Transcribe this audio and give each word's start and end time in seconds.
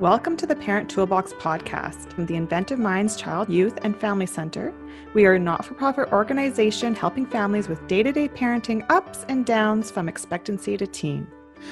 Welcome 0.00 0.36
to 0.36 0.46
the 0.46 0.54
Parent 0.54 0.90
Toolbox 0.90 1.32
podcast 1.32 2.12
from 2.12 2.26
the 2.26 2.36
Inventive 2.36 2.78
Minds 2.78 3.16
Child, 3.16 3.48
Youth, 3.48 3.78
and 3.80 3.98
Family 3.98 4.26
Center. 4.26 4.74
We 5.14 5.24
are 5.24 5.32
a 5.32 5.38
not 5.38 5.64
for 5.64 5.72
profit 5.72 6.12
organization 6.12 6.94
helping 6.94 7.24
families 7.24 7.66
with 7.66 7.88
day 7.88 8.02
to 8.02 8.12
day 8.12 8.28
parenting 8.28 8.84
ups 8.90 9.24
and 9.30 9.46
downs 9.46 9.90
from 9.90 10.06
expectancy 10.06 10.76
to 10.76 10.86
teen. 10.86 11.26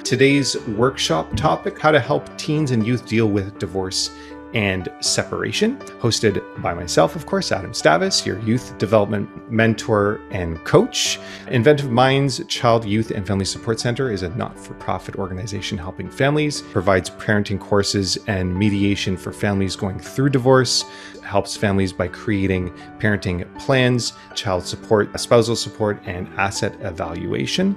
Today's 0.04 0.58
workshop 0.68 1.36
topic 1.36 1.78
how 1.78 1.90
to 1.90 2.00
help 2.00 2.34
teens 2.38 2.70
and 2.70 2.86
youth 2.86 3.04
deal 3.04 3.26
with 3.26 3.58
divorce 3.58 4.08
and 4.54 4.88
Separation, 5.00 5.76
hosted 6.00 6.40
by 6.62 6.72
myself, 6.72 7.16
of 7.16 7.26
course, 7.26 7.50
Adam 7.52 7.72
Stavis, 7.72 8.24
your 8.24 8.38
youth 8.40 8.78
development 8.78 9.28
mentor 9.50 10.20
and 10.30 10.62
coach. 10.64 11.18
Inventive 11.48 11.90
Minds 11.90 12.42
Child, 12.46 12.84
Youth, 12.84 13.10
and 13.10 13.26
Family 13.26 13.44
Support 13.44 13.80
Center 13.80 14.10
is 14.10 14.22
a 14.22 14.28
not 14.30 14.58
for 14.58 14.74
profit 14.74 15.16
organization 15.16 15.76
helping 15.76 16.08
families, 16.08 16.62
provides 16.62 17.10
parenting 17.10 17.58
courses 17.58 18.16
and 18.28 18.56
mediation 18.56 19.16
for 19.16 19.32
families 19.32 19.74
going 19.76 19.98
through 19.98 20.30
divorce, 20.30 20.84
helps 21.22 21.56
families 21.56 21.92
by 21.92 22.06
creating 22.06 22.70
parenting 22.98 23.44
plans, 23.58 24.12
child 24.34 24.64
support, 24.64 25.18
spousal 25.18 25.56
support, 25.56 26.00
and 26.06 26.28
asset 26.38 26.74
evaluation. 26.80 27.76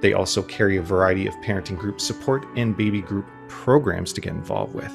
They 0.00 0.12
also 0.12 0.42
carry 0.42 0.76
a 0.76 0.82
variety 0.82 1.26
of 1.26 1.34
parenting 1.36 1.78
group 1.78 2.00
support 2.00 2.46
and 2.56 2.76
baby 2.76 3.00
group 3.00 3.26
programs 3.62 4.12
to 4.12 4.20
get 4.20 4.32
involved 4.32 4.74
with. 4.74 4.92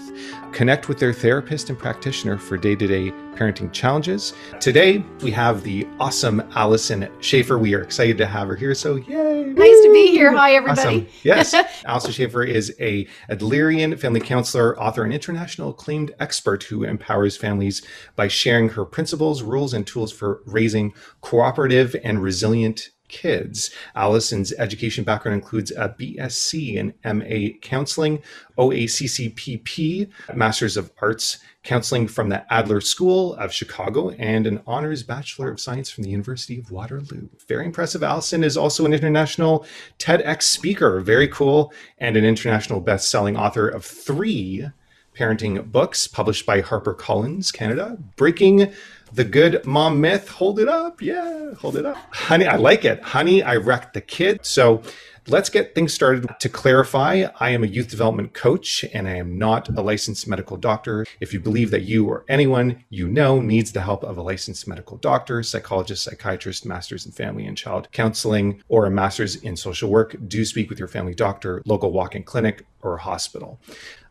Connect 0.53 0.88
with 0.88 0.99
their 0.99 1.13
therapist 1.13 1.69
and 1.69 1.77
practitioner 1.77 2.38
for 2.38 2.57
day 2.57 2.75
to 2.75 2.88
day 2.88 3.11
parenting 3.35 3.71
challenges. 3.71 4.33
Today, 4.59 5.03
we 5.21 5.31
have 5.31 5.63
the 5.63 5.88
awesome 5.99 6.41
Alyson 6.52 7.09
Schafer. 7.19 7.59
We 7.59 7.73
are 7.73 7.81
excited 7.81 8.17
to 8.19 8.27
have 8.27 8.47
her 8.47 8.55
here. 8.55 8.75
So, 8.75 8.97
yay! 8.97 9.43
Nice 9.45 9.81
to 9.83 9.89
be 9.91 10.07
here. 10.11 10.31
Hi, 10.31 10.53
everybody. 10.53 11.02
Awesome. 11.02 11.07
Yes. 11.23 11.53
Alyson 11.85 12.11
Schafer 12.11 12.47
is 12.47 12.73
a 12.79 13.07
Adlerian 13.29 13.99
family 13.99 14.19
counselor, 14.19 14.80
author, 14.80 15.03
and 15.03 15.14
international 15.14 15.71
acclaimed 15.71 16.14
expert 16.19 16.64
who 16.64 16.83
empowers 16.83 17.36
families 17.36 17.81
by 18.16 18.27
sharing 18.27 18.69
her 18.69 18.86
principles, 18.86 19.41
rules, 19.41 19.73
and 19.73 19.88
tools 19.88 20.11
for 20.11 20.41
raising 20.45 20.93
cooperative 21.21 21.95
and 22.03 22.21
resilient 22.21 22.91
kids. 23.12 23.70
Alyson's 23.95 24.54
education 24.54 25.04
background 25.04 25.36
includes 25.36 25.72
uh, 25.72 25.81
a 25.81 25.90
BSc 25.90 26.80
and 26.80 26.94
MA 27.17 27.58
counseling, 27.62 28.22
OACCPP, 28.58 30.09
Masters 30.34 30.78
of 30.78 30.92
Arts 31.02 31.38
counseling 31.64 32.08
from 32.08 32.30
the 32.30 32.52
Adler 32.52 32.82
School 32.82 33.36
of 33.36 33.54
Chicago, 33.54 34.09
and 34.12 34.48
an 34.48 34.62
honors 34.66 35.04
Bachelor 35.04 35.52
of 35.52 35.59
Science 35.59 35.92
from 35.92 36.04
the 36.04 36.09
University 36.09 36.58
of 36.58 36.72
Waterloo. 36.72 37.30
Very 37.48 37.66
impressive. 37.66 38.02
Alyson 38.02 38.44
is 38.44 38.58
also 38.58 38.86
an 38.86 38.94
international 38.94 39.66
TEDx 40.00 40.44
speaker, 40.44 41.00
very 41.02 41.28
cool, 41.28 41.72
and 42.00 42.17
an 42.17 42.26
international 42.26 42.80
best-selling 42.80 43.38
author 43.38 43.67
of 43.67 43.86
three 43.86 44.67
parenting 45.16 45.72
books 45.72 46.08
published 46.08 46.45
by 46.45 46.62
HarperCollins 46.62 47.54
Canada, 47.54 47.98
Breaking 48.16 48.72
the 49.14 49.23
good 49.23 49.66
mom 49.66 50.02
myth. 50.02 50.30
Hold 50.30 50.59
it 50.59 50.67
up. 50.67 51.02
Yeah, 51.02 51.54
hold 51.56 51.76
it 51.76 51.86
up. 51.86 51.98
Honey, 52.12 52.45
I 52.45 52.56
like 52.56 52.86
it. 52.86 53.02
Honey, 53.02 53.44
I 53.44 53.58
wrecked 53.58 53.94
the 53.94 54.02
kid. 54.02 54.45
So 54.45 54.81
let's 55.28 55.50
get 55.50 55.76
things 55.76 55.94
started. 55.94 56.28
To 56.40 56.50
clarify, 56.50 57.28
I 57.39 57.50
am 57.50 57.64
a 57.64 57.67
youth 57.67 57.89
development 57.89 58.34
coach 58.34 58.86
and 58.94 59.08
I 59.08 59.16
am 59.16 59.38
not 59.38 59.70
a 59.70 59.82
licensed 59.82 60.28
medical 60.28 60.58
doctor. 60.58 61.06
If 61.20 61.34
you 61.34 61.39
believe 61.39 61.72
that 61.72 61.84
you 61.84 62.08
or 62.08 62.26
anyone 62.28 62.84
you 62.89 63.08
know 63.08 63.42
needs 63.42 63.72
the 63.72 63.82
help 63.82 64.04
of 64.04 64.17
a 64.17 64.22
licensed 64.22 64.67
medical 64.67 64.98
doctor, 64.98 65.44
psychologist, 65.44 66.04
psychiatrist, 66.04 66.66
master's 66.66 67.06
in 67.06 67.12
family 67.12 67.45
and 67.45 67.58
child 67.58 67.88
counseling, 67.92 68.64
or 68.70 68.86
a 68.86 68.92
master's 68.92 69.36
in 69.36 69.56
social 69.56 69.89
work, 69.89 70.16
do 70.28 70.45
speak 70.45 70.70
with 70.70 70.80
your 70.80 70.88
family 70.88 71.14
doctor, 71.14 71.62
local 71.66 71.92
walk 71.92 72.16
in 72.16 72.23
clinic, 72.23 72.66
or 72.82 72.98
hospital. 72.98 73.59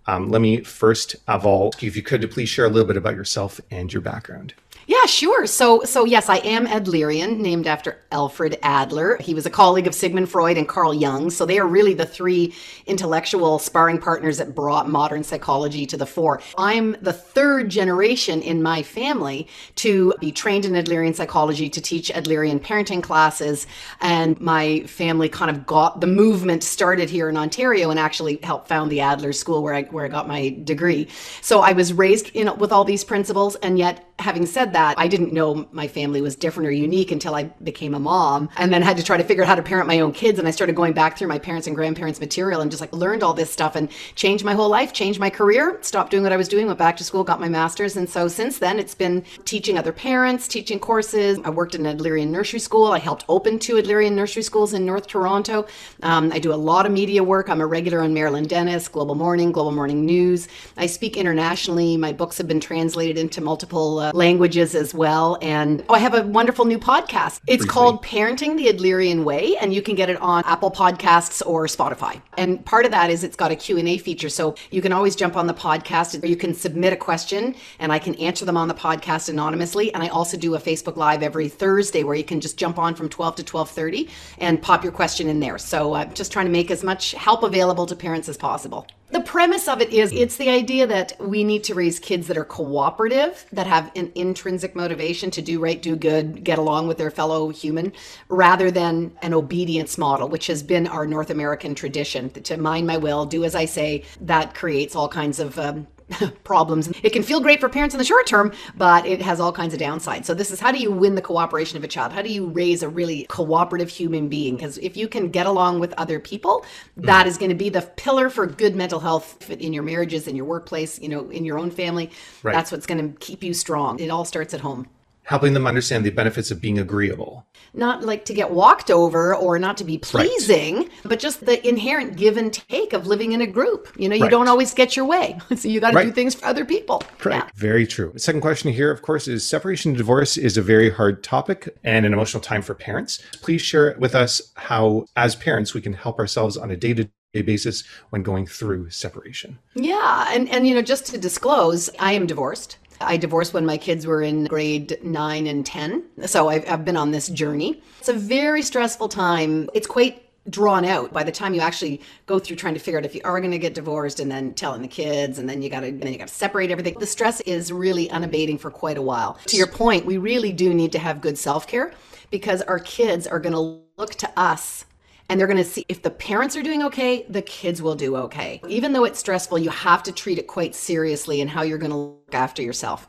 Um, 0.07 0.29
let 0.31 0.41
me 0.41 0.63
first 0.63 1.17
of 1.29 1.47
all, 1.47 1.73
if 1.81 1.97
you 1.97 2.03
could, 2.03 2.29
please 2.31 2.49
share 2.49 2.65
a 2.65 2.69
little 2.69 2.87
bit 2.87 2.97
about 2.97 3.15
yourself 3.15 3.61
and 3.71 3.93
your 3.93 4.03
background. 4.03 4.55
Yeah, 4.91 5.07
sure. 5.07 5.47
So, 5.47 5.85
so 5.85 6.05
yes, 6.05 6.29
I 6.29 6.39
am 6.39 6.67
Adlerian, 6.67 7.39
named 7.39 7.69
after 7.69 8.03
Alfred 8.11 8.59
Adler. 8.61 9.19
He 9.21 9.35
was 9.35 9.47
a 9.47 9.51
colleague 9.51 9.87
of 9.87 9.95
Sigmund 9.95 10.29
Freud 10.29 10.59
and 10.59 10.67
Carl 10.67 10.93
Jung. 10.93 11.31
So 11.31 11.47
they 11.47 11.61
are 11.61 11.67
really 11.69 11.95
the 11.95 12.05
three 12.05 12.53
intellectual 12.87 13.61
sparring 13.61 13.99
partners 13.99 14.39
that 14.39 14.53
brought 14.53 14.89
modern 14.89 15.23
psychology 15.23 15.87
to 15.87 15.97
the 15.97 16.07
fore. 16.07 16.43
I'm 16.59 16.97
the 17.03 17.13
third 17.13 17.69
generation 17.69 18.43
in 18.43 18.65
my 18.65 18.83
family 18.83 19.47
to 19.77 20.13
be 20.19 20.33
trained 20.33 20.65
in 20.65 20.73
Adlerian 20.73 21.15
psychology, 21.15 21.71
to 21.71 21.81
teach 21.81 22.11
Adlerian 22.13 22.59
parenting 22.59 23.01
classes, 23.01 23.69
and 24.01 24.41
my 24.41 24.81
family 24.89 25.29
kind 25.29 25.53
of 25.53 25.67
got 25.67 26.01
the 26.01 26.09
movement 26.09 26.65
started 26.65 27.09
here 27.09 27.29
in 27.29 27.37
Ontario 27.37 27.91
and 27.91 28.01
actually 28.01 28.41
helped 28.43 28.67
found 28.67 28.91
the 28.91 29.03
Adler 29.03 29.33
School 29.33 29.63
where 29.63 29.75
I 29.75 29.83
where 29.85 30.05
I 30.05 30.09
got 30.09 30.27
my 30.27 30.49
degree. 30.65 31.07
So 31.43 31.61
I 31.61 31.75
was 31.75 31.93
raised 31.93 32.35
know 32.35 32.55
with 32.55 32.73
all 32.73 32.83
these 32.85 33.05
principles, 33.05 33.55
and 33.55 33.79
yet 33.79 34.10
having 34.21 34.47
said 34.47 34.73
that, 34.75 34.99
I 34.99 35.09
didn't 35.09 35.33
know 35.33 35.67
my 35.73 35.89
family 35.89 36.21
was 36.21 36.37
different 36.37 36.69
or 36.69 36.71
unique 36.71 37.11
until 37.11 37.35
I 37.35 37.45
became 37.63 37.95
a 37.95 37.99
mom 37.99 38.49
and 38.57 38.73
then 38.73 38.83
had 38.83 38.97
to 38.99 39.03
try 39.03 39.17
to 39.17 39.25
figure 39.25 39.43
out 39.43 39.49
how 39.49 39.55
to 39.55 39.63
parent 39.63 39.89
my 39.89 40.01
own 40.01 40.13
kids. 40.13 40.39
And 40.39 40.47
I 40.47 40.51
started 40.51 40.77
going 40.77 40.93
back 40.93 41.17
through 41.17 41.29
my 41.29 41.39
parents 41.39 41.67
and 41.67 41.75
grandparents' 41.75 42.21
material 42.21 42.61
and 42.61 42.71
just 42.71 42.81
like 42.81 42.93
learned 42.93 43.23
all 43.23 43.35
this 43.35 43.51
stuff 43.51 43.77
and 43.77 43.91
changed 44.15 44.45
my 44.45 44.55
whole 44.55 44.69
life, 44.69 44.93
changed 44.93 45.19
my 45.19 45.31
career, 45.31 45.79
stopped 45.81 46.11
doing 46.11 46.23
what 46.23 46.33
I 46.33 46.37
was 46.37 46.49
doing, 46.49 46.67
went 46.67 46.79
back 46.79 46.97
to 46.99 47.05
school, 47.05 47.25
got 47.25 47.41
my 47.41 47.49
master's. 47.49 47.97
And 47.97 48.09
so 48.09 48.29
since 48.29 48.59
then, 48.59 48.79
it's 48.79 48.95
been 48.95 49.25
teaching 49.45 49.79
other 49.79 49.93
parents, 49.93 50.47
teaching 50.47 50.79
courses. 50.79 51.39
I 51.45 51.51
worked 51.51 51.75
in 51.75 51.87
an 51.87 51.97
Adlerian 51.97 52.29
Nursery 52.29 52.61
School. 52.61 52.93
I 52.93 52.99
helped 52.99 53.25
open 53.29 53.59
two 53.59 53.75
Adlerian 53.75 54.13
Nursery 54.13 54.43
Schools 54.43 54.75
in 54.75 54.85
North 54.85 55.07
Toronto. 55.07 55.67
Um, 56.03 56.31
I 56.33 56.39
do 56.39 56.53
a 56.53 56.55
lot 56.55 56.87
of 56.87 56.93
media 56.93 57.25
work. 57.25 57.49
I'm 57.49 57.61
a 57.61 57.67
regular 57.67 58.01
on 58.03 58.15
Marilyn 58.15 58.45
Denis, 58.45 58.89
Global 58.89 59.15
Morning, 59.15 59.53
Global 59.53 59.73
Morning 59.73 60.05
News. 60.05 60.49
I 60.77 60.87
speak 60.87 61.17
internationally. 61.17 61.97
My 61.97 62.13
books 62.13 62.39
have 62.39 62.49
been 62.49 62.61
translated 62.61 63.19
into 63.19 63.41
multiple 63.41 63.99
uh, 63.99 64.10
languages 64.15 64.75
as 64.75 64.95
well. 64.95 65.39
And 65.43 65.85
oh, 65.89 65.95
I 65.95 65.99
have 65.99 66.15
a 66.15 66.23
wonderful 66.23 66.65
new 66.65 66.79
podcast. 66.79 67.41
It's 67.47 67.65
Briefly. 67.65 67.69
called 67.69 68.05
Parenting 68.05 68.57
the 68.57 68.67
Adlerian 68.67 69.25
Way, 69.25 69.57
and 69.57 69.73
you 69.73 69.83
can 69.83 69.95
get 69.95 70.11
it 70.11 70.21
on 70.21 70.43
Apple 70.47 70.71
Podcasts 70.71 71.43
or 71.47 71.67
Spotify. 71.67 72.21
And 72.37 72.65
part 72.65 72.85
of 72.85 72.91
that 72.93 73.11
is 73.11 73.25
it's 73.25 73.37
got 73.37 73.51
a 73.51 73.57
Q&A 73.57 73.99
feature. 73.99 74.29
So 74.29 74.55
you 74.71 74.83
can 74.83 74.93
always 74.93 75.17
jump 75.17 75.37
on 75.37 75.47
the 75.47 75.55
podcast. 75.55 76.23
or 76.23 76.27
You 76.27 76.37
can 76.37 76.55
submit 76.55 76.93
a 76.93 76.97
question 76.97 77.55
and 77.79 77.93
I 77.93 77.99
can 77.99 78.15
answer 78.17 78.45
them 78.45 78.57
on 78.57 78.69
the 78.69 78.75
podcast 78.75 79.29
anonymously. 79.29 79.93
And 79.95 80.03
I 80.03 80.09
also 80.09 80.37
do 80.37 80.55
a 80.55 80.59
Facebook 80.59 80.97
Live 80.97 81.23
every 81.23 81.49
Thursday 81.49 82.05
where 82.05 82.15
you 82.15 82.25
can 82.25 82.41
just 82.41 82.57
jump 82.57 82.79
on 82.79 82.95
from 82.95 83.09
12 83.09 83.37
to 83.37 83.43
1230 83.43 84.09
and 84.39 84.61
pop 84.61 84.83
your 84.83 84.93
question 84.93 85.29
in 85.29 85.41
there. 85.41 85.59
So 85.59 85.95
I'm 85.95 86.11
uh, 86.11 86.13
just 86.13 86.33
trying 86.33 86.47
to 86.47 86.53
make 86.53 86.71
as 86.71 86.83
much 86.83 87.13
help 87.13 87.43
available 87.43 87.87
to 87.87 87.97
parents 87.97 88.29
as 88.29 88.37
possible. 88.37 88.87
The 89.11 89.21
premise 89.21 89.67
of 89.67 89.81
it 89.81 89.91
is 89.91 90.13
it's 90.13 90.37
the 90.37 90.51
idea 90.51 90.87
that 90.87 91.15
we 91.19 91.43
need 91.43 91.65
to 91.65 91.75
raise 91.75 91.99
kids 91.99 92.29
that 92.29 92.37
are 92.37 92.45
cooperative, 92.45 93.45
that 93.53 93.67
have 93.67 93.91
an 93.97 94.13
intrinsic 94.15 94.77
motivation 94.77 95.33
to 95.33 95.43
do 95.43 95.59
right, 95.59 95.83
do 95.83 95.97
good, 95.97 96.45
get 96.45 96.61
along 96.61 96.87
with 96.87 96.99
their 96.99 97.11
fellow 97.11 97.49
human, 97.49 97.93
rather 98.29 98.71
than 98.71 99.13
an 99.23 99.35
obedience 99.35 99.99
model, 99.99 100.29
which 100.29 100.47
has 100.47 100.63
been 100.63 100.87
our 100.87 101.07
North 101.07 101.31
American 101.31 101.75
tradition 101.75 102.31
to 102.31 102.57
mind 102.57 102.87
my 102.87 102.99
will, 102.99 103.27
do 103.27 103.43
as 103.43 103.57
I 103.57 103.65
say. 103.65 104.05
That 104.21 104.55
creates 104.55 104.95
all 104.95 105.09
kinds 105.09 105.41
of 105.41 105.59
um, 105.59 105.89
problems. 106.45 106.91
It 107.03 107.11
can 107.11 107.23
feel 107.23 107.41
great 107.41 107.61
for 107.61 107.69
parents 107.69 107.95
in 107.95 107.99
the 107.99 108.05
short 108.05 108.27
term, 108.27 108.53
but 108.77 109.07
it 109.07 109.23
has 109.23 109.41
all 109.41 109.53
kinds 109.53 109.75
of 109.75 109.81
downsides. 109.81 110.25
So 110.25 110.35
this 110.35 110.51
is 110.51 110.61
how 110.61 110.73
do 110.73 110.79
you 110.79 110.91
win 110.91 111.15
the 111.15 111.23
cooperation 111.23 111.77
of 111.77 111.85
a 111.85 111.89
child? 111.89 112.13
How 112.13 112.23
do 112.23 112.29
you 112.29 112.47
raise 112.47 112.83
a 112.83 112.89
really 112.89 113.27
cooperative 113.29 113.89
human 113.89 114.29
being? 114.29 114.57
Because 114.57 114.79
if 114.79 114.97
you 114.97 115.09
can 115.09 115.31
get 115.31 115.47
along 115.47 115.81
with 115.81 115.93
other 115.95 116.21
people, 116.21 116.65
that 116.97 117.27
mm. 117.27 117.29
is 117.29 117.39
going 117.39 117.51
to 117.51 117.55
be 117.55 117.69
the 117.69 117.83
pillar 117.83 118.31
for 118.31 118.47
good 118.47 118.75
mental 118.77 119.01
health 119.01 119.51
in 119.51 119.73
your 119.73 119.83
marriages, 119.83 120.27
in 120.27 120.37
your 120.37 120.47
workplace, 120.47 121.01
you 121.01 121.09
know, 121.09 121.29
in 121.31 121.45
your 121.45 121.59
own 121.59 121.71
family. 121.71 122.11
Right. 122.43 122.55
That's 122.55 122.73
what's 122.73 122.87
going 122.87 123.13
to 123.13 123.19
keep 123.19 123.43
you 123.43 123.55
strong. 123.55 123.99
It 123.99 124.09
all 124.09 124.25
starts 124.25 124.55
at 124.55 124.61
home 124.61 124.89
helping 125.31 125.55
them 125.55 125.65
understand 125.65 126.05
the 126.05 126.11
benefits 126.11 126.51
of 126.51 126.61
being 126.61 126.77
agreeable. 126.77 127.47
Not 127.73 128.03
like 128.03 128.25
to 128.25 128.35
get 128.35 128.51
walked 128.51 128.91
over 128.91 129.33
or 129.33 129.61
not 129.61 129.77
to 129.77 129.85
be 129.85 129.97
pleasing, 129.97 130.79
right. 130.79 130.91
but 131.05 131.21
just 131.21 131.47
the 131.47 131.65
inherent 131.67 132.17
give 132.17 132.37
and 132.37 132.53
take 132.53 132.93
of 132.93 133.07
living 133.07 133.31
in 133.31 133.41
a 133.41 133.47
group. 133.47 133.95
You 133.97 134.09
know, 134.09 134.17
you 134.17 134.23
right. 134.23 134.31
don't 134.31 134.49
always 134.49 134.75
get 134.75 134.97
your 134.97 135.05
way. 135.07 135.39
So 135.61 135.69
you 135.69 135.79
got 135.79 135.91
to 135.91 135.97
right. 135.97 136.07
do 136.07 136.13
things 136.13 136.35
for 136.35 136.47
other 136.47 136.65
people. 136.65 137.03
Right. 137.23 137.35
Yeah. 137.37 137.49
Very 137.55 137.87
true. 137.87 138.15
Second 138.17 138.41
question 138.41 138.73
here, 138.73 138.91
of 138.91 139.03
course, 139.03 139.29
is 139.29 139.47
separation 139.47 139.91
and 139.91 139.99
divorce 139.99 140.39
is 140.39 140.57
a 140.57 140.63
very 140.63 140.91
hard 140.91 141.23
topic 141.23 141.77
and 141.85 142.07
an 142.07 142.15
emotional 142.15 142.41
time 142.41 142.63
for 142.63 142.75
parents. 142.75 143.23
Please 143.43 143.61
share 143.61 143.95
with 143.99 144.15
us 144.15 144.53
how, 144.57 145.05
as 145.17 145.37
parents, 145.37 145.75
we 145.75 145.83
can 145.83 145.93
help 145.93 146.19
ourselves 146.19 146.57
on 146.57 146.71
a 146.71 146.77
day 146.77 146.95
to 146.95 147.09
day 147.35 147.43
basis 147.43 147.85
when 148.09 148.23
going 148.23 148.47
through 148.47 148.91
separation. 148.91 149.59
Yeah. 149.75 150.29
And, 150.31 150.49
and, 150.49 150.67
you 150.67 150.75
know, 150.75 150.83
just 150.83 151.07
to 151.07 151.19
disclose, 151.19 151.91
I 151.99 152.15
am 152.15 152.27
divorced. 152.27 152.79
I 153.01 153.17
divorced 153.17 153.55
when 153.55 153.65
my 153.65 153.77
kids 153.77 154.07
were 154.07 154.23
in 154.23 154.45
grade 154.45 154.99
nine 155.03 155.47
and 155.47 155.65
10. 155.65 156.05
So 156.27 156.49
I've, 156.49 156.69
I've 156.69 156.85
been 156.85 156.97
on 156.97 157.11
this 157.11 157.29
journey. 157.29 157.83
It's 157.99 158.09
a 158.09 158.15
very 158.15 158.63
stressful 158.63 159.09
time. 159.09 159.69
It's 159.75 159.87
quite 159.87 160.27
drawn 160.49 160.85
out 160.85 161.13
by 161.13 161.23
the 161.23 161.33
time 161.33 161.55
you 161.55 161.61
actually 161.61 162.01
go 162.27 162.39
through 162.39 162.57
trying 162.57 162.75
to 162.75 162.81
figure 162.81 162.99
out 162.99 163.05
if 163.05 163.15
you 163.15 163.21
are 163.25 163.41
going 163.41 163.51
to 163.51 163.59
get 163.59 163.75
divorced 163.75 164.21
and 164.21 164.31
then 164.31 164.55
telling 164.55 164.81
the 164.81 164.89
kids 164.89 165.39
and 165.39 165.49
then 165.49 165.61
you 165.61 165.69
got 165.69 165.81
to 165.81 165.93
then 165.93 166.13
you 166.13 166.19
got 166.19 166.29
to 166.29 166.35
separate 166.35 166.71
everything 166.71 166.99
the 166.99 167.07
stress 167.07 167.43
is 167.43 167.71
really 167.71 168.11
unabating 168.11 168.57
for 168.57 168.71
quite 168.71 168.97
a 168.97 169.03
while 169.03 169.35
to 169.45 169.59
your 169.59 169.67
point 169.67 170.07
we 170.07 170.17
really 170.17 170.51
do 170.51 170.73
need 170.73 170.93
to 170.93 170.99
have 170.99 171.21
good 171.21 171.37
self-care 171.37 171.93
because 172.31 172.63
our 172.63 172.79
kids 172.79 173.27
are 173.27 173.39
going 173.39 173.53
to 173.53 173.83
look 173.99 174.15
to 174.15 174.31
us 174.39 174.87
and 175.31 175.39
they're 175.39 175.47
going 175.47 175.57
to 175.57 175.65
see 175.65 175.87
if 175.89 176.03
the 176.03 176.11
parents 176.11 176.57
are 176.57 176.63
doing 176.63 176.83
okay, 176.83 177.25
the 177.29 177.41
kids 177.41 177.81
will 177.81 177.95
do 177.95 178.17
okay. 178.17 178.61
Even 178.67 178.93
though 178.93 179.05
it's 179.05 179.21
stressful, 179.21 179.61
you 179.61 179.71
have 179.71 180.03
to 180.03 180.13
treat 180.13 180.39
it 180.39 180.49
quite 180.49 180.75
seriously 180.75 181.41
in 181.41 181.47
how 181.47 181.63
you're 181.63 181.79
going 181.79 181.93
to 181.93 181.97
look 181.97 182.35
after 182.35 182.63
yourself. 182.63 183.07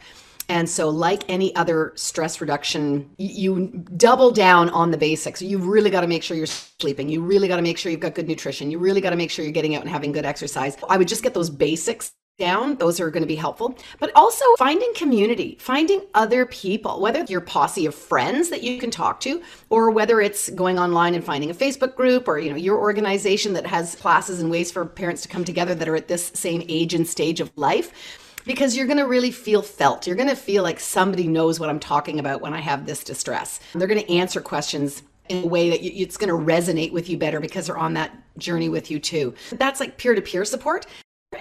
And 0.47 0.69
so, 0.69 0.89
like 0.89 1.23
any 1.29 1.56
other 1.56 1.94
stress 1.95 2.39
reduction, 2.39 3.09
you 3.18 3.68
double 3.95 4.31
down 4.31 4.69
on 4.69 4.91
the 4.91 4.97
basics. 4.97 5.41
You 5.41 5.57
really 5.57 5.89
got 5.89 6.01
to 6.01 6.07
make 6.07 6.21
sure 6.21 6.38
you're 6.38 6.45
sleeping. 6.45 7.09
You 7.09 7.21
really 7.21 7.47
got 7.47 7.56
to 7.56 7.62
make 7.62 7.77
sure 7.77 7.91
you've 7.91 8.01
got 8.01 8.15
good 8.15 8.27
nutrition. 8.27 8.69
You 8.69 8.77
really 8.77 9.01
got 9.01 9.12
to 9.12 9.15
make 9.15 9.31
sure 9.31 9.44
you're 9.44 9.53
getting 9.53 9.75
out 9.75 9.81
and 9.81 9.89
having 9.89 10.12
good 10.12 10.25
exercise. 10.25 10.77
I 10.89 10.97
would 10.97 11.07
just 11.07 11.24
get 11.24 11.33
those 11.33 11.50
basics 11.50 12.12
down. 12.41 12.75
Those 12.75 12.99
are 12.99 13.09
going 13.09 13.23
to 13.23 13.27
be 13.27 13.35
helpful. 13.35 13.77
But 13.99 14.11
also 14.15 14.43
finding 14.57 14.93
community, 14.95 15.57
finding 15.59 16.01
other 16.15 16.45
people, 16.45 16.99
whether 16.99 17.23
your 17.29 17.39
posse 17.39 17.85
of 17.85 17.95
friends 17.95 18.49
that 18.49 18.63
you 18.63 18.79
can 18.79 18.91
talk 18.91 19.19
to, 19.21 19.41
or 19.69 19.91
whether 19.91 20.19
it's 20.19 20.49
going 20.49 20.79
online 20.79 21.15
and 21.15 21.23
finding 21.23 21.51
a 21.51 21.53
Facebook 21.53 21.95
group 21.95 22.27
or, 22.27 22.39
you 22.39 22.49
know, 22.49 22.57
your 22.57 22.79
organization 22.79 23.53
that 23.53 23.65
has 23.65 23.95
classes 23.95 24.41
and 24.41 24.51
ways 24.51 24.71
for 24.71 24.85
parents 24.85 25.21
to 25.21 25.29
come 25.29 25.45
together 25.45 25.75
that 25.75 25.88
are 25.88 25.95
at 25.95 26.07
this 26.07 26.31
same 26.33 26.63
age 26.67 26.93
and 26.93 27.07
stage 27.07 27.39
of 27.39 27.51
life 27.55 28.17
because 28.45 28.75
you're 28.75 28.88
going 28.88 28.97
to 28.97 29.07
really 29.07 29.31
feel 29.31 29.61
felt. 29.61 30.07
You're 30.07 30.15
going 30.15 30.27
to 30.29 30.35
feel 30.35 30.63
like 30.63 30.79
somebody 30.79 31.27
knows 31.27 31.59
what 31.59 31.69
I'm 31.69 31.79
talking 31.79 32.19
about 32.19 32.41
when 32.41 32.53
I 32.53 32.59
have 32.59 32.85
this 32.85 33.03
distress. 33.03 33.59
They're 33.73 33.88
going 33.88 34.01
to 34.01 34.13
answer 34.13 34.41
questions 34.41 35.03
in 35.29 35.43
a 35.43 35.47
way 35.47 35.69
that 35.69 35.81
you, 35.81 35.91
it's 36.03 36.17
going 36.17 36.29
to 36.29 36.51
resonate 36.51 36.91
with 36.91 37.09
you 37.09 37.17
better 37.17 37.39
because 37.39 37.67
they're 37.67 37.77
on 37.77 37.93
that 37.93 38.17
journey 38.38 38.69
with 38.69 38.91
you 38.91 38.99
too. 38.99 39.33
That's 39.51 39.79
like 39.79 39.97
peer 39.97 40.15
to 40.15 40.21
peer 40.21 40.43
support. 40.43 40.85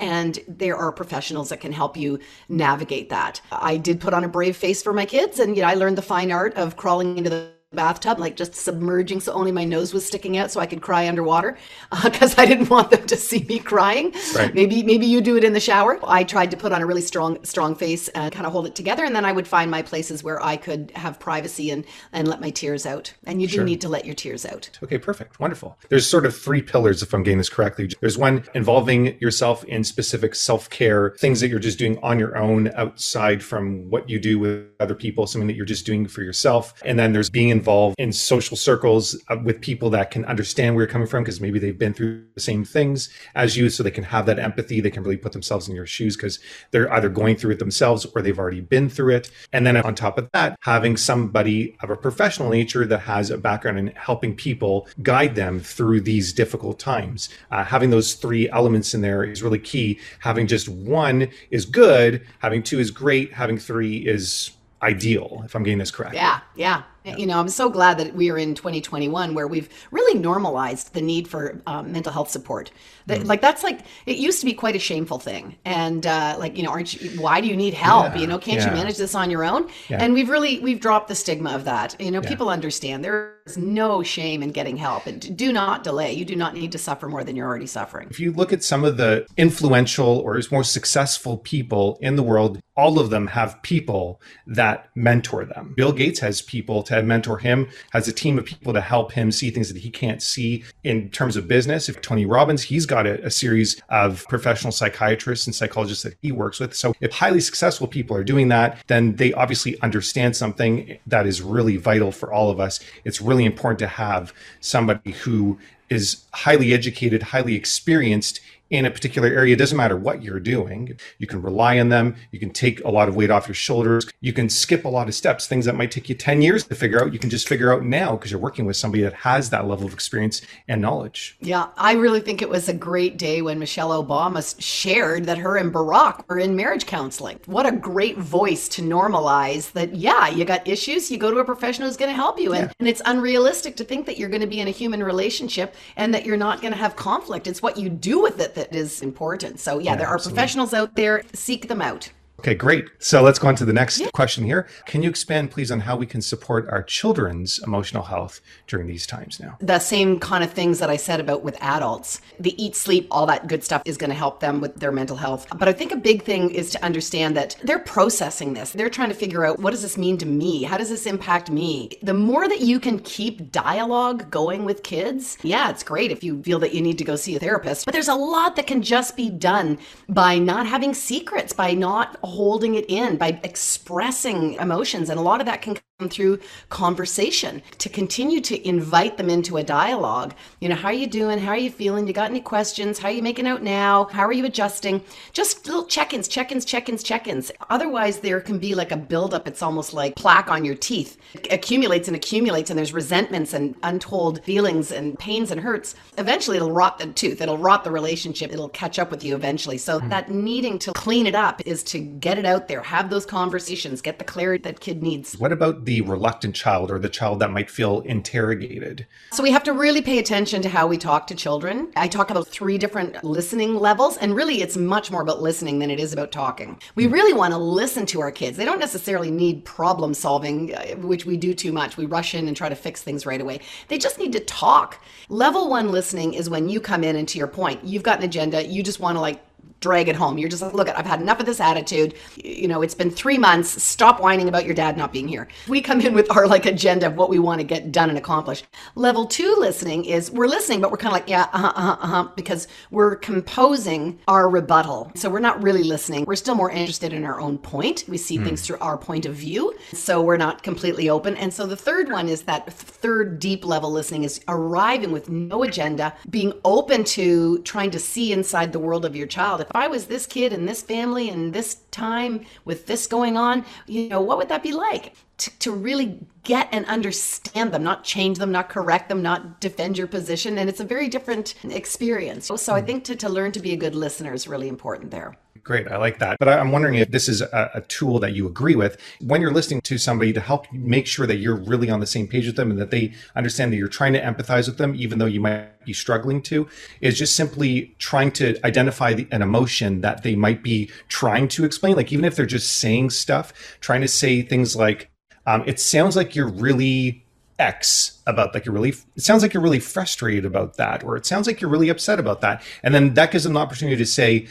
And 0.00 0.38
there 0.48 0.76
are 0.76 0.90
professionals 0.90 1.50
that 1.50 1.60
can 1.60 1.72
help 1.72 1.96
you 1.96 2.18
navigate 2.48 3.10
that. 3.10 3.40
I 3.52 3.76
did 3.76 4.00
put 4.00 4.14
on 4.14 4.24
a 4.24 4.28
brave 4.28 4.56
face 4.56 4.82
for 4.82 4.92
my 4.92 5.04
kids, 5.06 5.38
and 5.38 5.54
you 5.54 5.62
know, 5.62 5.68
I 5.68 5.74
learned 5.74 5.98
the 5.98 6.02
fine 6.02 6.32
art 6.32 6.54
of 6.56 6.76
crawling 6.76 7.18
into 7.18 7.30
the 7.30 7.50
bathtub, 7.72 8.18
like 8.18 8.34
just 8.34 8.52
submerging 8.52 9.20
so 9.20 9.32
only 9.32 9.52
my 9.52 9.64
nose 9.64 9.94
was 9.94 10.04
sticking 10.04 10.36
out 10.36 10.50
so 10.50 10.58
I 10.58 10.66
could 10.66 10.82
cry 10.82 11.06
underwater 11.06 11.56
because 12.02 12.32
uh, 12.38 12.42
I 12.42 12.46
didn't 12.46 12.68
want 12.68 12.90
them 12.90 13.06
to 13.06 13.16
see 13.16 13.44
me 13.44 13.60
crying. 13.60 14.12
Right. 14.34 14.52
Maybe 14.52 14.82
maybe 14.82 15.06
you 15.06 15.20
do 15.20 15.36
it 15.36 15.44
in 15.44 15.52
the 15.52 15.60
shower. 15.60 16.00
I 16.02 16.24
tried 16.24 16.50
to 16.50 16.56
put 16.56 16.72
on 16.72 16.82
a 16.82 16.86
really 16.86 17.00
strong 17.00 17.44
strong 17.44 17.76
face 17.76 18.08
and 18.08 18.32
kind 18.34 18.44
of 18.44 18.50
hold 18.50 18.66
it 18.66 18.74
together 18.74 19.04
and 19.04 19.14
then 19.14 19.24
I 19.24 19.30
would 19.30 19.46
find 19.46 19.70
my 19.70 19.82
places 19.82 20.24
where 20.24 20.42
I 20.42 20.56
could 20.56 20.90
have 20.96 21.20
privacy 21.20 21.70
and 21.70 21.84
and 22.12 22.26
let 22.26 22.40
my 22.40 22.50
tears 22.50 22.86
out. 22.86 23.14
And 23.24 23.40
you 23.40 23.46
do 23.46 23.56
sure. 23.56 23.64
need 23.64 23.80
to 23.82 23.88
let 23.88 24.04
your 24.04 24.16
tears 24.16 24.44
out. 24.44 24.68
Okay, 24.82 24.98
perfect. 24.98 25.38
Wonderful. 25.38 25.78
There's 25.90 26.08
sort 26.08 26.26
of 26.26 26.36
three 26.36 26.62
pillars 26.62 27.04
if 27.04 27.14
I'm 27.14 27.22
getting 27.22 27.38
this 27.38 27.48
correctly. 27.48 27.88
There's 28.00 28.18
one 28.18 28.44
involving 28.52 29.16
yourself 29.20 29.62
in 29.64 29.84
specific 29.84 30.34
self-care, 30.34 31.14
things 31.20 31.38
that 31.38 31.48
you're 31.48 31.60
just 31.60 31.78
doing 31.78 31.98
on 32.02 32.18
your 32.18 32.36
own 32.36 32.72
outside 32.74 33.44
from 33.44 33.88
what 33.90 34.10
you 34.10 34.18
do 34.18 34.40
with 34.40 34.66
other 34.80 34.96
people, 34.96 35.28
something 35.28 35.46
that 35.46 35.54
you're 35.54 35.64
just 35.64 35.86
doing 35.86 36.08
for 36.08 36.22
yourself. 36.22 36.74
And 36.84 36.98
then 36.98 37.12
there's 37.12 37.30
being 37.30 37.59
involved 37.60 37.96
in 37.98 38.12
social 38.12 38.56
circles 38.56 39.16
uh, 39.28 39.36
with 39.44 39.60
people 39.60 39.90
that 39.90 40.10
can 40.10 40.24
understand 40.24 40.74
where 40.74 40.84
you're 40.84 40.92
coming 40.92 41.06
from 41.06 41.22
because 41.22 41.40
maybe 41.40 41.58
they've 41.58 41.78
been 41.78 41.94
through 41.94 42.24
the 42.34 42.40
same 42.40 42.64
things 42.64 43.08
as 43.34 43.56
you 43.56 43.68
so 43.70 43.82
they 43.82 43.90
can 43.90 44.04
have 44.04 44.26
that 44.26 44.38
empathy 44.38 44.80
they 44.80 44.90
can 44.90 45.02
really 45.02 45.16
put 45.16 45.32
themselves 45.32 45.68
in 45.68 45.74
your 45.74 45.86
shoes 45.86 46.16
because 46.16 46.38
they're 46.70 46.92
either 46.92 47.08
going 47.08 47.36
through 47.36 47.52
it 47.52 47.58
themselves 47.58 48.06
or 48.06 48.22
they've 48.22 48.38
already 48.38 48.60
been 48.60 48.88
through 48.88 49.14
it. 49.14 49.30
And 49.52 49.66
then 49.66 49.76
on 49.76 49.94
top 49.94 50.18
of 50.18 50.28
that 50.32 50.58
having 50.60 50.96
somebody 50.96 51.76
of 51.82 51.90
a 51.90 51.96
professional 51.96 52.50
nature 52.50 52.86
that 52.86 53.00
has 53.00 53.30
a 53.30 53.38
background 53.38 53.78
in 53.78 53.88
helping 53.88 54.34
people 54.34 54.88
guide 55.02 55.34
them 55.34 55.60
through 55.60 56.00
these 56.00 56.32
difficult 56.32 56.78
times. 56.78 57.28
Uh, 57.50 57.64
having 57.64 57.90
those 57.90 58.14
three 58.14 58.48
elements 58.50 58.94
in 58.94 59.00
there 59.00 59.22
is 59.24 59.42
really 59.42 59.58
key. 59.58 59.98
Having 60.20 60.46
just 60.46 60.68
one 60.68 61.28
is 61.50 61.64
good 61.64 62.26
having 62.38 62.62
two 62.62 62.78
is 62.78 62.90
great 62.90 63.32
having 63.32 63.58
three 63.58 63.98
is 63.98 64.50
ideal 64.82 65.42
if 65.44 65.54
i'm 65.54 65.62
getting 65.62 65.78
this 65.78 65.90
correct. 65.90 66.14
Yeah 66.14 66.40
yeah 66.56 66.82
yeah. 67.04 67.16
You 67.16 67.26
know, 67.26 67.40
I'm 67.40 67.48
so 67.48 67.70
glad 67.70 67.98
that 67.98 68.14
we 68.14 68.30
are 68.30 68.36
in 68.36 68.54
2021 68.54 69.34
where 69.34 69.48
we've 69.48 69.68
really 69.90 70.18
normalized 70.18 70.92
the 70.92 71.00
need 71.00 71.28
for 71.28 71.60
um, 71.66 71.92
mental 71.92 72.12
health 72.12 72.28
support. 72.28 72.70
That, 73.06 73.20
mm. 73.20 73.26
Like 73.26 73.40
that's 73.40 73.62
like 73.62 73.80
it 74.04 74.18
used 74.18 74.40
to 74.40 74.46
be 74.46 74.52
quite 74.52 74.76
a 74.76 74.78
shameful 74.78 75.18
thing, 75.18 75.56
and 75.64 76.06
uh, 76.06 76.36
like 76.38 76.56
you 76.56 76.62
know, 76.62 76.70
aren't 76.70 77.00
you? 77.00 77.20
Why 77.20 77.40
do 77.40 77.48
you 77.48 77.56
need 77.56 77.74
help? 77.74 78.14
Yeah. 78.14 78.20
You 78.20 78.26
know, 78.26 78.38
can't 78.38 78.60
yeah. 78.60 78.70
you 78.70 78.76
manage 78.76 78.98
this 78.98 79.14
on 79.14 79.30
your 79.30 79.44
own? 79.44 79.70
And 79.88 80.12
we've 80.12 80.28
really 80.28 80.60
we've 80.60 80.80
dropped 80.80 81.08
the 81.08 81.14
stigma 81.14 81.54
of 81.54 81.64
that. 81.64 81.96
You 81.98 82.10
know, 82.10 82.20
people 82.20 82.50
understand 82.50 83.02
there 83.02 83.34
is 83.46 83.56
no 83.56 84.02
shame 84.02 84.42
in 84.42 84.50
getting 84.50 84.76
help, 84.76 85.06
and 85.06 85.36
do 85.36 85.52
not 85.52 85.82
delay. 85.82 86.12
You 86.12 86.24
do 86.24 86.36
not 86.36 86.54
need 86.54 86.72
to 86.72 86.78
suffer 86.78 87.08
more 87.08 87.24
than 87.24 87.34
you're 87.34 87.46
already 87.46 87.66
suffering. 87.66 88.08
If 88.10 88.20
you 88.20 88.32
look 88.32 88.52
at 88.52 88.62
some 88.62 88.84
of 88.84 88.98
the 88.98 89.26
influential 89.36 90.18
or 90.18 90.40
more 90.52 90.64
successful 90.64 91.38
people 91.38 91.98
in 92.02 92.16
the 92.16 92.22
world, 92.22 92.60
all 92.76 92.98
of 92.98 93.10
them 93.10 93.26
have 93.28 93.60
people 93.62 94.20
that 94.46 94.88
mentor 94.94 95.44
them. 95.44 95.74
Bill 95.76 95.92
Gates 95.92 96.20
has 96.20 96.42
people 96.42 96.82
to 96.90 97.02
mentor 97.02 97.38
him, 97.38 97.68
has 97.92 98.08
a 98.08 98.12
team 98.12 98.38
of 98.38 98.44
people 98.44 98.72
to 98.72 98.80
help 98.80 99.12
him 99.12 99.32
see 99.32 99.50
things 99.50 99.72
that 99.72 99.80
he 99.80 99.90
can't 99.90 100.22
see 100.22 100.64
in 100.84 101.08
terms 101.10 101.36
of 101.36 101.48
business. 101.48 101.88
If 101.88 102.02
Tony 102.02 102.26
Robbins, 102.26 102.62
he's 102.62 102.86
got 102.86 103.06
a, 103.06 103.24
a 103.24 103.30
series 103.30 103.80
of 103.88 104.26
professional 104.28 104.72
psychiatrists 104.72 105.46
and 105.46 105.54
psychologists 105.54 106.04
that 106.04 106.16
he 106.22 106.32
works 106.32 106.60
with. 106.60 106.74
So 106.74 106.94
if 107.00 107.12
highly 107.12 107.40
successful 107.40 107.86
people 107.86 108.16
are 108.16 108.24
doing 108.24 108.48
that, 108.48 108.78
then 108.88 109.16
they 109.16 109.32
obviously 109.32 109.80
understand 109.80 110.36
something 110.36 110.98
that 111.06 111.26
is 111.26 111.40
really 111.42 111.76
vital 111.76 112.12
for 112.12 112.32
all 112.32 112.50
of 112.50 112.60
us. 112.60 112.80
It's 113.04 113.20
really 113.20 113.44
important 113.44 113.78
to 113.80 113.86
have 113.86 114.32
somebody 114.60 115.12
who 115.12 115.58
is 115.88 116.24
highly 116.32 116.72
educated, 116.72 117.22
highly 117.22 117.54
experienced 117.54 118.40
in 118.70 118.86
a 118.86 118.90
particular 118.90 119.28
area. 119.28 119.54
It 119.54 119.58
doesn't 119.58 119.76
matter 119.76 119.96
what 119.96 120.22
you're 120.22 120.40
doing. 120.40 120.96
You 121.18 121.26
can 121.26 121.42
rely 121.42 121.78
on 121.80 121.88
them. 121.88 122.16
You 122.30 122.38
can 122.38 122.50
take 122.50 122.82
a 122.84 122.88
lot 122.88 123.08
of 123.08 123.16
weight 123.16 123.30
off 123.30 123.48
your 123.48 123.54
shoulders. 123.54 124.08
You 124.20 124.32
can 124.32 124.48
skip 124.48 124.84
a 124.84 124.88
lot 124.88 125.08
of 125.08 125.14
steps, 125.14 125.46
things 125.46 125.64
that 125.64 125.74
might 125.74 125.90
take 125.90 126.08
you 126.08 126.14
10 126.14 126.40
years 126.40 126.64
to 126.64 126.74
figure 126.74 127.02
out. 127.02 127.12
You 127.12 127.18
can 127.18 127.30
just 127.30 127.48
figure 127.48 127.72
out 127.72 127.84
now 127.84 128.12
because 128.12 128.30
you're 128.30 128.40
working 128.40 128.66
with 128.66 128.76
somebody 128.76 129.02
that 129.02 129.12
has 129.12 129.50
that 129.50 129.66
level 129.66 129.86
of 129.86 129.92
experience 129.92 130.40
and 130.68 130.80
knowledge. 130.80 131.36
Yeah, 131.40 131.68
I 131.76 131.94
really 131.94 132.20
think 132.20 132.42
it 132.42 132.48
was 132.48 132.68
a 132.68 132.74
great 132.74 133.18
day 133.18 133.42
when 133.42 133.58
Michelle 133.58 133.90
Obama 134.02 134.40
shared 134.60 135.24
that 135.24 135.38
her 135.38 135.56
and 135.56 135.72
Barack 135.72 136.28
were 136.28 136.38
in 136.38 136.54
marriage 136.54 136.86
counseling. 136.86 137.40
What 137.46 137.66
a 137.66 137.72
great 137.72 138.18
voice 138.18 138.68
to 138.70 138.82
normalize 138.82 139.72
that, 139.72 139.96
yeah, 139.96 140.28
you 140.28 140.44
got 140.44 140.66
issues, 140.66 141.10
you 141.10 141.18
go 141.18 141.30
to 141.30 141.38
a 141.38 141.44
professional 141.44 141.88
who's 141.88 141.96
going 141.96 142.10
to 142.10 142.16
help 142.16 142.38
you. 142.38 142.52
And, 142.52 142.68
yeah. 142.68 142.72
and 142.78 142.88
it's 142.88 143.02
unrealistic 143.04 143.74
to 143.76 143.84
think 143.84 144.06
that 144.06 144.16
you're 144.16 144.28
going 144.28 144.40
to 144.40 144.46
be 144.46 144.60
in 144.60 144.68
a 144.68 144.72
human 144.72 145.02
relationship 145.02 145.74
and 145.96 146.14
that 146.14 146.24
you're 146.24 146.36
not 146.36 146.60
going 146.60 146.72
to 146.72 146.78
have 146.78 146.94
conflict. 146.94 147.48
It's 147.48 147.62
what 147.62 147.76
you 147.76 147.88
do 147.88 148.20
with 148.20 148.40
it 148.40 148.54
that 148.60 148.74
is 148.74 149.02
important. 149.02 149.58
So, 149.58 149.78
yeah, 149.78 149.92
yeah 149.92 149.96
there 149.96 150.08
are 150.08 150.14
absolutely. 150.14 150.36
professionals 150.36 150.74
out 150.74 150.94
there. 150.94 151.22
Seek 151.32 151.68
them 151.68 151.82
out. 151.82 152.10
Okay, 152.40 152.54
great. 152.54 152.88
So 153.00 153.20
let's 153.20 153.38
go 153.38 153.48
on 153.48 153.56
to 153.56 153.66
the 153.66 153.72
next 153.74 154.00
yeah. 154.00 154.08
question 154.14 154.46
here. 154.46 154.66
Can 154.86 155.02
you 155.02 155.10
expand, 155.10 155.50
please, 155.50 155.70
on 155.70 155.80
how 155.80 155.94
we 155.94 156.06
can 156.06 156.22
support 156.22 156.66
our 156.70 156.82
children's 156.82 157.58
emotional 157.58 158.04
health 158.04 158.40
during 158.66 158.86
these 158.86 159.06
times 159.06 159.38
now? 159.38 159.58
The 159.60 159.78
same 159.78 160.18
kind 160.18 160.42
of 160.42 160.50
things 160.50 160.78
that 160.78 160.88
I 160.88 160.96
said 160.96 161.20
about 161.20 161.42
with 161.42 161.54
adults. 161.60 162.22
The 162.38 162.54
eat, 162.62 162.74
sleep, 162.76 163.08
all 163.10 163.26
that 163.26 163.46
good 163.46 163.62
stuff 163.62 163.82
is 163.84 163.98
going 163.98 164.08
to 164.08 164.16
help 164.16 164.40
them 164.40 164.62
with 164.62 164.76
their 164.76 164.90
mental 164.90 165.18
health. 165.18 165.48
But 165.54 165.68
I 165.68 165.74
think 165.74 165.92
a 165.92 165.96
big 165.96 166.22
thing 166.22 166.48
is 166.48 166.70
to 166.70 166.82
understand 166.82 167.36
that 167.36 167.56
they're 167.62 167.78
processing 167.78 168.54
this. 168.54 168.72
They're 168.72 168.88
trying 168.88 169.10
to 169.10 169.14
figure 169.14 169.44
out 169.44 169.58
what 169.58 169.72
does 169.72 169.82
this 169.82 169.98
mean 169.98 170.16
to 170.16 170.26
me? 170.26 170.62
How 170.62 170.78
does 170.78 170.88
this 170.88 171.04
impact 171.04 171.50
me? 171.50 171.90
The 172.02 172.14
more 172.14 172.48
that 172.48 172.62
you 172.62 172.80
can 172.80 173.00
keep 173.00 173.52
dialogue 173.52 174.30
going 174.30 174.64
with 174.64 174.82
kids, 174.82 175.36
yeah, 175.42 175.68
it's 175.68 175.82
great 175.82 176.10
if 176.10 176.24
you 176.24 176.42
feel 176.42 176.58
that 176.60 176.72
you 176.72 176.80
need 176.80 176.96
to 176.96 177.04
go 177.04 177.16
see 177.16 177.36
a 177.36 177.38
therapist. 177.38 177.84
But 177.84 177.92
there's 177.92 178.08
a 178.08 178.14
lot 178.14 178.56
that 178.56 178.66
can 178.66 178.80
just 178.80 179.14
be 179.14 179.28
done 179.28 179.76
by 180.08 180.38
not 180.38 180.64
having 180.66 180.94
secrets, 180.94 181.52
by 181.52 181.74
not 181.74 182.16
holding 182.30 182.74
it 182.74 182.86
in, 182.88 183.16
by 183.16 183.38
expressing 183.42 184.54
emotions. 184.54 185.10
And 185.10 185.18
a 185.18 185.22
lot 185.22 185.40
of 185.40 185.46
that 185.46 185.62
can 185.62 185.76
through 186.08 186.38
conversation 186.68 187.62
to 187.78 187.88
continue 187.88 188.40
to 188.40 188.68
invite 188.68 189.16
them 189.16 189.30
into 189.30 189.56
a 189.56 189.62
dialogue. 189.62 190.34
You 190.60 190.68
know 190.68 190.74
how 190.74 190.88
are 190.88 190.94
you 190.94 191.06
doing? 191.06 191.38
How 191.38 191.50
are 191.52 191.56
you 191.56 191.70
feeling? 191.70 192.06
You 192.06 192.12
got 192.12 192.30
any 192.30 192.40
questions? 192.40 192.98
How 192.98 193.08
are 193.08 193.12
you 193.12 193.22
making 193.22 193.46
out 193.46 193.62
now? 193.62 194.04
How 194.12 194.22
are 194.22 194.32
you 194.32 194.44
adjusting? 194.44 195.02
Just 195.32 195.66
little 195.66 195.84
check-ins 195.84 196.28
check-ins 196.28 196.64
check-ins 196.64 197.02
check-ins. 197.02 197.50
Otherwise 197.70 198.20
there 198.20 198.40
can 198.40 198.58
be 198.58 198.74
like 198.74 198.92
a 198.92 198.96
buildup. 198.96 199.48
It's 199.48 199.62
almost 199.62 199.94
like 199.94 200.16
plaque 200.16 200.50
on 200.50 200.64
your 200.64 200.74
teeth. 200.74 201.16
It 201.34 201.52
accumulates 201.52 202.08
and 202.08 202.16
accumulates 202.16 202.70
and 202.70 202.78
there's 202.78 202.92
resentments 202.92 203.52
and 203.52 203.74
untold 203.82 204.44
feelings 204.44 204.92
and 204.92 205.18
pains 205.18 205.50
and 205.50 205.60
hurts. 205.60 205.94
Eventually 206.18 206.56
it'll 206.56 206.72
rot 206.72 206.98
the 206.98 207.06
tooth. 207.06 207.40
It'll 207.40 207.58
rot 207.58 207.84
the 207.84 207.90
relationship. 207.90 208.52
It'll 208.52 208.68
catch 208.68 208.98
up 208.98 209.10
with 209.10 209.24
you 209.24 209.34
eventually. 209.34 209.78
So 209.78 209.98
mm-hmm. 209.98 210.08
that 210.10 210.30
needing 210.30 210.78
to 210.80 210.92
clean 210.92 211.26
it 211.26 211.34
up 211.34 211.62
is 211.66 211.82
to 211.84 211.98
get 211.98 212.38
it 212.38 212.44
out 212.44 212.68
there 212.68 212.82
have 212.90 213.10
those 213.10 213.24
conversations 213.24 214.02
get 214.02 214.18
the 214.18 214.24
clarity 214.24 214.62
that 214.62 214.80
kid 214.80 215.02
needs. 215.02 215.36
What 215.38 215.52
about 215.52 215.84
the 215.84 215.89
reluctant 215.98 216.54
child 216.54 216.90
or 216.90 217.00
the 217.00 217.08
child 217.08 217.40
that 217.40 217.50
might 217.50 217.68
feel 217.68 218.00
interrogated. 218.02 219.06
So 219.32 219.42
we 219.42 219.50
have 219.50 219.64
to 219.64 219.72
really 219.72 220.02
pay 220.02 220.20
attention 220.20 220.62
to 220.62 220.68
how 220.68 220.86
we 220.86 220.96
talk 220.96 221.26
to 221.26 221.34
children. 221.34 221.90
I 221.96 222.06
talk 222.06 222.30
about 222.30 222.46
three 222.46 222.78
different 222.78 223.24
listening 223.24 223.74
levels, 223.74 224.16
and 224.18 224.36
really 224.36 224.62
it's 224.62 224.76
much 224.76 225.10
more 225.10 225.22
about 225.22 225.42
listening 225.42 225.80
than 225.80 225.90
it 225.90 225.98
is 225.98 226.12
about 226.12 226.30
talking. 226.30 226.80
We 226.94 227.06
hmm. 227.06 227.12
really 227.12 227.32
want 227.32 227.52
to 227.52 227.58
listen 227.58 228.06
to 228.06 228.20
our 228.20 228.30
kids. 228.30 228.56
They 228.56 228.64
don't 228.64 228.78
necessarily 228.78 229.32
need 229.32 229.64
problem 229.64 230.14
solving, 230.14 230.74
uh, 230.74 230.96
which 230.98 231.26
we 231.26 231.36
do 231.36 231.54
too 231.54 231.72
much. 231.72 231.96
We 231.96 232.06
rush 232.06 232.34
in 232.34 232.46
and 232.46 232.56
try 232.56 232.68
to 232.68 232.76
fix 232.76 233.02
things 233.02 233.26
right 233.26 233.40
away. 233.40 233.60
They 233.88 233.98
just 233.98 234.18
need 234.18 234.32
to 234.34 234.40
talk. 234.40 235.02
Level 235.28 235.68
one 235.68 235.90
listening 235.90 236.34
is 236.34 236.48
when 236.48 236.68
you 236.68 236.80
come 236.80 237.02
in 237.02 237.16
and 237.16 237.26
to 237.28 237.38
your 237.38 237.48
point, 237.48 237.82
you've 237.82 238.02
got 238.04 238.18
an 238.18 238.24
agenda, 238.24 238.64
you 238.64 238.82
just 238.82 239.00
want 239.00 239.16
to 239.16 239.20
like 239.20 239.40
drag 239.80 240.08
it 240.08 240.16
home. 240.16 240.38
You're 240.38 240.48
just 240.48 240.62
like, 240.62 240.74
look, 240.74 240.88
I've 240.88 241.06
had 241.06 241.20
enough 241.20 241.40
of 241.40 241.46
this 241.46 241.60
attitude. 241.60 242.14
You 242.36 242.68
know, 242.68 242.82
it's 242.82 242.94
been 242.94 243.10
three 243.10 243.38
months. 243.38 243.82
Stop 243.82 244.20
whining 244.20 244.48
about 244.48 244.64
your 244.64 244.74
dad 244.74 244.96
not 244.96 245.12
being 245.12 245.26
here. 245.26 245.48
We 245.68 245.80
come 245.80 246.00
in 246.00 246.14
with 246.14 246.30
our 246.36 246.46
like 246.46 246.66
agenda 246.66 247.06
of 247.06 247.16
what 247.16 247.30
we 247.30 247.38
want 247.38 247.60
to 247.60 247.66
get 247.66 247.90
done 247.92 248.08
and 248.08 248.18
accomplish. 248.18 248.62
Level 248.94 249.26
two 249.26 249.56
listening 249.58 250.04
is 250.04 250.30
we're 250.30 250.46
listening, 250.46 250.80
but 250.80 250.90
we're 250.90 250.98
kind 250.98 251.14
of 251.14 251.20
like, 251.20 251.28
yeah, 251.28 251.48
uh 251.52 251.58
huh, 251.58 251.72
uh 251.74 251.80
huh, 251.82 251.96
uh-huh, 252.00 252.28
because 252.36 252.68
we're 252.90 253.16
composing 253.16 254.18
our 254.28 254.48
rebuttal. 254.48 255.10
So 255.14 255.30
we're 255.30 255.40
not 255.40 255.62
really 255.62 255.82
listening. 255.82 256.24
We're 256.26 256.36
still 256.36 256.54
more 256.54 256.70
interested 256.70 257.12
in 257.12 257.24
our 257.24 257.40
own 257.40 257.58
point. 257.58 258.04
We 258.08 258.18
see 258.18 258.38
mm. 258.38 258.44
things 258.44 258.66
through 258.66 258.78
our 258.80 258.98
point 258.98 259.26
of 259.26 259.34
view. 259.34 259.74
So 259.92 260.20
we're 260.20 260.36
not 260.36 260.62
completely 260.62 261.08
open. 261.08 261.36
And 261.36 261.52
so 261.52 261.66
the 261.66 261.76
third 261.76 262.10
one 262.10 262.28
is 262.28 262.42
that 262.42 262.70
third 262.72 263.38
deep 263.38 263.64
level 263.64 263.90
listening 263.90 264.24
is 264.24 264.40
arriving 264.48 265.12
with 265.12 265.28
no 265.30 265.62
agenda, 265.62 266.14
being 266.28 266.52
open 266.64 267.04
to 267.04 267.58
trying 267.62 267.90
to 267.92 267.98
see 267.98 268.32
inside 268.32 268.72
the 268.72 268.78
world 268.78 269.04
of 269.04 269.16
your 269.16 269.26
child. 269.26 269.64
If 269.70 269.76
I 269.76 269.86
was 269.86 270.06
this 270.06 270.26
kid 270.26 270.52
in 270.52 270.66
this 270.66 270.82
family 270.82 271.30
and 271.30 271.52
this 271.52 271.76
time 271.92 272.44
with 272.64 272.86
this 272.86 273.06
going 273.06 273.36
on, 273.36 273.64
you 273.86 274.08
know, 274.08 274.20
what 274.20 274.36
would 274.36 274.48
that 274.48 274.64
be 274.64 274.72
like? 274.72 275.14
To, 275.38 275.58
to 275.60 275.70
really 275.70 276.18
get 276.42 276.68
and 276.72 276.84
understand 276.86 277.72
them, 277.72 277.84
not 277.84 278.02
change 278.02 278.38
them, 278.38 278.50
not 278.50 278.68
correct 278.68 279.08
them, 279.08 279.22
not 279.22 279.60
defend 279.60 279.96
your 279.96 280.08
position. 280.08 280.58
And 280.58 280.68
it's 280.68 280.80
a 280.80 280.84
very 280.84 281.06
different 281.06 281.54
experience. 281.62 282.50
So 282.56 282.74
I 282.74 282.80
hmm. 282.80 282.86
think 282.86 283.04
to, 283.04 283.16
to 283.16 283.28
learn 283.28 283.52
to 283.52 283.60
be 283.60 283.72
a 283.72 283.76
good 283.76 283.94
listener 283.94 284.34
is 284.34 284.48
really 284.48 284.66
important 284.66 285.12
there. 285.12 285.36
Great. 285.62 285.88
I 285.88 285.98
like 285.98 286.18
that. 286.18 286.38
But 286.38 286.48
I'm 286.48 286.72
wondering 286.72 286.94
if 286.94 287.10
this 287.10 287.28
is 287.28 287.42
a, 287.42 287.70
a, 287.74 287.80
tool 287.82 288.18
that 288.20 288.32
you 288.32 288.46
agree 288.46 288.74
with 288.74 288.98
when 289.20 289.40
you're 289.40 289.52
listening 289.52 289.80
to 289.82 289.98
somebody 289.98 290.32
to 290.32 290.40
help 290.40 290.70
make 290.72 291.06
sure 291.06 291.26
that 291.26 291.36
you're 291.36 291.56
really 291.56 291.90
on 291.90 292.00
the 292.00 292.06
same 292.06 292.26
page 292.26 292.46
with 292.46 292.56
them 292.56 292.70
and 292.70 292.80
that 292.80 292.90
they 292.90 293.12
understand 293.36 293.72
that 293.72 293.76
you're 293.76 293.88
trying 293.88 294.12
to 294.12 294.22
empathize 294.22 294.66
with 294.66 294.78
them, 294.78 294.94
even 294.96 295.18
though 295.18 295.26
you 295.26 295.40
might 295.40 295.84
be 295.84 295.92
struggling 295.92 296.40
to, 296.42 296.66
is 297.00 297.18
just 297.18 297.36
simply 297.36 297.94
trying 297.98 298.32
to 298.32 298.58
identify 298.64 299.12
the, 299.12 299.26
an 299.30 299.42
emotion 299.42 300.00
that 300.00 300.22
they 300.22 300.34
might 300.34 300.62
be 300.62 300.90
trying 301.08 301.48
to 301.48 301.64
explain. 301.64 301.96
Like, 301.96 302.12
even 302.12 302.24
if 302.24 302.36
they're 302.36 302.46
just 302.46 302.76
saying 302.76 303.10
stuff, 303.10 303.52
trying 303.80 304.00
to 304.00 304.08
say 304.08 304.42
things 304.42 304.76
like, 304.76 305.10
um, 305.46 305.62
it 305.66 305.80
sounds 305.80 306.16
like 306.16 306.34
you're 306.34 306.48
really 306.48 307.24
X 307.60 308.18
about 308.26 308.54
like 308.54 308.64
you're 308.64 308.74
really 308.74 308.94
it 309.16 309.22
sounds 309.22 309.42
like 309.42 309.52
you're 309.52 309.62
really 309.62 309.78
frustrated 309.78 310.46
about 310.46 310.78
that 310.78 311.04
or 311.04 311.14
it 311.16 311.26
sounds 311.26 311.46
like 311.46 311.60
you're 311.60 311.70
really 311.70 311.90
upset 311.90 312.18
about 312.18 312.40
that 312.40 312.62
and 312.82 312.94
then 312.94 313.12
that 313.14 313.30
gives 313.30 313.44
them 313.44 313.52
the 313.52 313.60
opportunity 313.60 313.96
to 313.96 314.06
say 314.06 314.48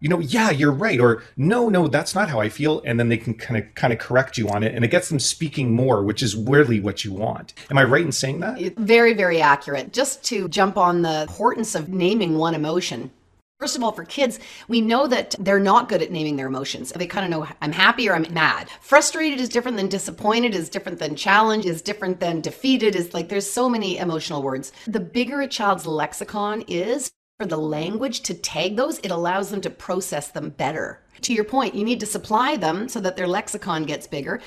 you 0.00 0.08
know, 0.08 0.18
yeah, 0.18 0.50
you're 0.50 0.72
right, 0.72 0.98
or 0.98 1.22
no, 1.36 1.68
no, 1.68 1.86
that's 1.86 2.14
not 2.14 2.30
how 2.30 2.40
I 2.40 2.48
feel, 2.48 2.82
and 2.84 2.98
then 2.98 3.08
they 3.08 3.18
can 3.18 3.34
kind 3.34 3.62
of 3.62 3.74
kind 3.74 3.92
of 3.92 3.98
correct 3.98 4.38
you 4.38 4.48
on 4.48 4.62
it, 4.62 4.74
and 4.74 4.84
it 4.84 4.88
gets 4.88 5.08
them 5.08 5.20
speaking 5.20 5.74
more, 5.74 6.02
which 6.02 6.22
is 6.22 6.34
really 6.34 6.80
what 6.80 7.04
you 7.04 7.12
want. 7.12 7.52
Am 7.70 7.78
I 7.78 7.84
right 7.84 8.04
in 8.04 8.12
saying 8.12 8.40
that? 8.40 8.76
Very, 8.76 9.12
very 9.12 9.40
accurate. 9.40 9.92
Just 9.92 10.24
to 10.24 10.48
jump 10.48 10.76
on 10.76 11.02
the 11.02 11.22
importance 11.22 11.74
of 11.74 11.88
naming 11.88 12.38
one 12.38 12.54
emotion. 12.54 13.10
First 13.60 13.76
of 13.76 13.84
all, 13.84 13.92
for 13.92 14.04
kids, 14.04 14.38
we 14.68 14.80
know 14.80 15.06
that 15.06 15.34
they're 15.38 15.60
not 15.60 15.90
good 15.90 16.00
at 16.00 16.10
naming 16.10 16.36
their 16.36 16.46
emotions. 16.46 16.92
They 16.92 17.06
kind 17.06 17.26
of 17.26 17.30
know 17.30 17.46
I'm 17.60 17.72
happy 17.72 18.08
or 18.08 18.14
I'm 18.14 18.24
mad. 18.32 18.70
Frustrated 18.80 19.38
is 19.38 19.50
different 19.50 19.76
than 19.76 19.88
disappointed, 19.88 20.54
is 20.54 20.70
different 20.70 20.98
than 20.98 21.14
challenged, 21.14 21.66
is 21.66 21.82
different 21.82 22.20
than 22.20 22.40
defeated, 22.40 22.96
is 22.96 23.12
like 23.12 23.28
there's 23.28 23.50
so 23.50 23.68
many 23.68 23.98
emotional 23.98 24.42
words. 24.42 24.72
The 24.86 24.98
bigger 24.98 25.42
a 25.42 25.46
child's 25.46 25.86
lexicon 25.86 26.64
is, 26.68 27.10
for 27.40 27.46
the 27.46 27.56
language 27.56 28.20
to 28.20 28.34
tag 28.34 28.76
those, 28.76 28.98
it 28.98 29.10
allows 29.10 29.48
them 29.48 29.62
to 29.62 29.70
process 29.70 30.28
them 30.28 30.50
better. 30.50 31.00
To 31.22 31.32
your 31.32 31.44
point, 31.44 31.74
you 31.74 31.84
need 31.84 31.98
to 32.00 32.06
supply 32.06 32.58
them 32.58 32.86
so 32.86 33.00
that 33.00 33.16
their 33.16 33.26
lexicon 33.26 33.84
gets 33.84 34.06
bigger, 34.06 34.42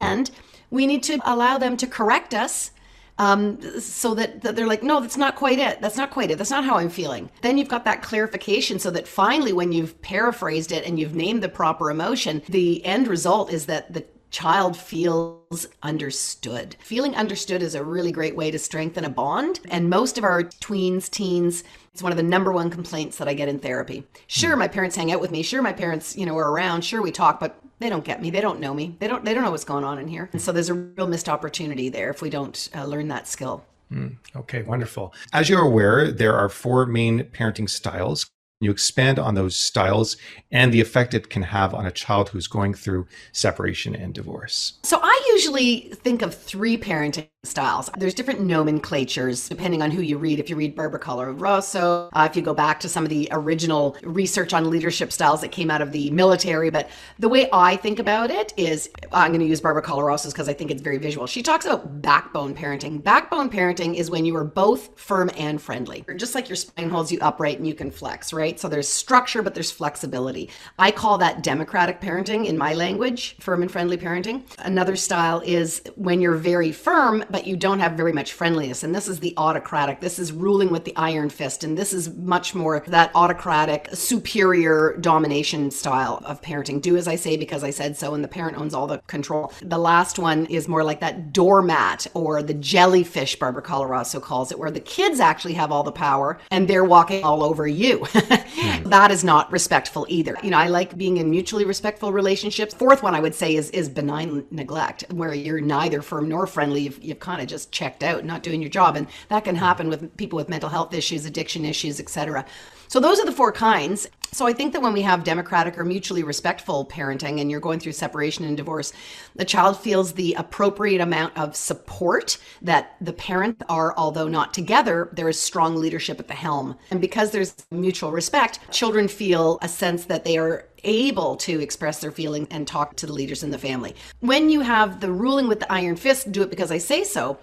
and 0.00 0.28
we 0.70 0.88
need 0.88 1.04
to 1.04 1.20
allow 1.24 1.56
them 1.56 1.76
to 1.76 1.86
correct 1.86 2.34
us 2.34 2.72
um, 3.18 3.60
so 3.80 4.12
that, 4.14 4.42
that, 4.42 4.56
they're 4.56 4.66
like, 4.66 4.82
no, 4.82 5.00
that's 5.00 5.16
not 5.16 5.36
quite 5.36 5.60
it. 5.60 5.80
That's 5.80 5.96
not 5.96 6.10
quite 6.10 6.32
it. 6.32 6.36
That's 6.36 6.50
not 6.50 6.64
how 6.64 6.78
I'm 6.78 6.90
feeling. 6.90 7.30
Then 7.42 7.58
you've 7.58 7.68
got 7.68 7.84
that 7.84 8.02
clarification 8.02 8.80
so 8.80 8.90
that 8.90 9.06
finally, 9.06 9.52
when 9.52 9.70
you've 9.70 10.02
paraphrased 10.02 10.72
it 10.72 10.84
and 10.84 10.98
you've 10.98 11.14
named 11.14 11.44
the 11.44 11.48
proper 11.48 11.92
emotion, 11.92 12.42
the 12.48 12.84
end 12.84 13.06
result 13.06 13.52
is 13.52 13.66
that 13.66 13.92
the 13.92 14.04
child 14.30 14.76
feels 14.76 15.66
understood. 15.82 16.76
Feeling 16.80 17.14
understood 17.14 17.62
is 17.62 17.74
a 17.74 17.84
really 17.84 18.12
great 18.12 18.36
way 18.36 18.50
to 18.50 18.58
strengthen 18.58 19.04
a 19.04 19.08
bond. 19.08 19.60
And 19.70 19.88
most 19.88 20.18
of 20.18 20.24
our 20.24 20.42
tweens, 20.42 21.08
teens, 21.08 21.64
it's 21.96 22.02
one 22.02 22.12
of 22.12 22.18
the 22.18 22.22
number 22.22 22.52
one 22.52 22.68
complaints 22.68 23.16
that 23.16 23.26
I 23.26 23.32
get 23.32 23.48
in 23.48 23.58
therapy. 23.58 24.04
Sure, 24.26 24.54
my 24.54 24.68
parents 24.68 24.94
hang 24.96 25.12
out 25.12 25.18
with 25.18 25.30
me. 25.30 25.42
Sure, 25.42 25.62
my 25.62 25.72
parents, 25.72 26.14
you 26.14 26.26
know, 26.26 26.36
are 26.36 26.50
around. 26.50 26.84
Sure, 26.84 27.00
we 27.00 27.10
talk, 27.10 27.40
but 27.40 27.58
they 27.78 27.88
don't 27.88 28.04
get 28.04 28.20
me. 28.20 28.28
They 28.28 28.42
don't 28.42 28.60
know 28.60 28.74
me. 28.74 28.96
They 28.98 29.08
don't. 29.08 29.24
They 29.24 29.32
don't 29.32 29.42
know 29.42 29.50
what's 29.50 29.64
going 29.64 29.82
on 29.82 29.98
in 29.98 30.06
here. 30.06 30.28
And 30.34 30.42
so 30.42 30.52
there's 30.52 30.68
a 30.68 30.74
real 30.74 31.06
missed 31.06 31.26
opportunity 31.26 31.88
there 31.88 32.10
if 32.10 32.20
we 32.20 32.28
don't 32.28 32.68
uh, 32.74 32.84
learn 32.84 33.08
that 33.08 33.26
skill. 33.26 33.64
Mm, 33.90 34.16
okay, 34.36 34.60
wonderful. 34.60 35.14
As 35.32 35.48
you're 35.48 35.62
aware, 35.62 36.12
there 36.12 36.36
are 36.36 36.50
four 36.50 36.84
main 36.84 37.24
parenting 37.24 37.70
styles 37.70 38.26
you 38.60 38.70
expand 38.70 39.18
on 39.18 39.34
those 39.34 39.54
styles 39.54 40.16
and 40.50 40.72
the 40.72 40.80
effect 40.80 41.12
it 41.12 41.28
can 41.28 41.42
have 41.42 41.74
on 41.74 41.84
a 41.84 41.90
child 41.90 42.30
who's 42.30 42.46
going 42.46 42.72
through 42.72 43.06
separation 43.32 43.94
and 43.94 44.14
divorce. 44.14 44.78
So, 44.82 44.98
I 45.02 45.30
usually 45.32 45.92
think 46.02 46.22
of 46.22 46.34
three 46.34 46.78
parenting 46.78 47.28
styles. 47.44 47.90
There's 47.96 48.14
different 48.14 48.40
nomenclatures 48.40 49.48
depending 49.48 49.82
on 49.82 49.90
who 49.90 50.02
you 50.02 50.18
read. 50.18 50.40
If 50.40 50.50
you 50.50 50.56
read 50.56 50.74
Barbara 50.74 51.00
Coloroso, 51.00 52.08
uh, 52.12 52.26
if 52.28 52.36
you 52.36 52.42
go 52.42 52.54
back 52.54 52.80
to 52.80 52.88
some 52.88 53.04
of 53.04 53.10
the 53.10 53.28
original 53.30 53.96
research 54.02 54.52
on 54.52 54.68
leadership 54.70 55.12
styles 55.12 55.40
that 55.42 55.52
came 55.52 55.70
out 55.70 55.82
of 55.82 55.92
the 55.92 56.10
military. 56.10 56.70
But 56.70 56.88
the 57.18 57.28
way 57.28 57.48
I 57.52 57.76
think 57.76 57.98
about 57.98 58.30
it 58.30 58.52
is 58.56 58.90
I'm 59.12 59.30
going 59.30 59.40
to 59.40 59.46
use 59.46 59.60
Barbara 59.60 59.82
Coloroso's 59.82 60.32
because 60.32 60.48
I 60.48 60.54
think 60.54 60.70
it's 60.70 60.82
very 60.82 60.98
visual. 60.98 61.26
She 61.26 61.42
talks 61.42 61.66
about 61.66 62.02
backbone 62.02 62.54
parenting. 62.54 63.02
Backbone 63.02 63.50
parenting 63.50 63.94
is 63.94 64.10
when 64.10 64.24
you 64.24 64.36
are 64.36 64.44
both 64.44 64.98
firm 64.98 65.30
and 65.36 65.60
friendly, 65.60 66.04
just 66.16 66.34
like 66.34 66.48
your 66.48 66.56
spine 66.56 66.90
holds 66.90 67.12
you 67.12 67.18
upright 67.20 67.58
and 67.58 67.66
you 67.66 67.74
can 67.74 67.90
flex, 67.90 68.32
right? 68.32 68.45
Right? 68.46 68.60
So 68.60 68.68
there's 68.68 68.88
structure, 68.88 69.42
but 69.42 69.54
there's 69.54 69.72
flexibility. 69.72 70.50
I 70.78 70.92
call 70.92 71.18
that 71.18 71.42
democratic 71.42 72.00
parenting 72.00 72.46
in 72.46 72.56
my 72.56 72.74
language, 72.74 73.34
firm 73.40 73.60
and 73.62 73.68
friendly 73.70 73.96
parenting. 73.96 74.44
Another 74.60 74.94
style 74.94 75.42
is 75.44 75.82
when 75.96 76.20
you're 76.20 76.36
very 76.36 76.70
firm, 76.70 77.24
but 77.28 77.44
you 77.44 77.56
don't 77.56 77.80
have 77.80 77.94
very 77.94 78.12
much 78.12 78.34
friendliness. 78.34 78.84
And 78.84 78.94
this 78.94 79.08
is 79.08 79.18
the 79.18 79.34
autocratic. 79.36 79.98
This 79.98 80.20
is 80.20 80.30
ruling 80.30 80.70
with 80.70 80.84
the 80.84 80.96
iron 80.96 81.28
fist. 81.28 81.64
And 81.64 81.76
this 81.76 81.92
is 81.92 82.14
much 82.14 82.54
more 82.54 82.84
that 82.86 83.10
autocratic, 83.16 83.88
superior 83.92 84.96
domination 85.00 85.72
style 85.72 86.22
of 86.24 86.40
parenting. 86.40 86.80
Do 86.80 86.96
as 86.96 87.08
I 87.08 87.16
say 87.16 87.36
because 87.36 87.64
I 87.64 87.70
said 87.70 87.96
so, 87.96 88.14
and 88.14 88.22
the 88.22 88.28
parent 88.28 88.58
owns 88.58 88.74
all 88.74 88.86
the 88.86 88.98
control. 89.08 89.52
The 89.60 89.78
last 89.78 90.20
one 90.20 90.46
is 90.46 90.68
more 90.68 90.84
like 90.84 91.00
that 91.00 91.32
doormat 91.32 92.06
or 92.14 92.44
the 92.44 92.54
jellyfish, 92.54 93.34
Barbara 93.40 93.62
Coloroso 93.62 94.22
calls 94.22 94.52
it, 94.52 94.58
where 94.60 94.70
the 94.70 94.78
kids 94.78 95.18
actually 95.18 95.54
have 95.54 95.72
all 95.72 95.82
the 95.82 95.90
power 95.90 96.38
and 96.52 96.68
they're 96.68 96.84
walking 96.84 97.24
all 97.24 97.42
over 97.42 97.66
you. 97.66 98.06
Mm. 98.38 98.90
That 98.96 99.10
is 99.10 99.24
not 99.24 99.50
respectful 99.50 100.06
either. 100.08 100.36
You 100.42 100.50
know, 100.50 100.58
I 100.58 100.68
like 100.68 100.96
being 100.96 101.16
in 101.16 101.28
mutually 101.28 101.64
respectful 101.64 102.12
relationships. 102.12 102.72
Fourth 102.72 103.02
one 103.02 103.14
I 103.14 103.20
would 103.20 103.34
say 103.34 103.56
is 103.56 103.70
is 103.70 103.88
benign 103.88 104.46
neglect, 104.50 105.04
where 105.12 105.34
you're 105.34 105.60
neither 105.60 106.02
firm 106.02 106.28
nor 106.28 106.46
friendly. 106.46 106.82
You've, 106.82 107.02
you've 107.02 107.18
kind 107.18 107.42
of 107.42 107.48
just 107.48 107.72
checked 107.72 108.02
out, 108.04 108.24
not 108.24 108.42
doing 108.42 108.62
your 108.62 108.70
job, 108.70 108.96
and 108.96 109.08
that 109.28 109.44
can 109.44 109.56
happen 109.56 109.88
with 109.88 110.16
people 110.16 110.36
with 110.36 110.48
mental 110.48 110.68
health 110.68 110.94
issues, 110.94 111.24
addiction 111.24 111.64
issues, 111.64 111.98
etc. 111.98 112.44
So 112.88 113.00
those 113.00 113.18
are 113.18 113.26
the 113.26 113.32
four 113.32 113.52
kinds. 113.52 114.06
So 114.32 114.46
I 114.46 114.52
think 114.52 114.72
that 114.72 114.82
when 114.82 114.92
we 114.92 115.02
have 115.02 115.24
democratic 115.24 115.78
or 115.78 115.84
mutually 115.84 116.22
respectful 116.22 116.86
parenting 116.86 117.40
and 117.40 117.50
you're 117.50 117.60
going 117.60 117.80
through 117.80 117.92
separation 117.92 118.44
and 118.44 118.56
divorce, 118.56 118.92
the 119.36 119.44
child 119.44 119.78
feels 119.78 120.12
the 120.12 120.34
appropriate 120.34 121.00
amount 121.00 121.36
of 121.36 121.54
support 121.54 122.38
that 122.62 122.96
the 123.00 123.12
parents 123.12 123.62
are, 123.68 123.94
although 123.96 124.28
not 124.28 124.54
together, 124.54 125.08
there 125.12 125.28
is 125.28 125.38
strong 125.38 125.76
leadership 125.76 126.18
at 126.18 126.28
the 126.28 126.34
helm. 126.34 126.76
And 126.90 127.00
because 127.00 127.30
there's 127.30 127.54
mutual 127.70 128.12
respect, 128.12 128.60
children 128.70 129.08
feel 129.08 129.58
a 129.62 129.68
sense 129.68 130.06
that 130.06 130.24
they 130.24 130.38
are 130.38 130.66
able 130.84 131.36
to 131.36 131.60
express 131.60 132.00
their 132.00 132.10
feelings 132.10 132.46
and 132.50 132.66
talk 132.66 132.96
to 132.96 133.06
the 133.06 133.12
leaders 133.12 133.42
in 133.42 133.50
the 133.50 133.58
family. 133.58 133.94
When 134.20 134.48
you 134.48 134.60
have 134.60 135.00
the 135.00 135.12
ruling 135.12 135.48
with 135.48 135.60
the 135.60 135.72
iron 135.72 135.96
fist, 135.96 136.32
do 136.32 136.42
it 136.42 136.50
because 136.50 136.70
I 136.70 136.78
say 136.78 137.04
so, 137.04 137.38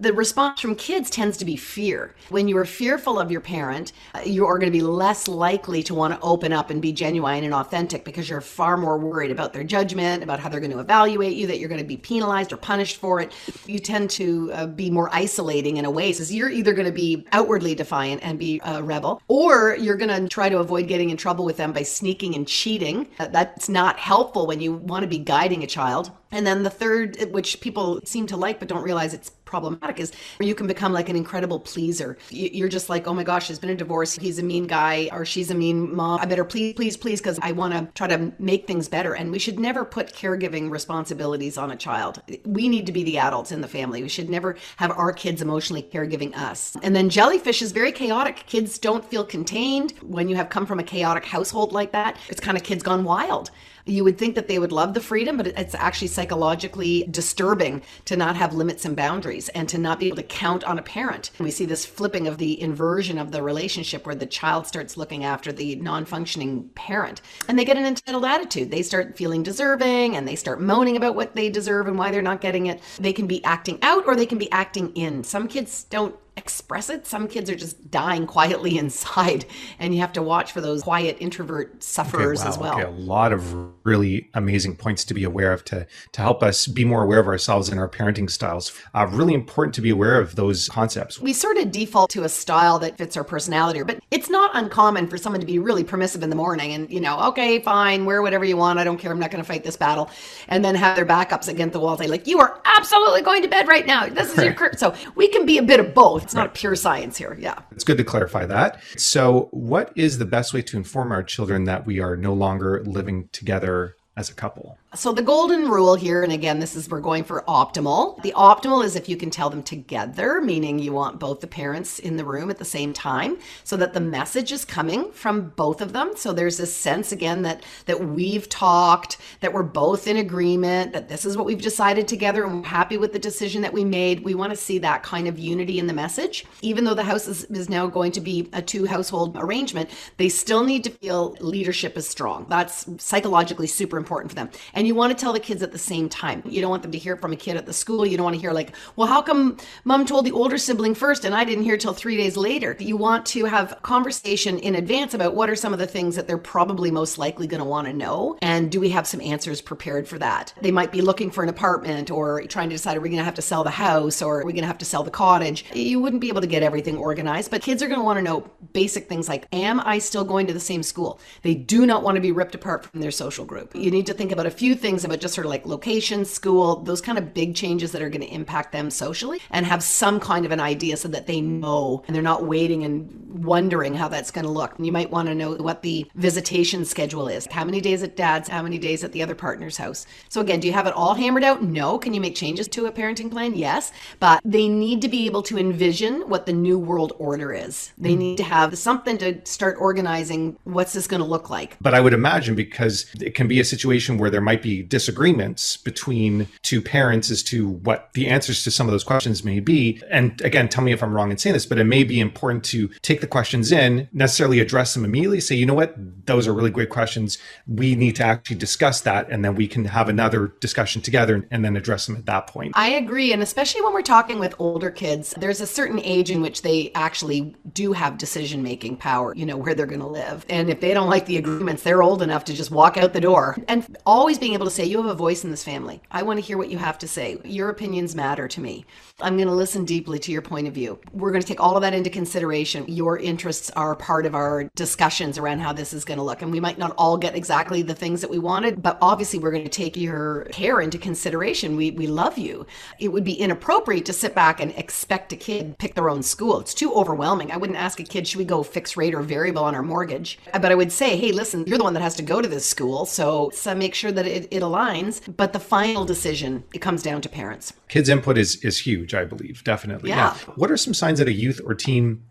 the 0.00 0.12
response 0.12 0.60
from 0.60 0.74
kids 0.76 1.10
tends 1.10 1.36
to 1.38 1.44
be 1.44 1.56
fear. 1.56 2.14
When 2.28 2.48
you 2.48 2.56
are 2.56 2.64
fearful 2.64 3.18
of 3.18 3.30
your 3.30 3.40
parent, 3.40 3.92
you 4.24 4.46
are 4.46 4.58
going 4.58 4.72
to 4.72 4.76
be 4.78 4.82
less 4.82 5.28
likely 5.28 5.82
to 5.84 5.94
want 5.94 6.14
to 6.14 6.20
open 6.20 6.52
up 6.52 6.70
and 6.70 6.80
be 6.80 6.92
genuine 6.92 7.44
and 7.44 7.54
authentic 7.54 8.04
because 8.04 8.28
you're 8.28 8.40
far 8.40 8.76
more 8.76 8.98
worried 8.98 9.30
about 9.30 9.52
their 9.52 9.64
judgment, 9.64 10.22
about 10.22 10.40
how 10.40 10.48
they're 10.48 10.60
going 10.60 10.72
to 10.72 10.80
evaluate 10.80 11.33
you, 11.34 11.46
that 11.46 11.58
you're 11.58 11.68
going 11.68 11.80
to 11.80 11.86
be 11.86 11.96
penalized 11.96 12.52
or 12.52 12.56
punished 12.56 12.96
for 12.96 13.20
it. 13.20 13.32
You 13.66 13.78
tend 13.78 14.10
to 14.10 14.50
uh, 14.52 14.66
be 14.66 14.90
more 14.90 15.08
isolating 15.12 15.76
in 15.76 15.84
a 15.84 15.90
way. 15.90 16.12
So 16.12 16.32
you're 16.32 16.50
either 16.50 16.72
going 16.72 16.86
to 16.86 16.92
be 16.92 17.26
outwardly 17.32 17.74
defiant 17.74 18.22
and 18.22 18.38
be 18.38 18.60
a 18.64 18.82
rebel, 18.82 19.22
or 19.28 19.76
you're 19.76 19.96
going 19.96 20.22
to 20.22 20.28
try 20.28 20.48
to 20.48 20.58
avoid 20.58 20.88
getting 20.88 21.10
in 21.10 21.16
trouble 21.16 21.44
with 21.44 21.56
them 21.56 21.72
by 21.72 21.82
sneaking 21.82 22.34
and 22.34 22.46
cheating. 22.46 23.08
Uh, 23.18 23.28
that's 23.28 23.68
not 23.68 23.98
helpful 23.98 24.46
when 24.46 24.60
you 24.60 24.74
want 24.74 25.02
to 25.02 25.08
be 25.08 25.18
guiding 25.18 25.62
a 25.62 25.66
child. 25.66 26.10
And 26.30 26.46
then 26.46 26.64
the 26.64 26.70
third, 26.70 27.30
which 27.30 27.60
people 27.60 28.00
seem 28.04 28.26
to 28.26 28.36
like 28.36 28.58
but 28.58 28.68
don't 28.68 28.82
realize 28.82 29.14
it's 29.14 29.30
problematic 29.54 30.00
is 30.00 30.10
you 30.40 30.52
can 30.52 30.66
become 30.66 30.92
like 30.92 31.08
an 31.08 31.14
incredible 31.14 31.60
pleaser. 31.60 32.18
You're 32.30 32.68
just 32.68 32.88
like, 32.88 33.06
oh 33.06 33.14
my 33.14 33.22
gosh, 33.22 33.46
there's 33.46 33.60
been 33.60 33.70
a 33.70 33.76
divorce. 33.76 34.16
He's 34.16 34.40
a 34.40 34.42
mean 34.42 34.66
guy 34.66 35.08
or 35.12 35.24
she's 35.24 35.48
a 35.48 35.54
mean 35.54 35.94
mom. 35.94 36.18
I 36.20 36.26
better 36.26 36.44
please, 36.44 36.74
please, 36.74 36.96
please, 36.96 37.20
because 37.20 37.38
I 37.40 37.52
want 37.52 37.72
to 37.72 37.86
try 37.94 38.08
to 38.08 38.32
make 38.40 38.66
things 38.66 38.88
better. 38.88 39.14
And 39.14 39.30
we 39.30 39.38
should 39.38 39.60
never 39.60 39.84
put 39.84 40.12
caregiving 40.12 40.70
responsibilities 40.70 41.56
on 41.56 41.70
a 41.70 41.76
child. 41.76 42.20
We 42.44 42.68
need 42.68 42.86
to 42.86 42.92
be 42.92 43.04
the 43.04 43.18
adults 43.18 43.52
in 43.52 43.60
the 43.60 43.68
family. 43.68 44.02
We 44.02 44.08
should 44.08 44.28
never 44.28 44.56
have 44.78 44.90
our 44.90 45.12
kids 45.12 45.40
emotionally 45.40 45.84
caregiving 45.84 46.36
us. 46.36 46.76
And 46.82 46.96
then 46.96 47.08
jellyfish 47.08 47.62
is 47.62 47.70
very 47.70 47.92
chaotic. 47.92 48.44
Kids 48.46 48.76
don't 48.76 49.04
feel 49.04 49.24
contained. 49.24 49.92
When 50.02 50.28
you 50.28 50.34
have 50.34 50.48
come 50.48 50.66
from 50.66 50.80
a 50.80 50.82
chaotic 50.82 51.24
household 51.24 51.72
like 51.72 51.92
that, 51.92 52.16
it's 52.28 52.40
kind 52.40 52.56
of 52.56 52.64
kids 52.64 52.82
gone 52.82 53.04
wild. 53.04 53.52
You 53.86 54.02
would 54.04 54.16
think 54.16 54.34
that 54.34 54.48
they 54.48 54.58
would 54.58 54.72
love 54.72 54.94
the 54.94 55.00
freedom, 55.00 55.36
but 55.36 55.48
it's 55.48 55.74
actually 55.74 56.08
psychologically 56.08 57.06
disturbing 57.10 57.82
to 58.06 58.16
not 58.16 58.36
have 58.36 58.54
limits 58.54 58.86
and 58.86 58.96
boundaries 58.96 59.50
and 59.50 59.68
to 59.68 59.78
not 59.78 60.00
be 60.00 60.06
able 60.06 60.16
to 60.16 60.22
count 60.22 60.64
on 60.64 60.78
a 60.78 60.82
parent. 60.82 61.30
We 61.38 61.50
see 61.50 61.66
this 61.66 61.84
flipping 61.84 62.26
of 62.26 62.38
the 62.38 62.58
inversion 62.60 63.18
of 63.18 63.30
the 63.30 63.42
relationship 63.42 64.06
where 64.06 64.14
the 64.14 64.26
child 64.26 64.66
starts 64.66 64.96
looking 64.96 65.24
after 65.24 65.52
the 65.52 65.76
non 65.76 66.06
functioning 66.06 66.70
parent 66.74 67.20
and 67.46 67.58
they 67.58 67.64
get 67.66 67.76
an 67.76 67.84
entitled 67.84 68.24
attitude. 68.24 68.70
They 68.70 68.82
start 68.82 69.18
feeling 69.18 69.42
deserving 69.42 70.16
and 70.16 70.26
they 70.26 70.36
start 70.36 70.62
moaning 70.62 70.96
about 70.96 71.14
what 71.14 71.34
they 71.34 71.50
deserve 71.50 71.86
and 71.86 71.98
why 71.98 72.10
they're 72.10 72.22
not 72.22 72.40
getting 72.40 72.66
it. 72.66 72.80
They 72.98 73.12
can 73.12 73.26
be 73.26 73.44
acting 73.44 73.78
out 73.82 74.06
or 74.06 74.16
they 74.16 74.26
can 74.26 74.38
be 74.38 74.50
acting 74.50 74.92
in. 74.94 75.24
Some 75.24 75.46
kids 75.46 75.84
don't 75.84 76.16
express 76.36 76.90
it. 76.90 77.06
Some 77.06 77.28
kids 77.28 77.48
are 77.50 77.54
just 77.54 77.90
dying 77.90 78.26
quietly 78.26 78.78
inside, 78.84 79.44
and 79.78 79.94
you 79.94 80.00
have 80.00 80.12
to 80.14 80.22
watch 80.22 80.52
for 80.52 80.60
those 80.60 80.82
quiet 80.82 81.16
introvert 81.20 81.82
sufferers 81.82 82.40
okay, 82.40 82.48
wow, 82.48 82.52
as 82.52 82.58
well. 82.58 82.74
Okay, 82.74 82.82
a 82.82 82.90
lot 82.90 83.32
of 83.32 83.84
really 83.84 84.28
amazing 84.34 84.76
points 84.76 85.04
to 85.04 85.14
be 85.14 85.24
aware 85.24 85.52
of 85.52 85.64
to 85.66 85.86
to 86.12 86.20
help 86.20 86.42
us 86.42 86.66
be 86.66 86.84
more 86.84 87.02
aware 87.02 87.20
of 87.20 87.26
ourselves 87.26 87.68
and 87.68 87.78
our 87.78 87.88
parenting 87.88 88.30
styles. 88.30 88.72
Uh, 88.94 89.06
really 89.10 89.34
important 89.34 89.74
to 89.74 89.80
be 89.80 89.90
aware 89.90 90.20
of 90.20 90.36
those 90.36 90.68
concepts. 90.68 91.20
We 91.20 91.32
sort 91.32 91.56
of 91.56 91.70
default 91.70 92.10
to 92.10 92.24
a 92.24 92.28
style 92.28 92.78
that 92.80 92.98
fits 92.98 93.16
our 93.16 93.24
personality, 93.24 93.82
but 93.82 94.00
it's 94.10 94.30
not 94.30 94.50
uncommon 94.54 95.08
for 95.08 95.18
someone 95.18 95.40
to 95.40 95.46
be 95.46 95.58
really 95.58 95.84
permissive 95.84 96.22
in 96.22 96.30
the 96.30 96.36
morning 96.36 96.72
and 96.72 96.90
you 96.90 97.00
know, 97.00 97.18
okay, 97.28 97.60
fine, 97.60 98.04
wear 98.04 98.22
whatever 98.22 98.44
you 98.44 98.56
want. 98.56 98.78
I 98.78 98.84
don't 98.84 98.98
care. 98.98 99.12
I'm 99.12 99.18
not 99.18 99.30
going 99.30 99.42
to 99.42 99.46
fight 99.46 99.64
this 99.64 99.76
battle, 99.76 100.10
and 100.48 100.64
then 100.64 100.74
have 100.74 100.96
their 100.96 101.06
backups 101.06 101.48
against 101.48 101.72
the 101.72 101.80
wall. 101.80 101.96
Say 101.96 102.06
like, 102.06 102.26
you 102.26 102.40
are 102.40 102.60
absolutely 102.64 103.22
going 103.22 103.42
to 103.42 103.48
bed 103.48 103.68
right 103.68 103.86
now. 103.86 104.06
This 104.06 104.36
is 104.36 104.44
your 104.44 104.54
crib. 104.54 104.76
so 104.76 104.94
we 105.14 105.28
can 105.28 105.46
be 105.46 105.58
a 105.58 105.62
bit 105.62 105.80
of 105.80 105.94
both. 105.94 106.23
It's 106.24 106.34
right. 106.34 106.44
not 106.44 106.54
pure 106.54 106.74
science 106.74 107.18
here. 107.18 107.36
Yeah. 107.38 107.60
It's 107.70 107.84
good 107.84 107.98
to 107.98 108.04
clarify 108.04 108.46
that. 108.46 108.82
So, 108.96 109.48
what 109.52 109.92
is 109.94 110.18
the 110.18 110.24
best 110.24 110.54
way 110.54 110.62
to 110.62 110.76
inform 110.76 111.12
our 111.12 111.22
children 111.22 111.64
that 111.64 111.84
we 111.84 112.00
are 112.00 112.16
no 112.16 112.32
longer 112.32 112.82
living 112.84 113.28
together 113.32 113.96
as 114.16 114.30
a 114.30 114.34
couple? 114.34 114.78
So 114.94 115.12
the 115.12 115.22
golden 115.22 115.68
rule 115.68 115.96
here, 115.96 116.22
and 116.22 116.32
again, 116.32 116.60
this 116.60 116.76
is 116.76 116.88
we're 116.88 117.00
going 117.00 117.24
for 117.24 117.42
optimal. 117.48 118.22
The 118.22 118.32
optimal 118.36 118.84
is 118.84 118.94
if 118.94 119.08
you 119.08 119.16
can 119.16 119.28
tell 119.28 119.50
them 119.50 119.62
together, 119.62 120.40
meaning 120.40 120.78
you 120.78 120.92
want 120.92 121.18
both 121.18 121.40
the 121.40 121.48
parents 121.48 121.98
in 121.98 122.16
the 122.16 122.24
room 122.24 122.48
at 122.48 122.58
the 122.58 122.64
same 122.64 122.92
time, 122.92 123.38
so 123.64 123.76
that 123.76 123.92
the 123.92 124.00
message 124.00 124.52
is 124.52 124.64
coming 124.64 125.10
from 125.10 125.48
both 125.56 125.80
of 125.80 125.92
them. 125.92 126.12
So 126.14 126.32
there's 126.32 126.58
this 126.58 126.74
sense 126.74 127.10
again 127.10 127.42
that 127.42 127.64
that 127.86 128.04
we've 128.04 128.48
talked, 128.48 129.18
that 129.40 129.52
we're 129.52 129.64
both 129.64 130.06
in 130.06 130.16
agreement, 130.16 130.92
that 130.92 131.08
this 131.08 131.24
is 131.24 131.36
what 131.36 131.46
we've 131.46 131.60
decided 131.60 132.06
together, 132.06 132.44
and 132.44 132.62
we're 132.62 132.68
happy 132.68 132.96
with 132.96 133.12
the 133.12 133.18
decision 133.18 133.62
that 133.62 133.72
we 133.72 133.84
made. 133.84 134.20
We 134.20 134.34
want 134.34 134.50
to 134.50 134.56
see 134.56 134.78
that 134.78 135.02
kind 135.02 135.26
of 135.26 135.40
unity 135.40 135.80
in 135.80 135.88
the 135.88 135.92
message, 135.92 136.46
even 136.62 136.84
though 136.84 136.94
the 136.94 137.02
house 137.02 137.26
is, 137.26 137.44
is 137.46 137.68
now 137.68 137.88
going 137.88 138.12
to 138.12 138.20
be 138.20 138.48
a 138.52 138.62
two 138.62 138.86
household 138.86 139.36
arrangement. 139.36 139.90
They 140.18 140.28
still 140.28 140.62
need 140.62 140.84
to 140.84 140.90
feel 140.90 141.36
leadership 141.40 141.96
is 141.96 142.08
strong. 142.08 142.46
That's 142.48 142.86
psychologically 143.02 143.66
super 143.66 144.03
important 144.04 144.30
for 144.30 144.36
them. 144.36 144.50
And 144.74 144.86
you 144.86 144.94
want 144.94 145.16
to 145.16 145.20
tell 145.20 145.32
the 145.32 145.40
kids 145.40 145.62
at 145.62 145.72
the 145.72 145.78
same 145.78 146.08
time. 146.08 146.42
You 146.44 146.60
don't 146.60 146.70
want 146.70 146.82
them 146.82 146.92
to 146.92 146.98
hear 146.98 147.16
from 147.16 147.32
a 147.32 147.36
kid 147.36 147.56
at 147.56 147.64
the 147.64 147.72
school. 147.72 148.04
You 148.04 148.16
don't 148.16 148.24
want 148.24 148.36
to 148.36 148.40
hear, 148.40 148.52
like, 148.52 148.74
well, 148.96 149.08
how 149.08 149.22
come 149.22 149.56
mom 149.84 150.04
told 150.04 150.26
the 150.26 150.32
older 150.32 150.58
sibling 150.58 150.94
first 150.94 151.24
and 151.24 151.34
I 151.34 151.44
didn't 151.44 151.64
hear 151.64 151.78
till 151.78 151.94
three 151.94 152.16
days 152.16 152.36
later? 152.36 152.76
You 152.78 152.96
want 152.96 153.24
to 153.26 153.46
have 153.46 153.78
conversation 153.82 154.58
in 154.58 154.74
advance 154.74 155.14
about 155.14 155.34
what 155.34 155.48
are 155.48 155.56
some 155.56 155.72
of 155.72 155.78
the 155.78 155.86
things 155.86 156.16
that 156.16 156.26
they're 156.26 156.38
probably 156.38 156.90
most 156.90 157.16
likely 157.16 157.46
going 157.46 157.62
to 157.62 157.68
want 157.68 157.86
to 157.86 157.92
know. 157.92 158.38
And 158.42 158.70
do 158.70 158.80
we 158.80 158.90
have 158.90 159.06
some 159.06 159.20
answers 159.20 159.60
prepared 159.60 160.06
for 160.06 160.18
that? 160.18 160.52
They 160.60 160.70
might 160.70 160.92
be 160.92 161.00
looking 161.00 161.30
for 161.30 161.42
an 161.42 161.48
apartment 161.48 162.10
or 162.10 162.42
trying 162.42 162.68
to 162.68 162.74
decide, 162.74 162.96
are 162.96 163.00
we 163.00 163.08
going 163.08 163.18
to 163.18 163.24
have 163.24 163.34
to 163.34 163.42
sell 163.42 163.64
the 163.64 163.70
house 163.70 164.20
or 164.20 164.40
are 164.40 164.44
we 164.44 164.52
going 164.52 164.62
to 164.62 164.68
have 164.68 164.78
to 164.78 164.84
sell 164.84 165.02
the 165.02 165.10
cottage? 165.10 165.64
You 165.72 166.00
wouldn't 166.00 166.20
be 166.20 166.28
able 166.28 166.42
to 166.42 166.46
get 166.46 166.62
everything 166.62 166.96
organized, 166.96 167.50
but 167.50 167.62
kids 167.62 167.82
are 167.82 167.88
going 167.88 168.00
to 168.00 168.04
want 168.04 168.18
to 168.18 168.22
know 168.22 168.50
basic 168.72 169.08
things 169.08 169.28
like, 169.28 169.46
am 169.52 169.80
I 169.80 169.98
still 169.98 170.24
going 170.24 170.46
to 170.48 170.52
the 170.52 170.60
same 170.60 170.82
school? 170.82 171.20
They 171.42 171.54
do 171.54 171.86
not 171.86 172.02
want 172.02 172.16
to 172.16 172.20
be 172.20 172.32
ripped 172.32 172.54
apart 172.54 172.84
from 172.84 173.00
their 173.00 173.10
social 173.10 173.44
group. 173.44 173.74
You 173.74 173.90
need 173.94 174.06
to 174.06 174.14
think 174.14 174.32
about 174.32 174.46
a 174.46 174.50
few 174.50 174.74
things 174.74 175.04
about 175.04 175.20
just 175.20 175.34
sort 175.34 175.46
of 175.46 175.50
like 175.50 175.64
location, 175.66 176.24
school, 176.24 176.76
those 176.76 177.00
kind 177.00 177.16
of 177.16 177.32
big 177.32 177.54
changes 177.54 177.92
that 177.92 178.02
are 178.02 178.10
going 178.10 178.20
to 178.20 178.34
impact 178.34 178.72
them 178.72 178.90
socially 178.90 179.40
and 179.50 179.64
have 179.64 179.82
some 179.82 180.20
kind 180.20 180.44
of 180.44 180.52
an 180.52 180.60
idea 180.60 180.96
so 180.96 181.08
that 181.08 181.26
they 181.26 181.40
know 181.40 182.02
and 182.06 182.14
they're 182.14 182.22
not 182.22 182.44
waiting 182.44 182.84
and 182.84 183.44
wondering 183.44 183.94
how 183.94 184.08
that's 184.08 184.30
going 184.30 184.44
to 184.44 184.50
look. 184.50 184.76
And 184.76 184.84
you 184.84 184.92
might 184.92 185.10
want 185.10 185.28
to 185.28 185.34
know 185.34 185.54
what 185.54 185.82
the 185.82 186.06
visitation 186.14 186.84
schedule 186.84 187.28
is. 187.28 187.46
How 187.50 187.64
many 187.64 187.80
days 187.80 188.02
at 188.02 188.16
dad's, 188.16 188.48
how 188.48 188.62
many 188.62 188.78
days 188.78 189.02
at 189.04 189.12
the 189.12 189.22
other 189.22 189.34
partner's 189.34 189.76
house. 189.76 190.06
So 190.28 190.40
again, 190.40 190.60
do 190.60 190.66
you 190.66 190.72
have 190.72 190.86
it 190.86 190.94
all 190.94 191.14
hammered 191.14 191.44
out? 191.44 191.62
No. 191.62 191.98
Can 191.98 192.14
you 192.14 192.20
make 192.20 192.34
changes 192.34 192.68
to 192.68 192.86
a 192.86 192.92
parenting 192.92 193.30
plan? 193.30 193.54
Yes. 193.54 193.92
But 194.20 194.40
they 194.44 194.68
need 194.68 195.02
to 195.02 195.08
be 195.08 195.26
able 195.26 195.42
to 195.44 195.58
envision 195.58 196.28
what 196.28 196.46
the 196.46 196.52
new 196.52 196.78
world 196.78 197.12
order 197.18 197.52
is. 197.52 197.92
They 197.96 198.12
mm 198.12 198.14
need 198.14 198.36
to 198.36 198.44
have 198.44 198.78
something 198.78 199.18
to 199.18 199.44
start 199.44 199.76
organizing 199.80 200.56
what's 200.62 200.92
this 200.92 201.08
going 201.08 201.20
to 201.20 201.26
look 201.26 201.50
like. 201.50 201.76
But 201.80 201.94
I 201.94 202.00
would 202.00 202.14
imagine 202.14 202.54
because 202.54 203.06
it 203.20 203.34
can 203.34 203.48
be 203.48 203.58
a 203.58 203.64
situation 203.64 203.83
where 203.84 204.30
there 204.30 204.40
might 204.40 204.62
be 204.62 204.82
disagreements 204.82 205.76
between 205.76 206.48
two 206.62 206.80
parents 206.80 207.30
as 207.30 207.42
to 207.44 207.68
what 207.68 208.10
the 208.14 208.28
answers 208.28 208.64
to 208.64 208.70
some 208.70 208.86
of 208.86 208.92
those 208.92 209.04
questions 209.04 209.44
may 209.44 209.60
be. 209.60 210.02
And 210.10 210.40
again, 210.42 210.68
tell 210.68 210.84
me 210.84 210.92
if 210.92 211.02
I'm 211.02 211.14
wrong 211.14 211.30
in 211.30 211.38
saying 211.38 211.54
this, 211.54 211.66
but 211.66 211.78
it 211.78 211.84
may 211.84 212.04
be 212.04 212.20
important 212.20 212.64
to 212.64 212.88
take 213.02 213.20
the 213.20 213.26
questions 213.26 213.72
in, 213.72 214.08
necessarily 214.12 214.60
address 214.60 214.94
them 214.94 215.04
immediately, 215.04 215.40
say, 215.40 215.54
you 215.54 215.66
know 215.66 215.74
what, 215.74 215.94
those 216.26 216.46
are 216.46 216.54
really 216.54 216.70
great 216.70 216.90
questions. 216.90 217.38
We 217.66 217.94
need 217.94 218.16
to 218.16 218.24
actually 218.24 218.56
discuss 218.56 219.00
that. 219.02 219.28
And 219.30 219.44
then 219.44 219.54
we 219.54 219.68
can 219.68 219.84
have 219.84 220.08
another 220.08 220.52
discussion 220.60 221.02
together 221.02 221.46
and 221.50 221.64
then 221.64 221.76
address 221.76 222.06
them 222.06 222.16
at 222.16 222.26
that 222.26 222.46
point. 222.46 222.72
I 222.74 222.90
agree. 222.90 223.32
And 223.32 223.42
especially 223.42 223.82
when 223.82 223.92
we're 223.92 224.02
talking 224.02 224.38
with 224.38 224.54
older 224.58 224.90
kids, 224.90 225.34
there's 225.38 225.60
a 225.60 225.66
certain 225.66 226.00
age 226.00 226.30
in 226.30 226.40
which 226.40 226.62
they 226.62 226.90
actually 226.94 227.54
do 227.72 227.92
have 227.92 228.18
decision 228.18 228.62
making 228.62 228.96
power, 228.96 229.34
you 229.34 229.46
know, 229.46 229.56
where 229.56 229.74
they're 229.74 229.86
going 229.86 230.00
to 230.00 230.06
live. 230.06 230.44
And 230.48 230.70
if 230.70 230.80
they 230.80 230.94
don't 230.94 231.10
like 231.10 231.26
the 231.26 231.36
agreements, 231.36 231.82
they're 231.82 232.02
old 232.02 232.22
enough 232.22 232.44
to 232.44 232.54
just 232.54 232.70
walk 232.70 232.96
out 232.96 233.12
the 233.12 233.20
door. 233.20 233.56
And 233.74 233.98
always 234.06 234.38
being 234.38 234.54
able 234.54 234.66
to 234.66 234.70
say, 234.70 234.84
You 234.84 235.02
have 235.02 235.10
a 235.10 235.14
voice 235.14 235.42
in 235.42 235.50
this 235.50 235.64
family. 235.64 236.00
I 236.08 236.22
want 236.22 236.38
to 236.38 236.46
hear 236.46 236.56
what 236.56 236.70
you 236.70 236.78
have 236.78 236.96
to 236.98 237.08
say. 237.08 237.38
Your 237.42 237.70
opinions 237.70 238.14
matter 238.14 238.46
to 238.46 238.60
me. 238.60 238.86
I'm 239.20 239.36
going 239.36 239.48
to 239.48 239.54
listen 239.54 239.84
deeply 239.84 240.20
to 240.20 240.30
your 240.30 240.42
point 240.42 240.68
of 240.68 240.74
view. 240.74 240.96
We're 241.12 241.32
going 241.32 241.42
to 241.42 241.46
take 241.46 241.60
all 241.60 241.74
of 241.74 241.82
that 241.82 241.92
into 241.92 242.08
consideration. 242.08 242.84
Your 242.86 243.18
interests 243.18 243.70
are 243.70 243.96
part 243.96 244.26
of 244.26 244.34
our 244.36 244.70
discussions 244.76 245.38
around 245.38 245.58
how 245.58 245.72
this 245.72 245.92
is 245.92 246.04
going 246.04 246.18
to 246.18 246.24
look. 246.24 246.40
And 246.40 246.52
we 246.52 246.60
might 246.60 246.78
not 246.78 246.94
all 246.96 247.16
get 247.16 247.34
exactly 247.34 247.82
the 247.82 247.96
things 247.96 248.20
that 248.20 248.30
we 248.30 248.38
wanted, 248.38 248.80
but 248.80 248.96
obviously 249.02 249.40
we're 249.40 249.50
going 249.50 249.64
to 249.64 249.68
take 249.68 249.96
your 249.96 250.44
care 250.52 250.80
into 250.80 250.96
consideration. 250.96 251.76
We, 251.76 251.90
we 251.90 252.06
love 252.06 252.38
you. 252.38 252.66
It 253.00 253.08
would 253.08 253.24
be 253.24 253.34
inappropriate 253.34 254.06
to 254.06 254.12
sit 254.12 254.36
back 254.36 254.60
and 254.60 254.70
expect 254.76 255.32
a 255.32 255.36
kid 255.36 255.78
pick 255.78 255.96
their 255.96 256.10
own 256.10 256.22
school. 256.22 256.60
It's 256.60 256.74
too 256.74 256.94
overwhelming. 256.94 257.50
I 257.50 257.56
wouldn't 257.56 257.78
ask 257.78 257.98
a 257.98 258.04
kid, 258.04 258.28
should 258.28 258.38
we 258.38 258.44
go 258.44 258.62
fixed 258.62 258.96
rate 258.96 259.16
or 259.16 259.22
variable 259.22 259.64
on 259.64 259.74
our 259.74 259.82
mortgage? 259.82 260.38
But 260.52 260.70
I 260.70 260.76
would 260.76 260.92
say, 260.92 261.16
hey, 261.16 261.32
listen, 261.32 261.64
you're 261.66 261.78
the 261.78 261.84
one 261.84 261.94
that 261.94 262.02
has 262.02 262.14
to 262.16 262.22
go 262.22 262.40
to 262.40 262.48
this 262.48 262.68
school. 262.68 263.04
So, 263.04 263.50
so 263.64 263.74
make 263.74 263.94
sure 263.94 264.12
that 264.12 264.26
it, 264.26 264.46
it 264.50 264.62
aligns. 264.62 265.22
But 265.36 265.52
the 265.52 265.58
final 265.58 266.04
decision, 266.04 266.64
it 266.72 266.80
comes 266.80 267.02
down 267.02 267.22
to 267.22 267.28
parents. 267.28 267.72
Kids' 267.88 268.08
input 268.08 268.36
is, 268.38 268.56
is 268.56 268.78
huge. 268.78 269.14
I 269.14 269.24
believe, 269.24 269.64
definitely. 269.64 270.10
Yeah. 270.10 270.36
yeah. 270.36 270.54
What 270.54 270.70
are 270.70 270.76
some 270.76 270.94
signs 270.94 271.18
that 271.18 271.28
a 271.28 271.32
youth 271.32 271.60
or 271.64 271.74
teen 271.74 272.22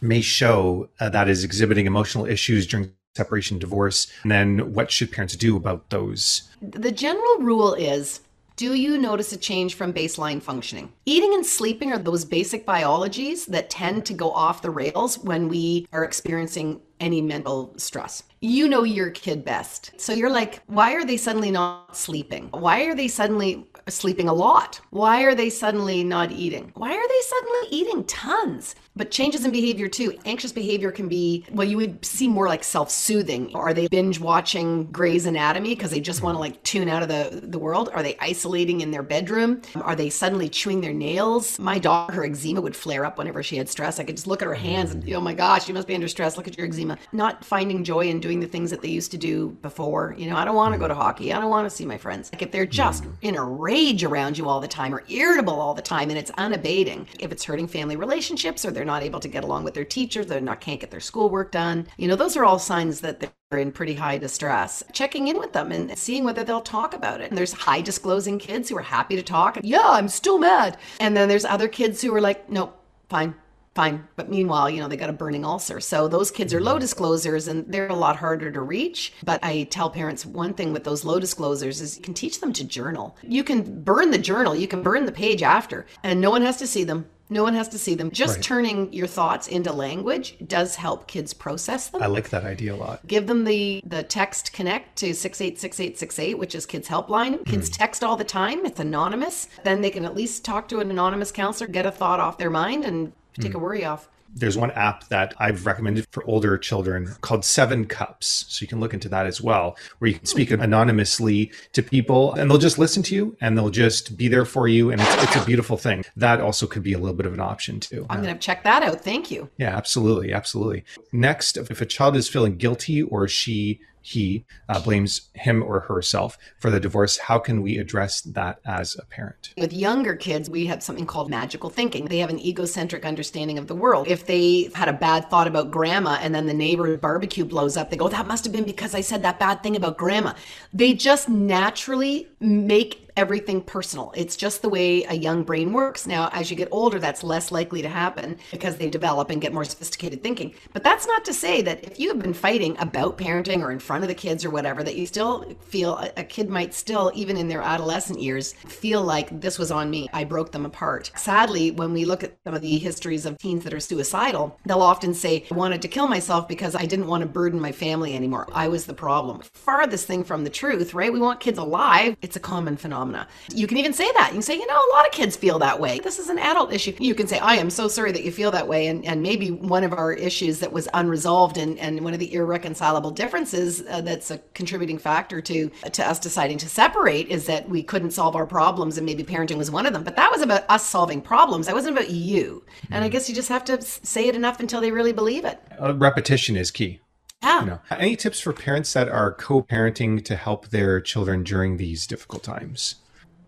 may 0.00 0.20
show 0.20 0.90
uh, 1.00 1.08
that 1.08 1.28
is 1.28 1.42
exhibiting 1.42 1.86
emotional 1.86 2.26
issues 2.26 2.66
during 2.66 2.92
separation, 3.16 3.58
divorce? 3.58 4.06
And 4.22 4.30
then 4.30 4.74
what 4.74 4.90
should 4.90 5.10
parents 5.10 5.34
do 5.36 5.56
about 5.56 5.88
those? 5.88 6.48
The 6.60 6.92
general 6.92 7.38
rule 7.38 7.72
is 7.74 8.20
do 8.56 8.74
you 8.74 8.98
notice 8.98 9.32
a 9.32 9.36
change 9.36 9.74
from 9.74 9.92
baseline 9.92 10.40
functioning? 10.40 10.92
Eating 11.06 11.34
and 11.34 11.44
sleeping 11.44 11.92
are 11.92 11.98
those 11.98 12.24
basic 12.24 12.64
biologies 12.64 13.46
that 13.46 13.68
tend 13.68 14.06
to 14.06 14.14
go 14.14 14.30
off 14.30 14.62
the 14.62 14.70
rails 14.70 15.18
when 15.18 15.48
we 15.48 15.88
are 15.92 16.04
experiencing 16.04 16.80
any 17.00 17.20
mental 17.20 17.74
stress. 17.76 18.22
You 18.40 18.68
know 18.68 18.84
your 18.84 19.10
kid 19.10 19.44
best. 19.44 19.92
So 19.96 20.12
you're 20.12 20.30
like, 20.30 20.62
why 20.66 20.94
are 20.94 21.04
they 21.04 21.16
suddenly 21.16 21.50
not 21.50 21.96
sleeping? 21.96 22.48
Why 22.52 22.84
are 22.84 22.94
they 22.94 23.08
suddenly 23.08 23.66
sleeping 23.88 24.28
a 24.28 24.34
lot? 24.34 24.80
Why 24.90 25.22
are 25.22 25.34
they 25.34 25.50
suddenly 25.50 26.04
not 26.04 26.32
eating? 26.32 26.72
Why 26.74 26.92
are 26.92 27.08
they 27.08 27.20
suddenly 27.20 27.68
eating 27.70 28.04
tons? 28.04 28.74
But 28.96 29.10
changes 29.10 29.44
in 29.44 29.50
behavior 29.50 29.88
too. 29.88 30.16
Anxious 30.24 30.52
behavior 30.52 30.92
can 30.92 31.08
be, 31.08 31.44
well, 31.50 31.66
you 31.66 31.76
would 31.76 32.04
see 32.04 32.28
more 32.28 32.46
like 32.46 32.62
self 32.62 32.90
soothing. 32.90 33.54
Are 33.54 33.74
they 33.74 33.88
binge 33.88 34.20
watching 34.20 34.84
Grey's 34.92 35.26
Anatomy 35.26 35.70
because 35.70 35.90
they 35.90 36.00
just 36.00 36.22
want 36.22 36.36
to 36.36 36.38
like 36.38 36.62
tune 36.62 36.88
out 36.88 37.02
of 37.02 37.08
the, 37.08 37.40
the 37.42 37.58
world? 37.58 37.90
Are 37.92 38.02
they 38.02 38.16
isolating 38.20 38.82
in 38.82 38.92
their 38.92 39.02
bedroom? 39.02 39.62
Are 39.74 39.96
they 39.96 40.10
suddenly 40.10 40.48
chewing 40.48 40.80
their 40.80 40.92
nails? 40.92 41.58
My 41.58 41.78
daughter, 41.78 42.12
her 42.12 42.24
eczema 42.24 42.60
would 42.60 42.76
flare 42.76 43.04
up 43.04 43.18
whenever 43.18 43.42
she 43.42 43.56
had 43.56 43.68
stress. 43.68 43.98
I 43.98 44.04
could 44.04 44.16
just 44.16 44.28
look 44.28 44.42
at 44.42 44.48
her 44.48 44.54
hands 44.54 44.92
and, 44.92 45.12
oh 45.12 45.20
my 45.20 45.34
gosh, 45.34 45.66
you 45.66 45.74
must 45.74 45.88
be 45.88 45.94
under 45.94 46.08
stress. 46.08 46.36
Look 46.36 46.46
at 46.46 46.56
your 46.56 46.68
eczema. 46.68 46.96
Not 47.12 47.44
finding 47.44 47.82
joy 47.82 48.06
in 48.06 48.20
doing 48.20 48.38
the 48.38 48.46
things 48.46 48.70
that 48.70 48.80
they 48.80 48.88
used 48.88 49.10
to 49.10 49.18
do 49.18 49.50
before. 49.60 50.14
You 50.16 50.30
know, 50.30 50.36
I 50.36 50.44
don't 50.44 50.54
want 50.54 50.72
to 50.72 50.78
go 50.78 50.84
hmm. 50.84 50.90
to 50.90 50.94
hockey. 50.94 51.32
I 51.32 51.40
don't 51.40 51.50
want 51.50 51.68
to 51.68 51.74
see 51.74 51.84
my 51.84 51.98
friends. 51.98 52.30
Like 52.32 52.42
if 52.42 52.52
they're 52.52 52.64
just 52.64 53.04
hmm. 53.04 53.10
in 53.22 53.34
a 53.34 53.44
rage 53.44 53.73
rage 53.74 54.04
around 54.04 54.38
you 54.38 54.48
all 54.48 54.60
the 54.60 54.68
time 54.68 54.94
or 54.94 55.02
irritable 55.08 55.60
all 55.60 55.74
the 55.74 55.82
time 55.82 56.08
and 56.08 56.16
it's 56.16 56.30
unabating. 56.38 57.08
If 57.18 57.32
it's 57.32 57.42
hurting 57.42 57.66
family 57.66 57.96
relationships 57.96 58.64
or 58.64 58.70
they're 58.70 58.84
not 58.84 59.02
able 59.02 59.18
to 59.18 59.26
get 59.26 59.42
along 59.42 59.64
with 59.64 59.74
their 59.74 59.84
teachers, 59.84 60.26
they're 60.26 60.40
not 60.40 60.60
can't 60.60 60.80
get 60.80 60.92
their 60.92 61.00
schoolwork 61.00 61.50
done. 61.50 61.88
You 61.96 62.06
know, 62.06 62.14
those 62.14 62.36
are 62.36 62.44
all 62.44 62.60
signs 62.60 63.00
that 63.00 63.18
they're 63.18 63.58
in 63.58 63.72
pretty 63.72 63.94
high 63.94 64.16
distress. 64.16 64.84
Checking 64.92 65.26
in 65.26 65.40
with 65.40 65.52
them 65.52 65.72
and 65.72 65.98
seeing 65.98 66.22
whether 66.22 66.44
they'll 66.44 66.60
talk 66.60 66.94
about 66.94 67.20
it. 67.20 67.30
And 67.30 67.36
there's 67.36 67.52
high 67.52 67.80
disclosing 67.80 68.38
kids 68.38 68.68
who 68.68 68.76
are 68.76 68.82
happy 68.82 69.16
to 69.16 69.24
talk. 69.24 69.58
Yeah, 69.64 69.90
I'm 69.98 70.08
still 70.08 70.38
mad. 70.38 70.78
And 71.00 71.16
then 71.16 71.28
there's 71.28 71.44
other 71.44 71.66
kids 71.66 72.00
who 72.00 72.14
are 72.14 72.20
like, 72.20 72.48
nope, 72.48 72.80
fine, 73.08 73.34
fine. 73.74 74.06
But 74.16 74.30
meanwhile, 74.30 74.70
you 74.70 74.80
know, 74.80 74.88
they 74.88 74.96
got 74.96 75.10
a 75.10 75.14
burning 75.14 75.44
ulcer. 75.44 75.80
So 75.80 76.08
those 76.08 76.30
kids 76.30 76.54
are 76.54 76.60
low 76.60 76.72
mm-hmm. 76.72 76.80
disclosers 76.80 77.48
and 77.48 77.64
they're 77.70 77.88
a 77.88 77.94
lot 77.94 78.16
harder 78.16 78.50
to 78.52 78.60
reach. 78.60 79.12
But 79.24 79.42
I 79.42 79.64
tell 79.64 79.90
parents 79.90 80.24
one 80.24 80.54
thing 80.54 80.72
with 80.72 80.84
those 80.84 81.04
low 81.04 81.18
disclosers 81.18 81.80
is 81.80 81.96
you 81.96 82.02
can 82.02 82.14
teach 82.14 82.40
them 82.40 82.52
to 82.54 82.64
journal. 82.64 83.16
You 83.22 83.44
can 83.44 83.82
burn 83.82 84.10
the 84.10 84.18
journal, 84.18 84.54
you 84.54 84.68
can 84.68 84.82
burn 84.82 85.06
the 85.06 85.12
page 85.12 85.42
after, 85.42 85.86
and 86.02 86.20
no 86.20 86.30
one 86.30 86.42
has 86.42 86.56
to 86.58 86.66
see 86.66 86.84
them. 86.84 87.06
No 87.30 87.42
one 87.42 87.54
has 87.54 87.68
to 87.70 87.78
see 87.78 87.94
them. 87.94 88.10
Just 88.10 88.36
Right. 88.36 88.44
turning 88.44 88.92
your 88.92 89.06
thoughts 89.06 89.48
into 89.48 89.72
language 89.72 90.36
does 90.46 90.76
help 90.76 91.06
kids 91.06 91.32
process 91.32 91.88
them. 91.88 92.02
I 92.02 92.06
like 92.06 92.28
that 92.30 92.44
idea 92.44 92.74
a 92.74 92.76
lot. 92.76 93.06
Give 93.06 93.26
them 93.26 93.44
the 93.44 93.82
the 93.86 94.02
text 94.02 94.52
connect 94.52 94.96
to 94.96 95.14
686868, 95.14 96.38
which 96.38 96.54
is 96.54 96.66
Kids 96.66 96.86
Helpline. 96.88 97.44
Kids 97.46 97.70
mm. 97.70 97.78
text 97.78 98.04
all 98.04 98.16
the 98.16 98.24
time. 98.24 98.66
It's 98.66 98.78
anonymous. 98.78 99.48
Then 99.64 99.80
they 99.80 99.90
can 99.90 100.04
at 100.04 100.14
least 100.14 100.44
talk 100.44 100.68
to 100.68 100.80
an 100.80 100.90
anonymous 100.90 101.32
counselor, 101.32 101.66
get 101.66 101.86
a 101.86 101.90
thought 101.90 102.20
off 102.20 102.36
their 102.36 102.50
mind 102.50 102.84
and 102.84 103.12
take 103.40 103.54
a 103.54 103.58
mm. 103.58 103.62
worry 103.62 103.84
off. 103.84 104.08
There's 104.36 104.56
one 104.56 104.72
app 104.72 105.08
that 105.08 105.32
I've 105.38 105.64
recommended 105.64 106.06
for 106.10 106.24
older 106.24 106.58
children 106.58 107.14
called 107.20 107.44
Seven 107.44 107.84
Cups. 107.84 108.46
So 108.48 108.62
you 108.62 108.66
can 108.66 108.80
look 108.80 108.92
into 108.92 109.08
that 109.10 109.26
as 109.26 109.40
well, 109.40 109.76
where 109.98 110.10
you 110.10 110.18
can 110.18 110.26
speak 110.26 110.48
hmm. 110.48 110.60
anonymously 110.60 111.52
to 111.72 111.84
people 111.84 112.34
and 112.34 112.50
they'll 112.50 112.58
just 112.58 112.76
listen 112.76 113.04
to 113.04 113.14
you 113.14 113.36
and 113.40 113.56
they'll 113.56 113.70
just 113.70 114.16
be 114.16 114.26
there 114.26 114.44
for 114.44 114.66
you. 114.66 114.90
And 114.90 115.00
it's, 115.00 115.22
it's 115.22 115.36
a 115.36 115.44
beautiful 115.44 115.76
thing. 115.76 116.04
That 116.16 116.40
also 116.40 116.66
could 116.66 116.82
be 116.82 116.94
a 116.94 116.98
little 116.98 117.14
bit 117.14 117.26
of 117.26 117.32
an 117.32 117.38
option 117.38 117.78
too. 117.78 118.06
I'm 118.10 118.22
going 118.22 118.34
to 118.34 118.40
check 118.40 118.64
that 118.64 118.82
out. 118.82 119.02
Thank 119.02 119.30
you. 119.30 119.50
Yeah, 119.56 119.76
absolutely. 119.76 120.32
Absolutely. 120.32 120.84
Next, 121.12 121.56
if 121.56 121.80
a 121.80 121.86
child 121.86 122.16
is 122.16 122.28
feeling 122.28 122.56
guilty 122.56 123.02
or 123.02 123.28
she, 123.28 123.80
he 124.04 124.44
uh, 124.68 124.78
blames 124.80 125.30
him 125.32 125.62
or 125.62 125.80
herself 125.80 126.36
for 126.58 126.70
the 126.70 126.78
divorce, 126.78 127.16
how 127.16 127.38
can 127.38 127.62
we 127.62 127.78
address 127.78 128.20
that 128.20 128.60
as 128.66 128.96
a 128.96 129.06
parent? 129.06 129.54
With 129.56 129.72
younger 129.72 130.14
kids, 130.14 130.50
we 130.50 130.66
have 130.66 130.82
something 130.82 131.06
called 131.06 131.30
magical 131.30 131.70
thinking. 131.70 132.04
They 132.04 132.18
have 132.18 132.28
an 132.28 132.38
egocentric 132.38 133.06
understanding 133.06 133.56
of 133.56 133.66
the 133.66 133.74
world. 133.74 134.06
If 134.06 134.26
they 134.26 134.70
had 134.74 134.88
a 134.88 134.92
bad 134.92 135.30
thought 135.30 135.46
about 135.46 135.70
grandma 135.70 136.18
and 136.20 136.34
then 136.34 136.44
the 136.44 136.52
neighbor's 136.52 137.00
barbecue 137.00 137.46
blows 137.46 137.78
up, 137.78 137.88
they 137.88 137.96
go, 137.96 138.08
that 138.08 138.26
must 138.26 138.44
have 138.44 138.52
been 138.52 138.64
because 138.64 138.94
I 138.94 139.00
said 139.00 139.22
that 139.22 139.38
bad 139.38 139.62
thing 139.62 139.74
about 139.74 139.96
grandma. 139.96 140.34
They 140.74 140.92
just 140.92 141.30
naturally 141.30 142.28
make 142.40 143.03
everything 143.16 143.60
personal. 143.60 144.12
It's 144.16 144.36
just 144.36 144.62
the 144.62 144.68
way 144.68 145.04
a 145.04 145.14
young 145.14 145.44
brain 145.44 145.72
works. 145.72 146.06
Now, 146.06 146.30
as 146.32 146.50
you 146.50 146.56
get 146.56 146.68
older, 146.70 146.98
that's 146.98 147.22
less 147.22 147.52
likely 147.52 147.82
to 147.82 147.88
happen 147.88 148.38
because 148.50 148.76
they 148.76 148.90
develop 148.90 149.30
and 149.30 149.40
get 149.40 149.52
more 149.52 149.64
sophisticated 149.64 150.22
thinking. 150.22 150.54
But 150.72 150.82
that's 150.82 151.06
not 151.06 151.24
to 151.26 151.32
say 151.32 151.62
that 151.62 151.84
if 151.84 152.00
you 152.00 152.08
have 152.08 152.18
been 152.18 152.34
fighting 152.34 152.76
about 152.78 153.18
parenting 153.18 153.62
or 153.62 153.70
in 153.70 153.78
front 153.78 154.04
of 154.04 154.08
the 154.08 154.14
kids 154.14 154.44
or 154.44 154.50
whatever, 154.50 154.82
that 154.82 154.96
you 154.96 155.06
still 155.06 155.54
feel 155.60 155.98
a 156.16 156.24
kid 156.24 156.48
might 156.48 156.74
still, 156.74 157.12
even 157.14 157.36
in 157.36 157.48
their 157.48 157.62
adolescent 157.62 158.20
years, 158.20 158.52
feel 158.52 159.02
like 159.02 159.40
this 159.40 159.58
was 159.58 159.70
on 159.70 159.90
me. 159.90 160.08
I 160.12 160.24
broke 160.24 160.52
them 160.52 160.66
apart. 160.66 161.10
Sadly, 161.16 161.70
when 161.70 161.92
we 161.92 162.04
look 162.04 162.24
at 162.24 162.36
some 162.44 162.54
of 162.54 162.62
the 162.62 162.78
histories 162.78 163.26
of 163.26 163.38
teens 163.38 163.64
that 163.64 163.74
are 163.74 163.80
suicidal, 163.80 164.58
they'll 164.66 164.82
often 164.82 165.14
say, 165.14 165.44
I 165.50 165.54
wanted 165.54 165.82
to 165.82 165.88
kill 165.88 166.08
myself 166.08 166.48
because 166.48 166.74
I 166.74 166.86
didn't 166.86 167.06
want 167.06 167.22
to 167.22 167.28
burden 167.28 167.60
my 167.60 167.72
family 167.72 168.14
anymore. 168.14 168.48
I 168.52 168.68
was 168.68 168.86
the 168.86 168.94
problem. 168.94 169.42
Farthest 169.52 170.06
thing 170.06 170.24
from 170.24 170.44
the 170.44 170.50
truth, 170.50 170.94
right? 170.94 171.12
We 171.12 171.20
want 171.20 171.40
kids 171.40 171.58
alive. 171.58 172.16
It's 172.22 172.36
a 172.36 172.40
common 172.40 172.76
phenomena. 173.04 173.28
You 173.52 173.66
can 173.66 173.78
even 173.78 173.92
say 173.92 174.10
that. 174.12 174.28
You 174.28 174.34
can 174.34 174.42
say, 174.42 174.54
you 174.54 174.66
know, 174.66 174.74
a 174.74 174.92
lot 174.94 175.06
of 175.06 175.12
kids 175.12 175.36
feel 175.36 175.58
that 175.60 175.78
way. 175.80 175.98
This 176.00 176.18
is 176.18 176.28
an 176.28 176.38
adult 176.38 176.72
issue. 176.72 176.94
You 176.98 177.14
can 177.14 177.26
say, 177.26 177.38
I 177.38 177.54
am 177.56 177.70
so 177.70 177.88
sorry 177.88 178.12
that 178.12 178.24
you 178.24 178.32
feel 178.32 178.50
that 178.52 178.66
way. 178.66 178.86
And, 178.86 179.04
and 179.04 179.22
maybe 179.22 179.50
one 179.50 179.84
of 179.84 179.92
our 179.92 180.12
issues 180.12 180.60
that 180.60 180.72
was 180.72 180.88
unresolved 180.94 181.56
and, 181.56 181.78
and 181.78 182.02
one 182.02 182.12
of 182.12 182.18
the 182.18 182.32
irreconcilable 182.32 183.10
differences 183.10 183.82
uh, 183.88 184.00
that's 184.00 184.30
a 184.30 184.38
contributing 184.54 184.98
factor 184.98 185.40
to, 185.42 185.70
to 185.92 186.06
us 186.06 186.18
deciding 186.18 186.58
to 186.58 186.68
separate 186.68 187.28
is 187.28 187.46
that 187.46 187.68
we 187.68 187.82
couldn't 187.82 188.12
solve 188.12 188.36
our 188.36 188.46
problems 188.46 188.96
and 188.96 189.06
maybe 189.06 189.22
parenting 189.22 189.56
was 189.56 189.70
one 189.70 189.86
of 189.86 189.92
them. 189.92 190.04
But 190.04 190.16
that 190.16 190.30
was 190.30 190.42
about 190.42 190.64
us 190.68 190.84
solving 190.86 191.20
problems. 191.20 191.66
That 191.66 191.74
wasn't 191.74 191.96
about 191.96 192.10
you. 192.10 192.64
And 192.90 193.04
I 193.04 193.08
guess 193.08 193.28
you 193.28 193.34
just 193.34 193.48
have 193.48 193.64
to 193.64 193.80
say 193.82 194.28
it 194.28 194.34
enough 194.34 194.60
until 194.60 194.80
they 194.80 194.90
really 194.90 195.12
believe 195.12 195.44
it. 195.44 195.60
Uh, 195.80 195.94
repetition 195.94 196.56
is 196.56 196.70
key. 196.70 197.00
Yeah. 197.44 197.60
You 197.60 197.66
know, 197.66 197.80
any 197.90 198.16
tips 198.16 198.40
for 198.40 198.52
parents 198.52 198.92
that 198.94 199.08
are 199.08 199.32
co-parenting 199.32 200.24
to 200.24 200.36
help 200.36 200.68
their 200.68 201.00
children 201.00 201.44
during 201.44 201.76
these 201.76 202.06
difficult 202.06 202.42
times? 202.42 202.96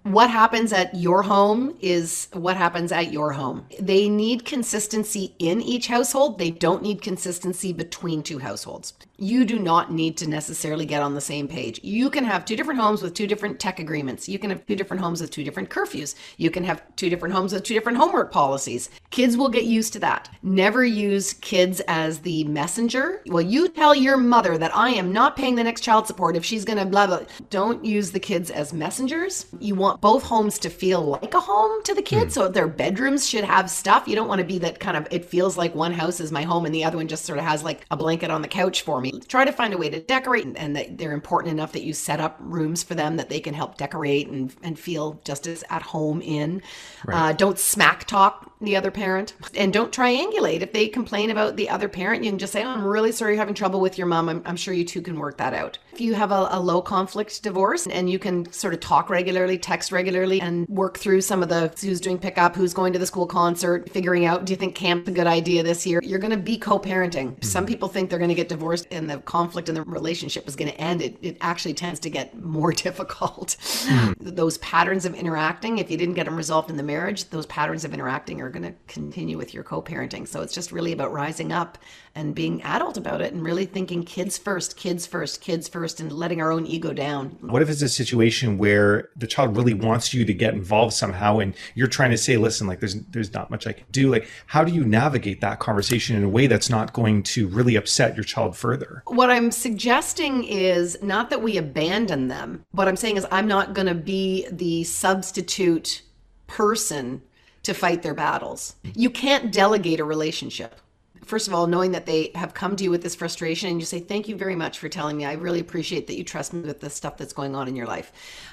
what 0.06 0.30
happens 0.30 0.72
at 0.72 0.94
your 0.94 1.22
home 1.22 1.76
is 1.80 2.28
what 2.32 2.56
happens 2.56 2.92
at 2.92 3.12
your 3.12 3.32
home. 3.32 3.66
They 3.80 4.08
need 4.08 4.44
consistency 4.44 5.34
in 5.40 5.60
each 5.60 5.88
household. 5.88 6.38
They 6.38 6.52
don't 6.52 6.80
need 6.80 7.02
consistency 7.02 7.72
between 7.72 8.22
two 8.22 8.38
households. 8.38 8.92
You 9.18 9.44
do 9.44 9.58
not 9.58 9.92
need 9.92 10.16
to 10.18 10.28
necessarily 10.28 10.84
get 10.84 11.02
on 11.02 11.14
the 11.14 11.20
same 11.20 11.48
page. 11.48 11.80
You 11.82 12.10
can 12.10 12.24
have 12.24 12.44
two 12.44 12.56
different 12.56 12.80
homes 12.80 13.02
with 13.02 13.14
two 13.14 13.26
different 13.26 13.58
tech 13.58 13.78
agreements. 13.78 14.28
You 14.28 14.38
can 14.38 14.50
have 14.50 14.66
two 14.66 14.76
different 14.76 15.02
homes 15.02 15.20
with 15.20 15.30
two 15.30 15.42
different 15.42 15.70
curfews. 15.70 16.14
You 16.36 16.50
can 16.50 16.64
have 16.64 16.82
two 16.96 17.08
different 17.08 17.34
homes 17.34 17.52
with 17.52 17.62
two 17.62 17.74
different 17.74 17.98
homework 17.98 18.30
policies. 18.30 18.90
Kids 19.10 19.36
will 19.36 19.48
get 19.48 19.64
used 19.64 19.92
to 19.94 19.98
that. 20.00 20.28
Never 20.42 20.84
use 20.84 21.32
kids 21.32 21.80
as 21.88 22.18
the 22.18 22.44
messenger. 22.44 23.22
Well, 23.26 23.42
you 23.42 23.68
tell 23.68 23.94
your 23.94 24.16
mother 24.16 24.58
that 24.58 24.76
I 24.76 24.90
am 24.90 25.12
not 25.12 25.36
paying 25.36 25.54
the 25.54 25.64
next 25.64 25.80
child 25.80 26.06
support 26.06 26.36
if 26.36 26.44
she's 26.44 26.64
going 26.64 26.78
to 26.78 26.84
blah, 26.84 27.06
blah. 27.06 27.20
Don't 27.48 27.84
use 27.84 28.10
the 28.10 28.20
kids 28.20 28.50
as 28.50 28.72
messengers. 28.72 29.46
You 29.60 29.74
want 29.74 30.00
both 30.00 30.24
homes 30.24 30.58
to 30.58 30.68
feel 30.68 31.02
like 31.02 31.32
a 31.32 31.40
home 31.40 31.82
to 31.84 31.94
the 31.94 32.02
kids. 32.02 32.34
Hmm. 32.34 32.40
So 32.40 32.48
their 32.48 32.68
bedrooms 32.68 33.26
should 33.26 33.44
have 33.44 33.70
stuff. 33.70 34.06
You 34.06 34.14
don't 34.14 34.28
want 34.28 34.40
to 34.40 34.46
be 34.46 34.58
that 34.58 34.78
kind 34.78 34.96
of, 34.96 35.06
it 35.10 35.24
feels 35.24 35.56
like 35.56 35.74
one 35.74 35.92
house 35.92 36.20
is 36.20 36.30
my 36.30 36.42
home 36.42 36.66
and 36.66 36.74
the 36.74 36.84
other 36.84 36.98
one 36.98 37.08
just 37.08 37.24
sort 37.24 37.38
of 37.38 37.44
has 37.44 37.62
like 37.62 37.86
a 37.90 37.96
blanket 37.96 38.30
on 38.30 38.42
the 38.42 38.48
couch 38.48 38.82
for 38.82 39.00
me. 39.00 39.05
Try 39.28 39.44
to 39.44 39.52
find 39.52 39.74
a 39.74 39.78
way 39.78 39.90
to 39.90 40.00
decorate 40.00 40.44
and, 40.44 40.56
and 40.56 40.76
that 40.76 40.98
they're 40.98 41.12
important 41.12 41.52
enough 41.52 41.72
that 41.72 41.82
you 41.82 41.92
set 41.92 42.20
up 42.20 42.36
rooms 42.40 42.82
for 42.82 42.94
them 42.94 43.16
that 43.16 43.28
they 43.28 43.40
can 43.40 43.54
help 43.54 43.76
decorate 43.76 44.28
and, 44.28 44.54
and 44.62 44.78
feel 44.78 45.20
just 45.24 45.46
as 45.46 45.64
at 45.70 45.82
home 45.82 46.20
in. 46.22 46.62
Uh, 47.08 47.32
don't 47.32 47.58
smack 47.58 48.04
talk 48.04 48.52
the 48.60 48.76
other 48.76 48.90
parent 48.90 49.34
and 49.54 49.72
don't 49.72 49.92
triangulate. 49.92 50.60
If 50.60 50.72
they 50.72 50.88
complain 50.88 51.30
about 51.30 51.56
the 51.56 51.68
other 51.68 51.88
parent, 51.88 52.24
you 52.24 52.30
can 52.30 52.38
just 52.38 52.52
say, 52.52 52.64
oh, 52.64 52.68
I'm 52.68 52.84
really 52.84 53.12
sorry 53.12 53.32
you're 53.32 53.38
having 53.38 53.54
trouble 53.54 53.80
with 53.80 53.98
your 53.98 54.06
mom. 54.06 54.28
I'm, 54.28 54.42
I'm 54.46 54.56
sure 54.56 54.72
you 54.72 54.84
two 54.84 55.02
can 55.02 55.18
work 55.18 55.36
that 55.38 55.52
out. 55.54 55.78
If 55.92 56.00
you 56.00 56.14
have 56.14 56.30
a, 56.30 56.48
a 56.50 56.60
low 56.60 56.80
conflict 56.80 57.42
divorce 57.42 57.86
and 57.86 58.08
you 58.08 58.18
can 58.18 58.50
sort 58.52 58.74
of 58.74 58.80
talk 58.80 59.10
regularly, 59.10 59.58
text 59.58 59.92
regularly, 59.92 60.40
and 60.40 60.66
work 60.68 60.98
through 60.98 61.20
some 61.20 61.42
of 61.42 61.48
the 61.48 61.72
who's 61.80 62.00
doing 62.00 62.18
pickup, 62.18 62.56
who's 62.56 62.74
going 62.74 62.92
to 62.92 62.98
the 62.98 63.06
school 63.06 63.26
concert, 63.26 63.90
figuring 63.90 64.24
out, 64.24 64.44
do 64.44 64.52
you 64.52 64.56
think 64.56 64.74
camp's 64.74 65.08
a 65.08 65.12
good 65.12 65.26
idea 65.26 65.62
this 65.62 65.86
year? 65.86 66.00
You're 66.02 66.18
going 66.18 66.32
to 66.32 66.36
be 66.36 66.58
co 66.58 66.78
parenting. 66.78 67.42
Some 67.44 67.66
people 67.66 67.88
think 67.88 68.10
they're 68.10 68.18
going 68.18 68.28
to 68.28 68.34
get 68.34 68.48
divorced 68.48 68.86
and 68.96 69.08
the 69.08 69.18
conflict 69.18 69.68
in 69.68 69.76
the 69.76 69.82
relationship 69.82 70.48
is 70.48 70.56
going 70.56 70.70
to 70.70 70.80
end. 70.80 71.00
It, 71.02 71.16
it 71.22 71.36
actually 71.40 71.74
tends 71.74 72.00
to 72.00 72.10
get 72.10 72.36
more 72.42 72.72
difficult. 72.86 73.56
Hmm. 73.60 74.12
Those 74.18 74.58
patterns 74.58 75.04
of 75.04 75.14
interacting, 75.14 75.78
if 75.78 75.90
you 75.90 75.96
didn't 75.96 76.14
get 76.14 76.24
them 76.24 76.36
resolved 76.36 76.70
in 76.70 76.76
the 76.76 76.82
marriage, 76.82 77.30
those 77.30 77.46
patterns 77.46 77.84
of 77.84 77.94
interacting 77.94 78.40
are 78.40 78.50
going 78.50 78.64
to 78.64 78.74
continue 78.88 79.38
with 79.38 79.54
your 79.54 79.62
co 79.62 79.80
parenting. 79.80 80.26
So 80.26 80.42
it's 80.42 80.54
just 80.54 80.72
really 80.72 80.92
about 80.92 81.12
rising 81.12 81.52
up 81.52 81.78
and 82.16 82.34
being 82.34 82.62
adult 82.62 82.96
about 82.96 83.20
it 83.20 83.32
and 83.32 83.44
really 83.44 83.66
thinking 83.66 84.02
kids 84.02 84.38
first, 84.38 84.76
kids 84.76 85.06
first, 85.06 85.42
kids 85.42 85.68
first, 85.68 86.00
and 86.00 86.10
letting 86.10 86.40
our 86.40 86.50
own 86.50 86.66
ego 86.66 86.92
down. 86.92 87.36
What 87.40 87.60
if 87.62 87.68
it's 87.68 87.82
a 87.82 87.88
situation 87.88 88.56
where 88.56 89.10
the 89.16 89.26
child 89.26 89.54
really 89.56 89.74
wants 89.74 90.14
you 90.14 90.24
to 90.24 90.32
get 90.34 90.54
involved 90.54 90.94
somehow 90.94 91.38
and 91.38 91.54
you're 91.74 91.86
trying 91.86 92.10
to 92.10 92.16
say, 92.16 92.38
listen, 92.38 92.66
like 92.66 92.80
there's 92.80 92.94
there's 93.10 93.32
not 93.34 93.50
much 93.50 93.66
I 93.66 93.72
can 93.72 93.84
do. 93.92 94.10
Like 94.10 94.28
how 94.46 94.64
do 94.64 94.72
you 94.72 94.84
navigate 94.84 95.42
that 95.42 95.60
conversation 95.60 96.16
in 96.16 96.24
a 96.24 96.28
way 96.28 96.46
that's 96.46 96.70
not 96.70 96.94
going 96.94 97.22
to 97.24 97.48
really 97.48 97.76
upset 97.76 98.16
your 98.16 98.24
child 98.24 98.56
further? 98.56 99.02
What 99.06 99.30
I'm 99.30 99.52
suggesting 99.52 100.44
is 100.44 101.00
not 101.02 101.28
that 101.30 101.42
we 101.42 101.58
abandon 101.58 102.28
them. 102.28 102.64
What 102.72 102.88
I'm 102.88 102.96
saying 102.96 103.18
is 103.18 103.26
I'm 103.30 103.46
not 103.46 103.74
going 103.74 103.88
to 103.88 103.94
be 103.94 104.46
the 104.50 104.84
substitute 104.84 106.02
person 106.46 107.20
to 107.64 107.74
fight 107.74 108.02
their 108.02 108.14
battles. 108.14 108.76
You 108.94 109.10
can't 109.10 109.52
delegate 109.52 110.00
a 110.00 110.04
relationship. 110.04 110.80
First 111.24 111.48
of 111.48 111.54
all, 111.54 111.66
knowing 111.66 111.92
that 111.92 112.06
they 112.06 112.30
have 112.34 112.54
come 112.54 112.76
to 112.76 112.84
you 112.84 112.90
with 112.90 113.02
this 113.02 113.14
frustration 113.14 113.70
and 113.70 113.80
you 113.80 113.86
say, 113.86 113.98
Thank 114.00 114.28
you 114.28 114.36
very 114.36 114.54
much 114.54 114.78
for 114.78 114.88
telling 114.88 115.16
me. 115.16 115.24
I 115.24 115.32
really 115.32 115.60
appreciate 115.60 116.06
that 116.06 116.16
you 116.16 116.24
trust 116.24 116.52
me 116.52 116.60
with 116.60 116.80
the 116.80 116.90
stuff 116.90 117.16
that's 117.16 117.32
going 117.32 117.54
on 117.56 117.66
in 117.68 117.74
your 117.74 117.86
life. 117.86 118.12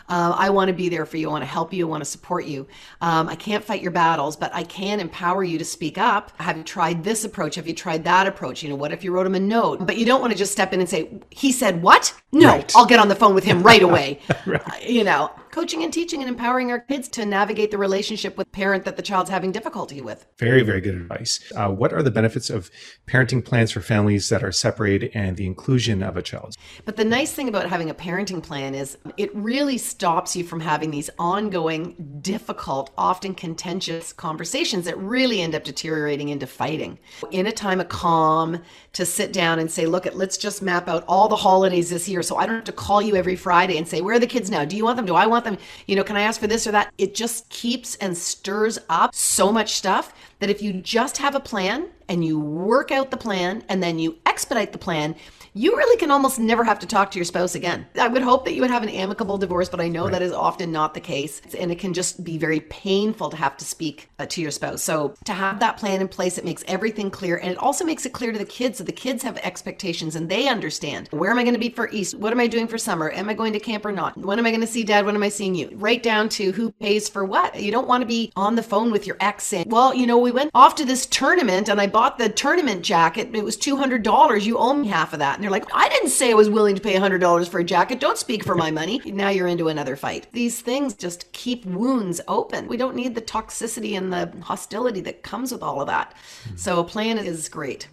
Uh, 0.09 0.35
I 0.37 0.49
want 0.49 0.67
to 0.69 0.73
be 0.73 0.89
there 0.89 1.05
for 1.05 1.17
you. 1.17 1.29
I 1.29 1.31
want 1.31 1.43
to 1.43 1.47
help 1.47 1.71
you. 1.73 1.87
I 1.87 1.89
want 1.89 2.01
to 2.03 2.09
support 2.09 2.45
you. 2.45 2.67
Um, 3.01 3.29
I 3.29 3.35
can't 3.35 3.63
fight 3.63 3.81
your 3.81 3.91
battles, 3.91 4.35
but 4.35 4.53
I 4.53 4.63
can 4.63 4.99
empower 4.99 5.43
you 5.43 5.57
to 5.57 5.65
speak 5.65 5.97
up. 5.97 6.31
Have 6.41 6.57
you 6.57 6.63
tried 6.63 7.03
this 7.03 7.23
approach? 7.23 7.55
Have 7.55 7.67
you 7.67 7.73
tried 7.73 8.03
that 8.05 8.27
approach? 8.27 8.63
You 8.63 8.69
know, 8.69 8.75
what 8.75 8.91
if 8.91 9.03
you 9.03 9.11
wrote 9.11 9.27
him 9.27 9.35
a 9.35 9.39
note? 9.39 9.85
But 9.85 9.97
you 9.97 10.05
don't 10.05 10.19
want 10.21 10.33
to 10.33 10.37
just 10.37 10.51
step 10.51 10.73
in 10.73 10.79
and 10.79 10.89
say, 10.89 11.09
He 11.29 11.51
said 11.51 11.81
what? 11.81 12.13
No, 12.31 12.47
Right. 12.47 12.71
I'll 12.75 12.85
get 12.85 12.99
on 12.99 13.07
the 13.07 13.15
phone 13.15 13.35
with 13.35 13.43
him 13.43 13.61
right 13.63 13.81
away. 13.83 14.19
You 14.87 15.03
know, 15.03 15.31
coaching 15.53 15.83
and 15.83 15.93
teaching 15.93 16.19
and 16.19 16.27
empowering 16.27 16.71
our 16.71 16.79
kids 16.79 17.07
to 17.07 17.23
navigate 17.25 17.69
the 17.69 17.77
relationship 17.77 18.35
with 18.37 18.51
parent 18.51 18.85
that 18.85 18.97
the 18.97 19.03
child's 19.03 19.29
having 19.29 19.51
difficulty 19.51 20.01
with. 20.01 20.25
Very, 20.39 20.63
very 20.63 20.81
good 20.81 20.95
advice. 20.95 21.39
Uh, 21.55 21.69
what 21.69 21.93
are 21.93 22.01
the 22.01 22.09
benefits 22.09 22.49
of 22.49 22.71
parenting 23.07 23.45
plans 23.45 23.71
for 23.71 23.79
families 23.79 24.29
that 24.29 24.43
are 24.43 24.51
separated 24.51 25.11
and 25.13 25.37
the 25.37 25.45
inclusion 25.45 26.01
of 26.01 26.17
a 26.17 26.23
child? 26.23 26.55
But 26.85 26.95
the 26.95 27.05
nice 27.05 27.33
thing 27.33 27.47
about 27.47 27.69
having 27.69 27.91
a 27.91 27.93
parenting 27.93 28.41
plan 28.41 28.73
is 28.73 28.97
it 29.15 29.33
really 29.35 29.77
stops 29.77 30.35
you 30.35 30.43
from 30.43 30.59
having 30.59 30.89
these 30.89 31.11
ongoing, 31.19 32.19
difficult, 32.21 32.89
often 32.97 33.35
contentious 33.35 34.11
conversations 34.11 34.85
that 34.85 34.97
really 34.97 35.39
end 35.39 35.53
up 35.53 35.63
deteriorating 35.63 36.29
into 36.29 36.47
fighting. 36.47 36.97
In 37.29 37.45
a 37.45 37.51
time 37.51 37.79
of 37.79 37.89
calm, 37.89 38.59
to 38.93 39.05
sit 39.05 39.31
down 39.33 39.59
and 39.59 39.69
say, 39.69 39.85
look, 39.85 40.07
let's 40.13 40.37
just 40.37 40.63
map 40.63 40.87
out 40.87 41.03
all 41.07 41.27
the 41.27 41.35
holidays 41.35 41.91
this 41.91 42.09
year 42.09 42.23
so 42.23 42.37
I 42.37 42.47
don't 42.47 42.55
have 42.55 42.63
to 42.63 42.71
call 42.71 43.03
you 43.03 43.15
every 43.15 43.35
Friday 43.35 43.77
and 43.77 43.87
say, 43.87 44.01
where 44.01 44.15
are 44.15 44.19
the 44.19 44.25
kids 44.25 44.49
now? 44.49 44.65
Do 44.65 44.75
you 44.75 44.83
want 44.83 44.97
them? 44.97 45.05
Do 45.05 45.15
I 45.15 45.27
want 45.27 45.42
You 45.87 45.95
know, 45.95 46.03
can 46.03 46.15
I 46.15 46.21
ask 46.21 46.39
for 46.39 46.47
this 46.47 46.67
or 46.67 46.71
that? 46.71 46.93
It 46.97 47.15
just 47.15 47.49
keeps 47.49 47.95
and 47.95 48.17
stirs 48.17 48.79
up 48.89 49.13
so 49.13 49.51
much 49.51 49.73
stuff 49.73 50.13
that 50.39 50.49
if 50.49 50.61
you 50.61 50.73
just 50.73 51.17
have 51.17 51.35
a 51.35 51.39
plan 51.39 51.87
and 52.09 52.25
you 52.25 52.39
work 52.39 52.91
out 52.91 53.11
the 53.11 53.17
plan 53.17 53.63
and 53.69 53.81
then 53.81 53.99
you 53.99 54.17
expedite 54.25 54.71
the 54.71 54.77
plan, 54.77 55.15
you 55.53 55.75
really 55.77 55.97
can 55.97 56.11
almost 56.11 56.39
never 56.39 56.63
have 56.63 56.79
to 56.79 56.87
talk 56.87 57.11
to 57.11 57.19
your 57.19 57.25
spouse 57.25 57.55
again. 57.55 57.85
I 57.99 58.07
would 58.07 58.23
hope 58.23 58.45
that 58.45 58.53
you 58.53 58.61
would 58.61 58.71
have 58.71 58.83
an 58.83 58.89
amicable 58.89 59.37
divorce, 59.37 59.69
but 59.69 59.79
I 59.79 59.87
know 59.87 60.03
right. 60.03 60.13
that 60.13 60.21
is 60.21 60.31
often 60.31 60.71
not 60.71 60.93
the 60.93 60.99
case. 60.99 61.41
And 61.59 61.71
it 61.71 61.79
can 61.79 61.93
just 61.93 62.23
be 62.23 62.37
very 62.37 62.61
painful 62.61 63.29
to 63.29 63.37
have 63.37 63.57
to 63.57 63.65
speak 63.65 64.09
uh, 64.17 64.25
to 64.27 64.41
your 64.41 64.51
spouse. 64.51 64.81
So 64.81 65.13
to 65.25 65.33
have 65.33 65.59
that 65.59 65.77
plan 65.77 66.01
in 66.01 66.07
place, 66.07 66.37
it 66.37 66.45
makes 66.45 66.63
everything 66.67 67.11
clear. 67.11 67.37
And 67.37 67.51
it 67.51 67.57
also 67.57 67.85
makes 67.85 68.05
it 68.05 68.13
clear 68.13 68.31
to 68.31 68.39
the 68.39 68.45
kids 68.45 68.79
so 68.79 68.83
the 68.83 68.91
kids 68.91 69.21
have 69.23 69.37
expectations 69.37 70.15
and 70.15 70.27
they 70.27 70.47
understand 70.47 71.07
where 71.11 71.29
am 71.29 71.37
I 71.37 71.43
going 71.43 71.53
to 71.53 71.59
be 71.59 71.69
for 71.69 71.89
East? 71.91 72.15
What 72.15 72.33
am 72.33 72.39
I 72.39 72.47
doing 72.47 72.67
for 72.67 72.77
summer? 72.77 73.11
Am 73.11 73.29
I 73.29 73.33
going 73.33 73.53
to 73.53 73.59
camp 73.59 73.85
or 73.85 73.91
not? 73.91 74.17
When 74.17 74.39
am 74.39 74.45
I 74.45 74.51
going 74.51 74.61
to 74.61 74.67
see 74.67 74.83
dad? 74.83 75.05
When 75.05 75.15
am 75.15 75.23
I 75.23 75.29
seeing 75.29 75.53
you? 75.53 75.69
Right 75.73 76.01
down 76.01 76.29
to 76.29 76.51
who 76.51 76.71
pays 76.71 77.07
for 77.07 77.25
what. 77.25 77.59
You 77.59 77.71
don't 77.71 77.87
want 77.87 78.01
to 78.01 78.07
be 78.07 78.31
on 78.35 78.55
the 78.55 78.63
phone 78.63 78.91
with 78.91 79.05
your 79.05 79.17
ex 79.19 79.43
saying, 79.45 79.69
well, 79.69 79.93
you 79.93 80.07
know, 80.07 80.17
we 80.17 80.31
went 80.31 80.51
off 80.55 80.75
to 80.75 80.85
this 80.85 81.05
tournament 81.05 81.69
and 81.69 81.79
I 81.79 81.87
bought 81.87 82.17
the 82.17 82.29
tournament 82.29 82.81
jacket. 82.83 83.29
It 83.35 83.43
was 83.43 83.57
$200. 83.57 84.43
You 84.43 84.57
owe 84.57 84.73
me 84.73 84.87
half 84.87 85.13
of 85.13 85.19
that 85.19 85.42
they're 85.43 85.51
like, 85.51 85.65
I 85.73 85.89
didn't 85.89 86.09
say 86.09 86.31
I 86.31 86.35
was 86.35 86.49
willing 86.49 86.75
to 86.75 86.81
pay 86.81 86.95
$100 86.95 87.49
for 87.49 87.59
a 87.59 87.63
jacket. 87.63 87.99
Don't 87.99 88.17
speak 88.17 88.43
for 88.43 88.55
my 88.55 88.71
money. 88.71 89.01
Now 89.05 89.29
you're 89.29 89.47
into 89.47 89.67
another 89.67 89.95
fight. 89.95 90.27
These 90.31 90.61
things 90.61 90.93
just 90.93 91.31
keep 91.33 91.65
wounds 91.65 92.21
open. 92.27 92.67
We 92.67 92.77
don't 92.77 92.95
need 92.95 93.15
the 93.15 93.21
toxicity 93.21 93.97
and 93.97 94.11
the 94.11 94.31
hostility 94.41 95.01
that 95.01 95.23
comes 95.23 95.51
with 95.51 95.61
all 95.61 95.81
of 95.81 95.87
that. 95.87 96.15
So 96.55 96.79
a 96.79 96.83
plan 96.83 97.17
is 97.17 97.49
great. 97.49 97.87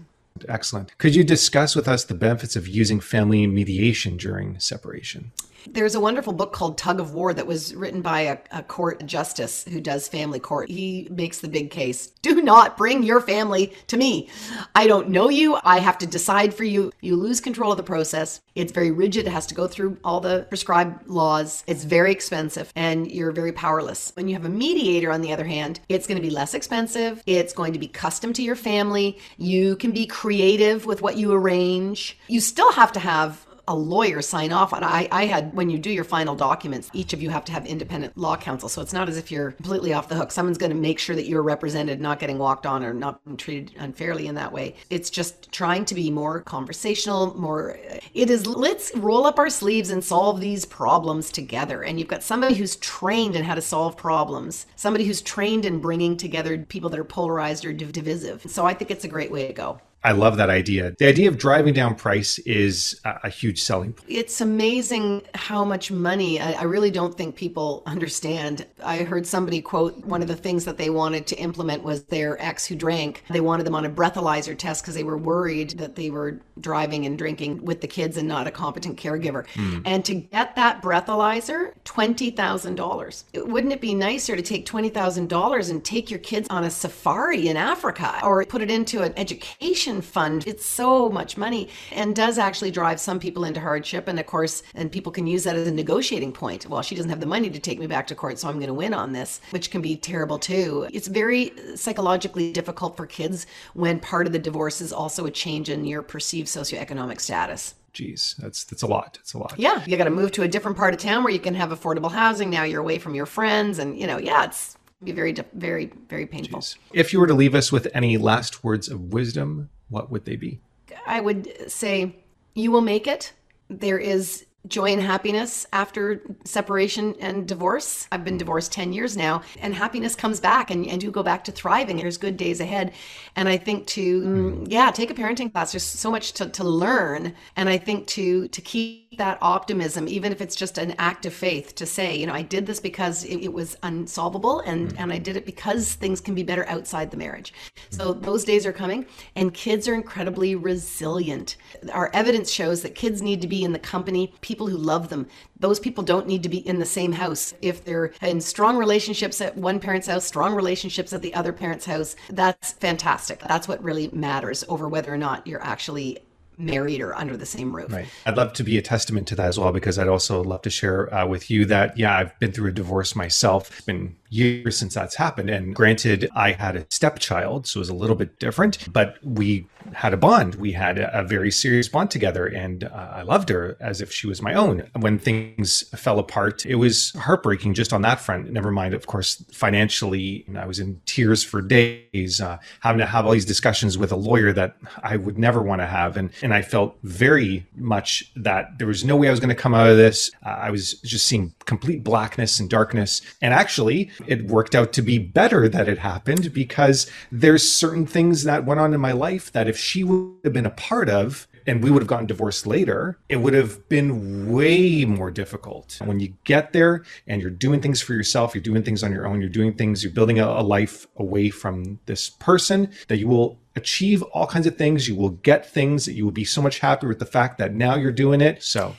Excellent. 0.48 0.96
Could 0.98 1.14
you 1.14 1.24
discuss 1.24 1.76
with 1.76 1.88
us 1.88 2.04
the 2.04 2.14
benefits 2.14 2.56
of 2.56 2.68
using 2.68 3.00
family 3.00 3.46
mediation 3.46 4.16
during 4.16 4.58
separation? 4.58 5.32
There's 5.68 5.94
a 5.94 6.00
wonderful 6.00 6.32
book 6.32 6.52
called 6.52 6.78
Tug 6.78 7.00
of 7.00 7.12
War 7.12 7.34
that 7.34 7.46
was 7.46 7.74
written 7.74 8.02
by 8.02 8.20
a, 8.20 8.38
a, 8.50 8.62
court 8.62 9.04
justice 9.06 9.64
who 9.64 9.80
does 9.80 10.08
family 10.08 10.38
court. 10.38 10.70
He 10.70 11.08
makes 11.10 11.40
the 11.40 11.48
big 11.48 11.70
case 11.70 12.08
do 12.22 12.40
not 12.42 12.76
bring 12.76 13.02
your 13.02 13.20
family 13.20 13.72
to 13.88 13.96
me. 13.96 14.28
I 14.74 14.86
don't 14.86 15.08
know 15.08 15.28
you. 15.28 15.58
I 15.64 15.80
have 15.80 15.98
to 15.98 16.06
decide 16.06 16.54
for 16.54 16.64
you. 16.64 16.92
You 17.00 17.16
lose 17.16 17.40
control 17.40 17.72
of 17.72 17.76
the 17.76 17.82
process. 17.82 18.40
It's 18.54 18.72
very 18.72 18.90
rigid. 18.90 19.26
It 19.26 19.32
has 19.32 19.46
to 19.46 19.54
go 19.54 19.66
through 19.66 19.98
all 20.04 20.20
the 20.20 20.46
prescribed 20.48 21.06
laws. 21.08 21.64
It's 21.66 21.84
very 21.84 22.12
expensive 22.12 22.72
and 22.76 23.10
you're 23.10 23.32
very 23.32 23.52
powerless. 23.52 24.12
When 24.14 24.28
you 24.28 24.34
have 24.34 24.44
a 24.44 24.50
mediator, 24.50 25.10
on 25.10 25.20
the 25.20 25.32
other 25.32 25.44
hand, 25.44 25.80
it's 25.88 26.06
going 26.06 26.16
to 26.16 26.26
be 26.26 26.30
less 26.30 26.54
expensive. 26.54 27.22
It's 27.26 27.52
going 27.52 27.72
to 27.72 27.78
be 27.78 27.88
custom 27.88 28.32
to 28.34 28.42
your 28.42 28.56
family. 28.56 29.18
You 29.36 29.76
can 29.76 29.92
be 29.92 30.06
creative 30.06 30.86
with 30.86 31.02
what 31.02 31.16
you 31.16 31.32
arrange. 31.32 32.18
You 32.28 32.40
still 32.40 32.72
have 32.72 32.92
to 32.92 33.00
have 33.00 33.46
a 33.68 33.74
lawyer 33.74 34.22
sign 34.22 34.52
off 34.52 34.72
on. 34.72 34.82
I, 34.82 35.08
I 35.10 35.26
had, 35.26 35.54
when 35.54 35.70
you 35.70 35.78
do 35.78 35.90
your 35.90 36.04
final 36.04 36.34
documents, 36.34 36.90
each 36.92 37.12
of 37.12 37.22
you 37.22 37.30
have 37.30 37.44
to 37.46 37.52
have 37.52 37.66
independent 37.66 38.16
law 38.16 38.36
counsel. 38.36 38.68
So 38.68 38.82
it's 38.82 38.92
not 38.92 39.08
as 39.08 39.16
if 39.16 39.30
you're 39.30 39.52
completely 39.52 39.92
off 39.92 40.08
the 40.08 40.14
hook. 40.14 40.32
Someone's 40.32 40.58
going 40.58 40.72
to 40.72 40.76
make 40.76 40.98
sure 40.98 41.16
that 41.16 41.26
you're 41.26 41.42
represented, 41.42 42.00
not 42.00 42.18
getting 42.18 42.38
walked 42.38 42.66
on 42.66 42.84
or 42.84 42.92
not 42.92 43.24
being 43.24 43.36
treated 43.36 43.74
unfairly 43.78 44.26
in 44.26 44.34
that 44.36 44.52
way. 44.52 44.76
It's 44.90 45.10
just 45.10 45.50
trying 45.52 45.84
to 45.86 45.94
be 45.94 46.10
more 46.10 46.40
conversational, 46.40 47.38
more, 47.38 47.78
it 48.14 48.30
is 48.30 48.46
let's 48.46 48.94
roll 48.96 49.26
up 49.26 49.38
our 49.38 49.50
sleeves 49.50 49.90
and 49.90 50.02
solve 50.02 50.40
these 50.40 50.64
problems 50.64 51.30
together. 51.30 51.82
And 51.82 51.98
you've 51.98 52.08
got 52.08 52.22
somebody 52.22 52.54
who's 52.54 52.76
trained 52.76 53.36
in 53.36 53.44
how 53.44 53.54
to 53.54 53.62
solve 53.62 53.96
problems, 53.96 54.66
somebody 54.76 55.04
who's 55.04 55.22
trained 55.22 55.64
in 55.64 55.80
bringing 55.80 56.16
together 56.16 56.58
people 56.58 56.90
that 56.90 57.00
are 57.00 57.04
polarized 57.04 57.64
or 57.64 57.72
divisive. 57.72 58.42
So 58.48 58.66
I 58.66 58.74
think 58.74 58.90
it's 58.90 59.04
a 59.04 59.08
great 59.08 59.30
way 59.30 59.46
to 59.46 59.52
go. 59.52 59.80
I 60.02 60.12
love 60.12 60.38
that 60.38 60.48
idea. 60.48 60.94
The 60.98 61.06
idea 61.06 61.28
of 61.28 61.36
driving 61.36 61.74
down 61.74 61.94
price 61.94 62.38
is 62.40 62.98
a, 63.04 63.20
a 63.24 63.28
huge 63.28 63.62
selling 63.62 63.92
point. 63.92 64.10
It's 64.10 64.40
amazing 64.40 65.22
how 65.34 65.64
much 65.64 65.90
money 65.90 66.40
I, 66.40 66.52
I, 66.52 66.62
really 66.62 66.90
don't 66.90 67.14
think 67.14 67.36
people 67.36 67.82
understand. 67.84 68.66
I 68.82 68.98
heard 68.98 69.26
somebody 69.26 69.60
quote 69.60 69.98
one 70.06 70.22
of 70.22 70.28
the 70.28 70.36
things 70.36 70.64
that 70.64 70.78
they 70.78 70.88
wanted 70.88 71.26
to 71.28 71.36
implement 71.36 71.82
was 71.82 72.04
their 72.04 72.40
ex 72.42 72.64
who 72.64 72.76
drank. 72.76 73.24
They 73.28 73.40
wanted 73.40 73.66
them 73.66 73.74
on 73.74 73.84
a 73.84 73.90
breathalyzer 73.90 74.56
test 74.56 74.82
because 74.82 74.94
they 74.94 75.04
were 75.04 75.18
worried 75.18 75.70
that 75.78 75.96
they 75.96 76.10
were 76.10 76.40
driving 76.60 77.04
and 77.04 77.18
drinking 77.18 77.62
with 77.64 77.82
the 77.82 77.88
kids 77.88 78.16
and 78.16 78.26
not 78.26 78.46
a 78.46 78.50
competent 78.50 78.98
caregiver. 78.98 79.46
Mm. 79.48 79.82
And 79.84 80.04
to 80.06 80.14
get 80.14 80.56
that 80.56 80.80
breathalyzer, 80.82 81.74
$20,000. 81.84 83.46
Wouldn't 83.46 83.72
it 83.72 83.80
be 83.80 83.94
nicer 83.94 84.34
to 84.34 84.42
take 84.42 84.64
$20,000 84.64 85.70
and 85.70 85.84
take 85.84 86.10
your 86.10 86.20
kids 86.20 86.48
on 86.48 86.64
a 86.64 86.70
safari 86.70 87.48
in 87.48 87.56
Africa 87.56 88.18
or 88.22 88.44
put 88.46 88.62
it 88.62 88.70
into 88.70 89.02
an 89.02 89.12
education 89.16 89.89
fund. 90.00 90.44
It's 90.46 90.64
so 90.64 91.08
much 91.08 91.36
money 91.36 91.68
and 91.92 92.14
does 92.14 92.38
actually 92.38 92.70
drive 92.70 93.00
some 93.00 93.18
people 93.18 93.44
into 93.44 93.60
hardship. 93.60 94.08
And 94.08 94.20
of 94.20 94.26
course, 94.26 94.62
and 94.74 94.90
people 94.90 95.10
can 95.10 95.26
use 95.26 95.44
that 95.44 95.56
as 95.56 95.66
a 95.66 95.70
negotiating 95.72 96.32
point. 96.32 96.68
Well, 96.68 96.82
she 96.82 96.94
doesn't 96.94 97.10
have 97.10 97.20
the 97.20 97.26
money 97.26 97.50
to 97.50 97.58
take 97.58 97.78
me 97.78 97.86
back 97.86 98.06
to 98.08 98.14
court, 98.14 98.38
so 98.38 98.48
I'm 98.48 98.56
going 98.56 98.68
to 98.68 98.74
win 98.74 98.94
on 98.94 99.12
this, 99.12 99.40
which 99.50 99.70
can 99.70 99.82
be 99.82 99.96
terrible 99.96 100.38
too. 100.38 100.88
It's 100.92 101.08
very 101.08 101.52
psychologically 101.74 102.52
difficult 102.52 102.96
for 102.96 103.06
kids 103.06 103.46
when 103.74 103.98
part 104.00 104.26
of 104.26 104.32
the 104.32 104.38
divorce 104.38 104.80
is 104.80 104.92
also 104.92 105.26
a 105.26 105.30
change 105.30 105.68
in 105.68 105.84
your 105.84 106.02
perceived 106.02 106.48
socioeconomic 106.48 107.20
status 107.20 107.74
geez, 107.92 108.36
that's 108.38 108.62
that's 108.64 108.82
a 108.82 108.86
lot. 108.86 109.18
It's 109.20 109.34
a 109.34 109.38
lot. 109.38 109.54
Yeah, 109.58 109.82
you 109.84 109.96
got 109.96 110.04
to 110.04 110.10
move 110.10 110.30
to 110.32 110.42
a 110.42 110.48
different 110.48 110.76
part 110.76 110.94
of 110.94 111.00
town 111.00 111.24
where 111.24 111.32
you 111.32 111.40
can 111.40 111.56
have 111.56 111.70
affordable 111.70 112.12
housing. 112.12 112.48
Now 112.48 112.62
you're 112.62 112.80
away 112.80 112.98
from 112.98 113.16
your 113.16 113.26
friends, 113.26 113.80
and 113.80 113.98
you 113.98 114.06
know, 114.06 114.18
yeah, 114.18 114.44
it's 114.44 114.76
be 115.02 115.12
very, 115.12 115.34
very, 115.54 115.90
very 116.08 116.26
painful. 116.26 116.60
Jeez. 116.60 116.76
If 116.92 117.12
you 117.12 117.20
were 117.20 117.26
to 117.26 117.34
leave 117.34 117.54
us 117.54 117.72
with 117.72 117.88
any 117.94 118.18
last 118.18 118.62
words 118.62 118.88
of 118.88 119.12
wisdom 119.12 119.70
what 119.90 120.10
would 120.10 120.24
they 120.24 120.36
be? 120.36 120.60
I 121.06 121.20
would 121.20 121.70
say 121.70 122.16
you 122.54 122.72
will 122.72 122.80
make 122.80 123.06
it. 123.06 123.32
There 123.68 123.98
is 123.98 124.46
joy 124.66 124.92
and 124.92 125.00
happiness 125.00 125.66
after 125.72 126.22
separation 126.44 127.14
and 127.18 127.48
divorce. 127.48 128.06
I've 128.12 128.24
been 128.24 128.36
divorced 128.36 128.72
10 128.72 128.92
years 128.92 129.16
now, 129.16 129.42
and 129.58 129.74
happiness 129.74 130.14
comes 130.14 130.38
back 130.38 130.70
and, 130.70 130.86
and 130.86 131.02
you 131.02 131.10
go 131.10 131.22
back 131.22 131.44
to 131.44 131.52
thriving. 131.52 131.96
There's 131.96 132.18
good 132.18 132.36
days 132.36 132.60
ahead. 132.60 132.92
And 133.36 133.48
I 133.48 133.56
think 133.56 133.86
to, 133.88 134.22
mm, 134.22 134.66
yeah, 134.68 134.90
take 134.90 135.10
a 135.10 135.14
parenting 135.14 135.50
class. 135.50 135.72
There's 135.72 135.82
so 135.82 136.10
much 136.10 136.32
to, 136.34 136.48
to 136.50 136.64
learn. 136.64 137.34
And 137.56 137.68
I 137.68 137.78
think 137.78 138.06
to, 138.08 138.48
to 138.48 138.60
keep 138.60 139.09
that 139.18 139.38
optimism, 139.42 140.06
even 140.06 140.30
if 140.30 140.40
it's 140.40 140.54
just 140.54 140.78
an 140.78 140.94
act 140.98 141.26
of 141.26 141.34
faith, 141.34 141.74
to 141.74 141.84
say, 141.84 142.16
you 142.16 142.26
know, 142.26 142.32
I 142.32 142.42
did 142.42 142.66
this 142.66 142.78
because 142.78 143.24
it, 143.24 143.38
it 143.38 143.52
was 143.52 143.76
unsolvable 143.82 144.60
and, 144.60 144.92
mm. 144.92 145.00
and 145.00 145.12
I 145.12 145.18
did 145.18 145.36
it 145.36 145.44
because 145.44 145.94
things 145.94 146.20
can 146.20 146.34
be 146.34 146.44
better 146.44 146.66
outside 146.68 147.10
the 147.10 147.16
marriage. 147.16 147.52
So 147.90 148.12
those 148.12 148.44
days 148.44 148.66
are 148.66 148.72
coming, 148.72 149.06
and 149.34 149.52
kids 149.52 149.88
are 149.88 149.94
incredibly 149.94 150.54
resilient. 150.54 151.56
Our 151.92 152.10
evidence 152.14 152.50
shows 152.50 152.82
that 152.82 152.94
kids 152.94 153.20
need 153.20 153.42
to 153.42 153.48
be 153.48 153.64
in 153.64 153.72
the 153.72 153.78
company 153.80 154.32
people 154.42 154.68
who 154.68 154.76
love 154.76 155.08
them. 155.08 155.26
Those 155.58 155.80
people 155.80 156.04
don't 156.04 156.28
need 156.28 156.44
to 156.44 156.48
be 156.48 156.66
in 156.66 156.78
the 156.78 156.86
same 156.86 157.12
house. 157.12 157.52
If 157.60 157.84
they're 157.84 158.12
in 158.22 158.40
strong 158.40 158.76
relationships 158.76 159.40
at 159.40 159.56
one 159.56 159.80
parent's 159.80 160.06
house, 160.06 160.24
strong 160.24 160.54
relationships 160.54 161.12
at 161.12 161.20
the 161.20 161.34
other 161.34 161.52
parent's 161.52 161.84
house, 161.84 162.14
that's 162.30 162.72
fantastic. 162.72 163.40
That's 163.40 163.66
what 163.66 163.82
really 163.82 164.08
matters 164.12 164.64
over 164.68 164.88
whether 164.88 165.12
or 165.12 165.18
not 165.18 165.46
you're 165.46 165.64
actually 165.64 166.18
married 166.60 167.00
or 167.00 167.14
under 167.16 167.36
the 167.36 167.46
same 167.46 167.74
roof. 167.74 167.92
Right. 167.92 168.06
I'd 168.26 168.36
love 168.36 168.52
to 168.54 168.62
be 168.62 168.78
a 168.78 168.82
testament 168.82 169.26
to 169.28 169.34
that 169.36 169.46
as 169.46 169.58
well 169.58 169.72
because 169.72 169.98
I'd 169.98 170.08
also 170.08 170.42
love 170.42 170.62
to 170.62 170.70
share 170.70 171.12
uh, 171.12 171.26
with 171.26 171.50
you 171.50 171.64
that, 171.66 171.98
yeah, 171.98 172.16
I've 172.16 172.38
been 172.38 172.52
through 172.52 172.68
a 172.68 172.72
divorce 172.72 173.16
myself. 173.16 173.70
It's 173.70 173.80
been 173.86 174.16
years 174.30 174.78
since 174.78 174.94
that's 174.94 175.16
happened. 175.16 175.50
And 175.50 175.74
granted, 175.74 176.30
I 176.34 176.52
had 176.52 176.76
a 176.76 176.86
stepchild, 176.88 177.66
so 177.66 177.78
it 177.78 177.82
was 177.82 177.88
a 177.88 177.94
little 177.94 178.16
bit 178.16 178.38
different, 178.38 178.90
but 178.92 179.18
we 179.22 179.66
had 179.92 180.14
a 180.14 180.16
bond. 180.16 180.54
We 180.54 180.72
had 180.72 180.98
a, 180.98 181.24
very 181.30 181.50
serious 181.50 181.88
bond 181.88 182.10
together, 182.10 182.46
and 182.46 182.84
uh, 182.84 182.88
I 183.12 183.22
loved 183.22 183.50
her 183.50 183.76
as 183.78 184.00
if 184.00 184.12
she 184.12 184.26
was 184.26 184.42
my 184.42 184.54
own. 184.54 184.88
When 184.98 185.18
things 185.18 185.82
fell 185.90 186.18
apart, 186.18 186.66
it 186.66 186.76
was 186.76 187.12
heartbreaking 187.12 187.74
just 187.74 187.92
on 187.92 188.02
that 188.02 188.20
front. 188.20 188.50
Never 188.50 188.70
mind, 188.70 188.94
of 188.94 189.06
course, 189.06 189.44
financially, 189.52 190.44
I 190.56 190.66
was 190.66 190.80
in 190.80 191.00
tears 191.06 191.44
for 191.44 191.60
days, 191.60 192.40
uh, 192.40 192.58
having 192.80 192.98
to 192.98 193.06
have 193.06 193.26
all 193.26 193.32
these 193.32 193.44
discussions 193.44 193.96
with 193.98 194.12
a 194.12 194.16
lawyer 194.16 194.52
that 194.52 194.76
I 195.02 195.16
would 195.16 195.38
never 195.38 195.62
want 195.62 195.82
to 195.82 195.86
have. 195.86 196.16
And, 196.16 196.30
and 196.42 196.52
I 196.52 196.62
felt 196.62 196.96
very 197.02 197.66
much 197.76 198.32
that 198.36 198.78
there 198.78 198.86
was 198.86 199.04
no 199.04 199.16
way 199.16 199.28
I 199.28 199.30
was 199.30 199.40
going 199.40 199.54
to 199.54 199.54
come 199.54 199.74
out 199.74 199.88
of 199.88 199.96
this. 199.96 200.30
Uh, 200.44 200.50
I 200.50 200.70
was 200.70 200.94
just 201.00 201.26
seeing 201.26 201.54
complete 201.66 202.02
blackness 202.02 202.58
and 202.58 202.68
darkness. 202.68 203.22
And 203.40 203.54
actually, 203.54 204.10
it 204.26 204.46
worked 204.46 204.74
out 204.74 204.92
to 204.94 205.02
be 205.02 205.18
better 205.18 205.68
that 205.68 205.88
it 205.88 205.98
happened 205.98 206.52
because 206.52 207.10
there's 207.30 207.70
certain 207.70 208.06
things 208.06 208.44
that 208.44 208.64
went 208.64 208.80
on 208.80 208.94
in 208.94 209.00
my 209.00 209.12
life 209.12 209.52
that 209.52 209.68
if 209.68 209.76
she 209.76 210.04
would 210.04 210.36
have 210.44 210.52
been 210.52 210.66
a 210.66 210.70
part 210.70 211.08
of, 211.08 211.46
and 211.66 211.82
we 211.84 211.90
would 211.90 212.02
have 212.02 212.08
gotten 212.08 212.26
divorced 212.26 212.66
later, 212.66 213.18
it 213.28 213.36
would 213.36 213.54
have 213.54 213.88
been 213.88 214.50
way 214.50 215.04
more 215.04 215.30
difficult. 215.30 216.00
When 216.04 216.18
you 216.18 216.34
get 216.44 216.72
there 216.72 217.04
and 217.26 217.40
you're 217.40 217.50
doing 217.50 217.80
things 217.80 218.00
for 218.00 218.14
yourself, 218.14 218.54
you're 218.54 218.62
doing 218.62 218.82
things 218.82 219.02
on 219.02 219.12
your 219.12 219.26
own, 219.26 219.40
you're 219.40 219.50
doing 219.50 219.74
things, 219.74 220.02
you're 220.02 220.12
building 220.12 220.40
a, 220.40 220.46
a 220.46 220.62
life 220.62 221.06
away 221.16 221.50
from 221.50 222.00
this 222.06 222.30
person, 222.30 222.90
that 223.08 223.18
you 223.18 223.28
will 223.28 223.58
achieve 223.76 224.22
all 224.22 224.46
kinds 224.46 224.66
of 224.66 224.76
things. 224.76 225.06
You 225.06 225.14
will 225.14 225.30
get 225.30 225.70
things 225.70 226.06
that 226.06 226.14
you 226.14 226.24
will 226.24 226.32
be 226.32 226.44
so 226.44 226.60
much 226.60 226.80
happier 226.80 227.08
with 227.08 227.18
the 227.18 227.26
fact 227.26 227.58
that 227.58 227.74
now 227.74 227.94
you're 227.94 228.10
doing 228.10 228.40
it. 228.40 228.62
So 228.62 228.96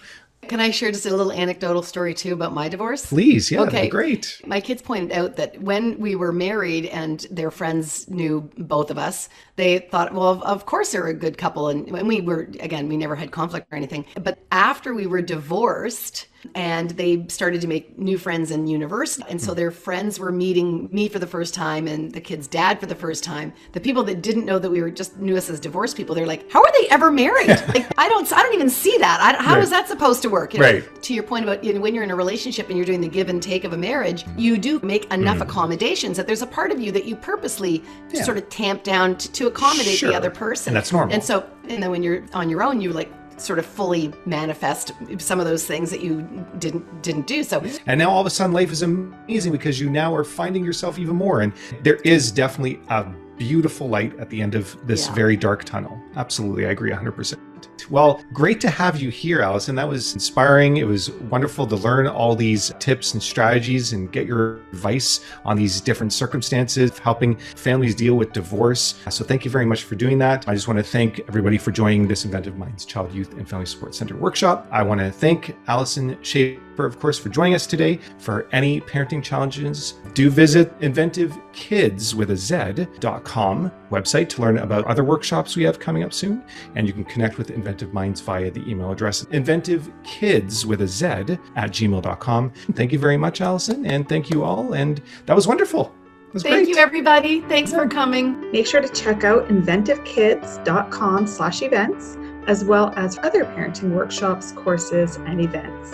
can 0.52 0.60
I 0.60 0.70
share 0.70 0.92
just 0.92 1.06
a 1.06 1.16
little 1.16 1.32
anecdotal 1.32 1.82
story 1.82 2.14
too 2.14 2.34
about 2.34 2.54
my 2.54 2.68
divorce? 2.68 3.06
Please, 3.06 3.50
yeah, 3.50 3.62
okay. 3.62 3.88
great. 3.88 4.42
My 4.46 4.60
kids 4.60 4.82
pointed 4.82 5.14
out 5.14 5.38
that 5.38 5.62
when 5.62 5.98
we 5.98 6.14
were 6.14 6.34
married 6.34 6.88
and 6.88 7.26
their 7.32 7.52
friends 7.52 8.10
knew 8.10 8.50
both 8.58 8.92
of 8.92 8.98
us, 8.98 9.30
they 9.56 9.80
thought, 9.80 10.14
well, 10.14 10.44
of 10.44 10.66
course 10.66 10.92
they're 10.92 11.08
a 11.08 11.14
good 11.14 11.38
couple. 11.38 11.70
And 11.70 11.90
when 11.90 12.06
we 12.06 12.20
were, 12.20 12.50
again, 12.60 12.90
we 12.90 12.98
never 12.98 13.16
had 13.16 13.32
conflict 13.32 13.72
or 13.72 13.78
anything. 13.78 14.04
But 14.22 14.40
after 14.52 14.94
we 14.94 15.08
were 15.08 15.22
divorced, 15.22 16.28
and 16.56 16.92
they 16.92 17.26
started 17.28 17.62
to 17.62 17.68
make 17.68 17.98
new 17.98 18.18
friends 18.18 18.52
in 18.52 18.68
university. 18.68 19.26
And 19.30 19.42
so 19.42 19.54
their 19.54 19.72
friends 19.72 20.20
were 20.20 20.32
meeting 20.32 20.90
me 20.92 21.08
for 21.08 21.20
the 21.20 21.28
first 21.28 21.54
time 21.54 21.88
and 21.88 22.12
the 22.12 22.22
kid's 22.22 22.48
dad 22.48 22.80
for 22.80 22.86
the 22.86 22.96
first 22.96 23.24
time. 23.24 23.54
The 23.74 23.80
people 23.80 24.04
that 24.04 24.22
didn't 24.22 24.46
know 24.46 24.60
that 24.60 24.70
we 24.70 24.82
were 24.82 24.92
just 24.92 25.18
knew 25.18 25.38
us 25.38 25.50
as 25.50 25.60
divorced 25.60 25.98
people 25.98 26.16
they're 26.16 26.26
like 26.26 26.52
how 26.52 26.62
are 26.62 26.72
they 26.82 26.88
ever 26.90 27.12
married? 27.12 27.50
Like 27.72 27.88
i 27.98 28.10
don't 28.10 28.32
i 28.34 28.44
don't 28.44 28.54
even 28.54 28.70
see 28.70 28.98
that. 28.98 29.22
I, 29.22 29.42
how 29.42 29.56
right. 29.56 29.64
is 29.64 29.70
that 29.70 29.88
supposed 29.88 30.22
to 30.24 30.30
work? 30.30 30.54
You 30.54 30.60
know, 30.60 30.74
right. 30.74 31.04
to 31.04 31.14
your 31.14 31.24
point 31.24 31.46
about 31.46 31.64
you 31.64 31.74
know, 31.74 31.80
when 31.80 31.94
you're 31.96 32.04
in 32.04 32.12
a 32.12 32.16
relationship 32.16 32.68
and 32.68 32.78
you're 32.78 32.86
doing 32.86 33.02
the 33.02 33.08
give 33.08 33.30
and 33.30 33.42
take 33.42 33.64
of 33.64 33.74
a 33.74 33.78
marriage 33.78 34.26
you 34.38 34.58
do 34.58 34.80
make 34.82 35.12
enough 35.14 35.38
mm. 35.38 35.44
accommodations 35.44 36.18
that 36.18 36.28
there's 36.28 36.42
a 36.42 36.48
part 36.48 36.72
of 36.72 36.80
you 36.80 36.92
that 36.92 37.06
you 37.06 37.16
purposely 37.16 37.84
yeah. 38.12 38.24
sort 38.24 38.38
of 38.38 38.50
tamp 38.50 38.84
down 38.84 39.16
to, 39.18 39.32
to 39.32 39.48
accommodate 39.48 39.98
sure. 39.98 40.10
the 40.10 40.16
other 40.16 40.30
person. 40.30 40.72
And 40.72 40.78
that's 40.78 40.92
normal. 40.92 41.14
And 41.14 41.24
so 41.24 41.48
and 41.70 41.82
then 41.82 41.92
when 41.92 42.04
you're 42.04 42.26
on 42.34 42.50
your 42.50 42.64
own 42.64 42.82
you 42.82 42.92
like 42.92 43.12
sort 43.42 43.60
of 43.60 43.66
fully 43.66 44.14
manifest 44.26 44.94
some 45.18 45.40
of 45.40 45.46
those 45.46 45.66
things 45.66 45.90
that 45.92 46.02
you 46.02 46.22
didn't 46.60 47.02
didn't 47.02 47.28
do 47.28 47.44
so. 47.44 47.64
And 47.86 48.00
now 48.00 48.10
all 48.10 48.22
of 48.22 48.28
a 48.28 48.30
sudden 48.30 48.54
life 48.54 48.72
is 48.72 48.82
amazing 48.82 49.52
because 49.52 49.80
you 49.80 49.90
now 49.90 50.14
are 50.16 50.24
finding 50.24 50.64
yourself 50.64 51.00
even 51.00 51.16
more 51.16 51.42
and 51.42 51.54
there 51.84 51.98
is 51.98 52.32
definitely 52.32 52.80
a 52.90 53.06
beautiful 53.38 53.90
light 53.90 54.18
at 54.20 54.30
the 54.30 54.42
end 54.42 54.56
of 54.56 54.76
this 54.86 55.08
yeah. 55.08 55.14
very 55.16 55.36
dark 55.36 55.64
tunnel. 55.64 56.00
Absolutely 56.16 56.66
i 56.66 56.70
agree 56.70 56.92
100% 56.92 57.51
well, 57.90 58.24
great 58.34 58.62
to 58.62 58.70
have 58.70 59.00
you 59.00 59.10
here, 59.10 59.40
Alyson. 59.42 59.76
That 59.76 59.88
was 59.88 60.14
inspiring. 60.14 60.78
It 60.78 60.86
was 60.86 61.12
wonderful 61.12 61.68
to 61.68 61.76
learn 61.76 62.08
all 62.08 62.36
these 62.36 62.72
tips 62.80 63.14
and 63.14 63.22
strategies 63.22 63.94
and 63.94 64.12
get 64.12 64.26
your 64.26 64.58
advice 64.74 65.22
on 65.46 65.58
these 65.58 65.82
different 65.82 66.14
circumstances, 66.14 66.98
helping 67.00 67.36
families 67.36 67.96
deal 67.96 68.16
with 68.16 68.34
divorce. 68.34 68.96
So, 69.10 69.24
thank 69.24 69.46
you 69.46 69.52
very 69.52 69.66
much 69.66 69.84
for 69.84 69.96
doing 69.96 70.18
that. 70.20 70.48
I 70.48 70.54
just 70.54 70.68
want 70.68 70.78
to 70.78 70.84
thank 70.84 71.20
everybody 71.28 71.58
for 71.58 71.72
joining 71.72 72.08
this 72.08 72.26
Inventive 72.26 72.58
Minds 72.58 72.86
Child, 72.86 73.14
Youth, 73.14 73.34
and 73.34 73.48
Family 73.48 73.66
Support 73.66 73.96
Center 73.96 74.16
workshop. 74.16 74.68
I 74.72 74.84
want 74.84 75.00
to 75.00 75.12
thank 75.12 75.56
Alyson 75.68 76.16
Schafer 76.18 76.60
of 76.78 77.00
course, 77.00 77.18
for 77.20 77.30
joining 77.30 77.54
us 77.54 77.68
today. 77.68 78.00
For 78.18 78.48
any 78.52 78.82
parenting 78.82 79.24
challenges, 79.24 79.96
do 80.14 80.30
visit 80.30 80.78
inventivekids 80.80 82.14
with 82.14 82.32
a 82.32 82.38
Z.com 82.38 83.72
website 83.90 84.30
to 84.30 84.42
learn 84.42 84.58
about 84.58 84.86
other 84.86 85.04
workshops 85.04 85.56
we 85.56 85.64
have 85.64 85.80
coming 85.80 86.04
up 86.04 86.14
soon. 86.14 86.44
And 86.76 86.88
you 86.88 86.94
can 86.94 87.06
connect 87.06 87.38
with 87.38 87.52
Inventive 87.52 87.94
Minds 87.94 88.22
via 88.22 88.52
the 88.52 88.68
email 88.70 88.92
address 88.92 89.24
inventivekids 89.26 90.66
with 90.66 90.82
a 90.82 90.88
Z 90.88 91.06
at 91.06 91.72
gmail.com. 91.72 92.52
Thank 92.74 92.92
you 92.92 93.00
very 93.00 93.18
much, 93.18 93.40
Alyson, 93.40 93.86
and 93.86 94.08
thank 94.08 94.30
you 94.30 94.44
all. 94.44 94.74
And 94.74 95.02
that 95.26 95.36
was 95.36 95.48
wonderful. 95.48 95.94
Was 96.34 96.44
Thank 96.44 96.66
great. 96.66 96.68
you, 96.70 96.78
everybody. 96.78 97.42
Thanks 97.42 97.74
for 97.74 97.88
coming. 97.88 98.52
Make 98.52 98.66
sure 98.66 98.80
to 98.80 98.88
check 98.88 99.26
out 99.26 99.50
inventivekids.com 99.50 101.28
slash 101.28 101.62
events, 101.62 102.18
as 102.48 102.64
well 102.64 102.94
as 102.96 103.18
other 103.18 103.44
parenting 103.44 103.92
workshops, 103.94 104.54
courses, 104.54 105.18
and 105.18 105.42
events. 105.42 105.94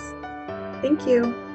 Thank 0.81 1.07
you. 1.07 1.46